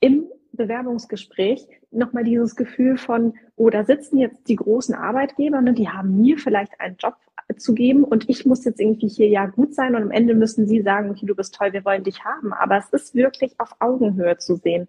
im 0.00 0.26
Bewerbungsgespräch 0.52 1.66
nochmal 1.90 2.24
dieses 2.24 2.56
Gefühl 2.56 2.98
von, 2.98 3.34
oh, 3.56 3.70
da 3.70 3.84
sitzen 3.84 4.18
jetzt 4.18 4.48
die 4.48 4.56
großen 4.56 4.94
Arbeitgeber, 4.94 5.60
ne, 5.60 5.72
die 5.72 5.88
haben 5.88 6.20
mir 6.20 6.38
vielleicht 6.38 6.78
einen 6.80 6.96
Job 6.96 7.14
zu 7.56 7.74
geben 7.74 8.04
und 8.04 8.28
ich 8.28 8.46
muss 8.46 8.64
jetzt 8.64 8.80
irgendwie 8.80 9.08
hier 9.08 9.28
ja 9.28 9.46
gut 9.46 9.74
sein 9.74 9.94
und 9.94 10.02
am 10.02 10.10
Ende 10.10 10.34
müssen 10.34 10.66
sie 10.66 10.82
sagen, 10.82 11.10
okay, 11.10 11.26
du 11.26 11.34
bist 11.34 11.54
toll, 11.54 11.72
wir 11.72 11.84
wollen 11.84 12.04
dich 12.04 12.24
haben. 12.24 12.52
Aber 12.52 12.78
es 12.78 12.88
ist 12.90 13.14
wirklich 13.14 13.54
auf 13.58 13.76
Augenhöhe 13.78 14.38
zu 14.38 14.56
sehen 14.56 14.88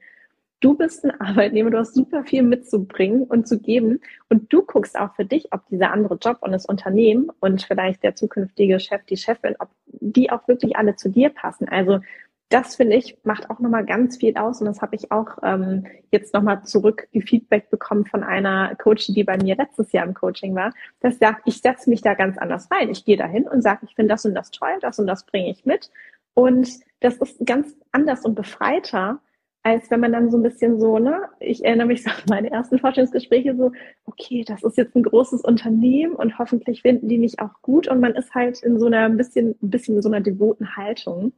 du 0.63 0.75
bist 0.75 1.03
ein 1.03 1.19
Arbeitnehmer, 1.19 1.71
du 1.71 1.77
hast 1.77 1.93
super 1.93 2.23
viel 2.23 2.41
mitzubringen 2.41 3.23
und 3.23 3.47
zu 3.47 3.59
geben 3.59 3.99
und 4.29 4.51
du 4.51 4.61
guckst 4.61 4.97
auch 4.97 5.13
für 5.15 5.25
dich, 5.25 5.51
ob 5.51 5.67
dieser 5.67 5.91
andere 5.91 6.17
Job 6.21 6.37
und 6.41 6.51
das 6.51 6.65
Unternehmen 6.65 7.29
und 7.41 7.63
vielleicht 7.63 8.01
der 8.01 8.15
zukünftige 8.15 8.79
Chef, 8.79 9.03
die 9.05 9.17
Chefin, 9.17 9.55
ob 9.59 9.69
die 9.87 10.31
auch 10.31 10.47
wirklich 10.47 10.77
alle 10.77 10.95
zu 10.95 11.09
dir 11.09 11.29
passen. 11.29 11.67
Also 11.67 11.99
das 12.47 12.75
finde 12.75 12.95
ich 12.95 13.17
macht 13.23 13.49
auch 13.49 13.59
nochmal 13.59 13.85
ganz 13.85 14.17
viel 14.17 14.37
aus 14.37 14.61
und 14.61 14.67
das 14.67 14.81
habe 14.81 14.95
ich 14.95 15.11
auch 15.11 15.37
ähm, 15.43 15.85
jetzt 16.11 16.33
nochmal 16.33 16.63
zurück 16.63 17.07
Feedback 17.11 17.69
bekommen 17.69 18.05
von 18.05 18.23
einer 18.23 18.75
Coach, 18.75 19.07
die 19.07 19.23
bei 19.23 19.37
mir 19.37 19.55
letztes 19.55 19.91
Jahr 19.91 20.05
im 20.05 20.13
Coaching 20.13 20.55
war. 20.55 20.71
Das 21.01 21.19
sagt, 21.19 21.41
ich 21.45 21.61
setze 21.61 21.89
mich 21.89 22.01
da 22.01 22.13
ganz 22.13 22.37
anders 22.37 22.69
rein. 22.71 22.89
Ich 22.89 23.05
gehe 23.05 23.17
da 23.17 23.25
hin 23.25 23.47
und 23.47 23.63
sage, 23.63 23.85
ich 23.87 23.95
finde 23.95 24.13
das 24.13 24.25
und 24.25 24.35
das 24.35 24.51
toll, 24.51 24.77
das 24.81 24.99
und 24.99 25.07
das 25.07 25.25
bringe 25.25 25.49
ich 25.49 25.65
mit 25.65 25.89
und 26.35 26.69
das 27.01 27.17
ist 27.17 27.45
ganz 27.45 27.75
anders 27.91 28.23
und 28.23 28.35
befreiter, 28.35 29.19
als 29.63 29.89
wenn 29.89 30.01
man 30.01 30.11
dann 30.11 30.29
so 30.29 30.37
ein 30.37 30.43
bisschen 30.43 30.79
so, 30.79 30.99
ne, 30.99 31.29
ich 31.39 31.63
erinnere 31.63 31.87
mich 31.87 32.03
so 32.03 32.09
an 32.09 32.17
meine 32.27 32.51
ersten 32.51 32.79
Forschungsgespräche 32.79 33.55
so, 33.55 33.71
okay, 34.05 34.43
das 34.45 34.61
ist 34.61 34.77
jetzt 34.77 34.95
ein 34.95 35.03
großes 35.03 35.41
Unternehmen 35.41 36.13
und 36.15 36.37
hoffentlich 36.37 36.81
finden 36.81 37.07
die 37.07 37.17
mich 37.17 37.39
auch 37.39 37.61
gut 37.61 37.87
und 37.87 38.01
man 38.01 38.13
ist 38.13 38.35
halt 38.35 38.61
in 38.61 38.77
so 38.77 38.87
einer 38.87 39.05
ein 39.05 39.15
bisschen, 39.17 39.55
ein 39.61 39.69
bisschen 39.69 39.95
in 39.95 40.01
so 40.01 40.09
einer 40.09 40.21
devoten 40.21 40.75
Haltung. 40.75 41.31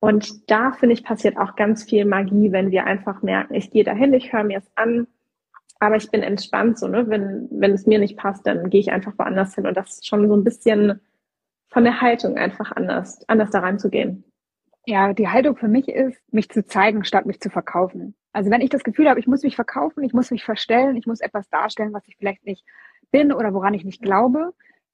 Und 0.00 0.50
da 0.50 0.72
finde 0.72 0.94
ich 0.94 1.04
passiert 1.04 1.36
auch 1.38 1.54
ganz 1.54 1.84
viel 1.84 2.04
Magie, 2.04 2.50
wenn 2.50 2.72
wir 2.72 2.84
einfach 2.84 3.22
merken, 3.22 3.54
ich 3.54 3.70
gehe 3.70 3.84
dahin, 3.84 4.12
ich 4.12 4.32
höre 4.32 4.42
mir 4.42 4.58
es 4.58 4.70
an, 4.74 5.06
aber 5.78 5.96
ich 5.96 6.10
bin 6.10 6.22
entspannt 6.22 6.80
so, 6.80 6.88
ne, 6.88 7.08
wenn, 7.08 7.48
wenn 7.52 7.72
es 7.72 7.86
mir 7.86 8.00
nicht 8.00 8.16
passt, 8.16 8.44
dann 8.44 8.70
gehe 8.70 8.80
ich 8.80 8.90
einfach 8.90 9.16
woanders 9.16 9.54
hin 9.54 9.66
und 9.66 9.76
das 9.76 9.94
ist 9.94 10.06
schon 10.08 10.26
so 10.26 10.36
ein 10.36 10.42
bisschen 10.42 11.00
von 11.68 11.84
der 11.84 12.00
Haltung 12.00 12.36
einfach 12.36 12.72
anders, 12.72 13.26
anders 13.28 13.50
da 13.50 13.60
reinzugehen. 13.60 14.24
Ja, 14.84 15.12
die 15.12 15.28
Haltung 15.28 15.56
für 15.56 15.68
mich 15.68 15.88
ist, 15.88 16.20
mich 16.32 16.48
zu 16.48 16.64
zeigen, 16.64 17.04
statt 17.04 17.24
mich 17.24 17.40
zu 17.40 17.50
verkaufen. 17.50 18.14
Also 18.32 18.50
wenn 18.50 18.60
ich 18.60 18.70
das 18.70 18.82
Gefühl 18.82 19.08
habe, 19.08 19.20
ich 19.20 19.26
muss 19.26 19.42
mich 19.42 19.54
verkaufen, 19.54 20.02
ich 20.02 20.12
muss 20.12 20.30
mich 20.30 20.44
verstellen, 20.44 20.96
ich 20.96 21.06
muss 21.06 21.20
etwas 21.20 21.48
darstellen, 21.50 21.92
was 21.92 22.06
ich 22.08 22.16
vielleicht 22.16 22.44
nicht 22.44 22.64
bin 23.10 23.32
oder 23.32 23.54
woran 23.54 23.74
ich 23.74 23.84
nicht 23.84 24.02
glaube, 24.02 24.52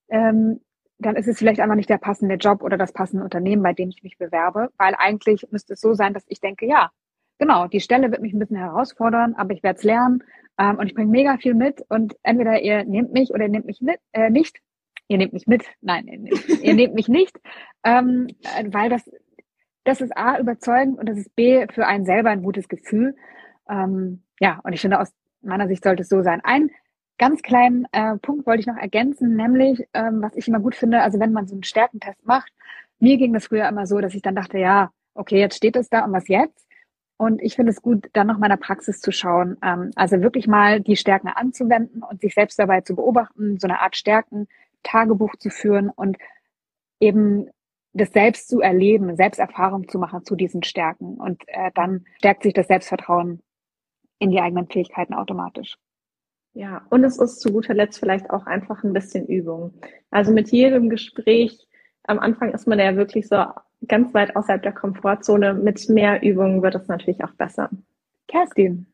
ähm, 0.08 0.60
dann 0.98 1.16
ist 1.16 1.28
es 1.28 1.38
vielleicht 1.38 1.60
einfach 1.60 1.76
nicht 1.76 1.88
der 1.88 1.98
passende 1.98 2.34
Job 2.34 2.62
oder 2.62 2.76
das 2.76 2.92
passende 2.92 3.24
Unternehmen, 3.24 3.62
bei 3.62 3.72
dem 3.72 3.88
ich 3.88 4.02
mich 4.02 4.18
bewerbe, 4.18 4.70
weil 4.76 4.94
eigentlich 4.98 5.46
müsste 5.50 5.74
es 5.74 5.80
so 5.80 5.94
sein, 5.94 6.12
dass 6.12 6.24
ich 6.26 6.40
denke, 6.40 6.66
ja, 6.66 6.90
genau, 7.38 7.68
die 7.68 7.80
Stelle 7.80 8.10
wird 8.10 8.20
mich 8.20 8.32
ein 8.32 8.38
bisschen 8.40 8.56
herausfordern, 8.56 9.34
aber 9.34 9.54
ich 9.54 9.62
werde 9.62 9.78
es 9.78 9.84
lernen 9.84 10.24
ähm, 10.58 10.76
und 10.78 10.86
ich 10.86 10.94
bringe 10.94 11.10
mega 11.10 11.36
viel 11.38 11.54
mit 11.54 11.84
und 11.88 12.16
entweder 12.24 12.60
ihr 12.60 12.84
nehmt 12.84 13.12
mich 13.12 13.30
oder 13.30 13.44
ihr 13.44 13.50
nehmt 13.50 13.66
mich 13.66 13.80
mit, 13.80 14.00
äh, 14.12 14.28
nicht. 14.28 14.58
Ihr 15.10 15.16
nehmt 15.16 15.32
mich 15.32 15.46
mit, 15.46 15.64
nein, 15.80 16.06
ihr 16.06 16.18
nehmt, 16.18 16.48
ihr 16.62 16.74
nehmt 16.74 16.94
mich 16.94 17.08
nicht, 17.08 17.40
ähm, 17.82 18.26
weil 18.66 18.90
das 18.90 19.08
das 19.88 20.00
ist 20.00 20.16
A, 20.16 20.38
überzeugend 20.38 20.98
und 20.98 21.08
das 21.08 21.18
ist 21.18 21.34
B, 21.34 21.66
für 21.72 21.86
einen 21.86 22.04
selber 22.04 22.30
ein 22.30 22.42
gutes 22.42 22.68
Gefühl. 22.68 23.16
Ähm, 23.68 24.22
ja, 24.38 24.60
und 24.62 24.72
ich 24.74 24.80
finde, 24.80 25.00
aus 25.00 25.12
meiner 25.40 25.66
Sicht 25.66 25.82
sollte 25.82 26.02
es 26.02 26.08
so 26.08 26.22
sein. 26.22 26.40
Ein 26.44 26.70
ganz 27.18 27.42
kleinen 27.42 27.86
äh, 27.92 28.16
Punkt 28.18 28.46
wollte 28.46 28.60
ich 28.60 28.66
noch 28.66 28.76
ergänzen, 28.76 29.34
nämlich, 29.34 29.88
ähm, 29.94 30.22
was 30.22 30.36
ich 30.36 30.46
immer 30.46 30.60
gut 30.60 30.74
finde, 30.74 31.02
also 31.02 31.18
wenn 31.18 31.32
man 31.32 31.46
so 31.46 31.54
einen 31.54 31.64
Stärkentest 31.64 32.24
macht, 32.26 32.52
mir 33.00 33.16
ging 33.16 33.32
das 33.32 33.46
früher 33.46 33.68
immer 33.68 33.86
so, 33.86 33.98
dass 34.00 34.14
ich 34.14 34.22
dann 34.22 34.34
dachte, 34.34 34.58
ja, 34.58 34.90
okay, 35.14 35.38
jetzt 35.38 35.56
steht 35.56 35.76
es 35.76 35.88
da 35.88 36.04
und 36.04 36.12
was 36.12 36.28
jetzt? 36.28 36.66
Und 37.16 37.42
ich 37.42 37.56
finde 37.56 37.70
es 37.72 37.82
gut, 37.82 38.08
dann 38.12 38.28
noch 38.28 38.38
mal 38.38 38.46
in 38.46 38.50
der 38.50 38.56
Praxis 38.58 39.00
zu 39.00 39.10
schauen. 39.10 39.56
Ähm, 39.62 39.90
also 39.96 40.20
wirklich 40.20 40.46
mal 40.46 40.80
die 40.80 40.96
Stärken 40.96 41.28
anzuwenden 41.28 42.02
und 42.02 42.20
sich 42.20 42.34
selbst 42.34 42.58
dabei 42.58 42.82
zu 42.82 42.94
beobachten, 42.94 43.58
so 43.58 43.66
eine 43.66 43.80
Art 43.80 43.96
Stärken-Tagebuch 43.96 45.34
zu 45.36 45.50
führen 45.50 45.90
und 45.90 46.18
eben 47.00 47.48
das 47.98 48.10
selbst 48.12 48.48
zu 48.48 48.60
erleben, 48.60 49.16
Selbsterfahrung 49.16 49.88
zu 49.88 49.98
machen 49.98 50.24
zu 50.24 50.36
diesen 50.36 50.62
Stärken. 50.62 51.14
Und 51.16 51.42
äh, 51.48 51.70
dann 51.74 52.06
stärkt 52.18 52.42
sich 52.42 52.54
das 52.54 52.68
Selbstvertrauen 52.68 53.42
in 54.18 54.30
die 54.30 54.40
eigenen 54.40 54.66
Fähigkeiten 54.66 55.14
automatisch. 55.14 55.76
Ja, 56.54 56.82
und 56.90 57.04
es 57.04 57.18
ist 57.18 57.40
zu 57.40 57.52
guter 57.52 57.74
Letzt 57.74 58.00
vielleicht 58.00 58.30
auch 58.30 58.46
einfach 58.46 58.82
ein 58.82 58.92
bisschen 58.92 59.26
Übung. 59.26 59.74
Also 60.10 60.32
mit 60.32 60.50
jedem 60.50 60.88
Gespräch, 60.88 61.68
am 62.04 62.18
Anfang 62.18 62.52
ist 62.52 62.66
man 62.66 62.78
ja 62.78 62.96
wirklich 62.96 63.28
so 63.28 63.44
ganz 63.86 64.12
weit 64.14 64.34
außerhalb 64.34 64.62
der 64.62 64.72
Komfortzone. 64.72 65.54
Mit 65.54 65.88
mehr 65.88 66.22
Übung 66.22 66.62
wird 66.62 66.74
es 66.74 66.88
natürlich 66.88 67.22
auch 67.22 67.32
besser. 67.34 67.70
Kerstin, 68.26 68.92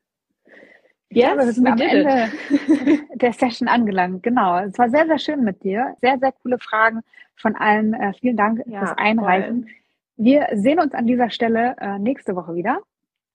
Yes, 1.11 1.33
glaube, 1.33 1.47
wir 1.47 1.53
sind 1.53 1.67
am 1.67 1.81
Ende 1.81 2.33
der 3.15 3.33
Session 3.33 3.69
angelangt. 3.69 4.23
Genau. 4.23 4.59
Es 4.59 4.79
war 4.79 4.89
sehr, 4.89 5.07
sehr 5.07 5.19
schön 5.19 5.45
mit 5.45 5.63
dir. 5.63 5.95
Sehr, 6.01 6.19
sehr 6.19 6.33
coole 6.33 6.59
Fragen 6.59 7.01
von 7.37 7.55
allen. 7.57 7.95
Äh, 7.95 8.13
vielen 8.15 8.37
Dank 8.37 8.63
ja, 8.67 8.81
fürs 8.81 8.99
Einreichen. 8.99 9.65
Voll. 9.65 9.73
Wir 10.17 10.49
sehen 10.55 10.81
uns 10.81 10.95
an 10.95 11.07
dieser 11.07 11.31
Stelle 11.31 11.77
äh, 11.81 11.99
nächste 11.99 12.37
Woche 12.37 12.55
wieder 12.55 12.81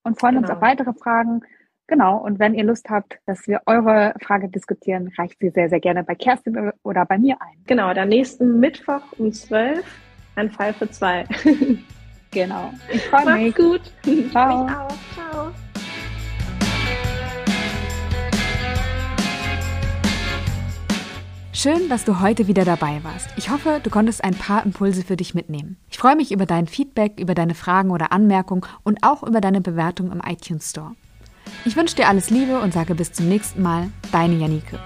und 0.04 0.20
freuen 0.20 0.36
genau. 0.36 0.48
uns 0.48 0.56
auf 0.56 0.62
weitere 0.62 0.94
Fragen. 0.94 1.42
Genau. 1.88 2.18
Und 2.18 2.40
wenn 2.40 2.54
ihr 2.54 2.64
Lust 2.64 2.90
habt, 2.90 3.20
dass 3.26 3.48
wir 3.48 3.62
eure 3.66 4.14
Frage 4.22 4.48
diskutieren, 4.48 5.12
reicht 5.18 5.40
sie 5.40 5.50
sehr, 5.50 5.70
sehr 5.70 5.80
gerne 5.80 6.04
bei 6.04 6.16
Kerstin 6.16 6.72
oder 6.84 7.06
bei 7.06 7.18
mir 7.18 7.42
ein. 7.42 7.64
Genau. 7.66 7.94
Dann 7.94 8.10
nächsten 8.10 8.60
Mittwoch 8.60 9.02
um 9.18 9.32
12 9.34 9.84
ein 10.36 10.52
Fall 10.52 10.74
für 10.74 10.90
zwei. 10.90 11.26
genau. 12.32 12.72
Ich 12.92 13.02
freue 13.08 13.44
mich. 13.44 13.56
gut. 13.56 13.82
Ciao. 14.32 14.66
Ich 14.66 14.72
auch. 14.72 14.88
Ciao. 15.14 15.52
Schön, 21.62 21.90
dass 21.90 22.06
du 22.06 22.22
heute 22.22 22.48
wieder 22.48 22.64
dabei 22.64 23.04
warst. 23.04 23.28
Ich 23.36 23.50
hoffe, 23.50 23.82
du 23.84 23.90
konntest 23.90 24.24
ein 24.24 24.34
paar 24.34 24.66
Impulse 24.66 25.04
für 25.04 25.18
dich 25.18 25.36
mitnehmen. 25.36 25.76
Ich 25.90 25.98
freue 25.98 26.16
mich 26.16 26.32
über 26.32 26.46
dein 26.46 26.68
Feedback, 26.68 27.20
über 27.20 27.36
deine 27.36 27.54
Fragen 27.54 27.92
oder 27.92 28.14
Anmerkungen 28.14 28.62
und 28.84 29.00
auch 29.04 29.24
über 29.24 29.42
deine 29.42 29.60
Bewertung 29.60 30.10
im 30.14 30.22
iTunes 30.26 30.70
Store. 30.70 30.94
Ich 31.66 31.76
wünsche 31.76 31.98
dir 31.98 32.08
alles 32.08 32.30
Liebe 32.30 32.62
und 32.62 32.72
sage 32.72 32.96
bis 32.96 33.12
zum 33.12 33.28
nächsten 33.28 33.62
Mal, 33.62 33.90
deine 34.14 34.36
Janike. 34.36 34.80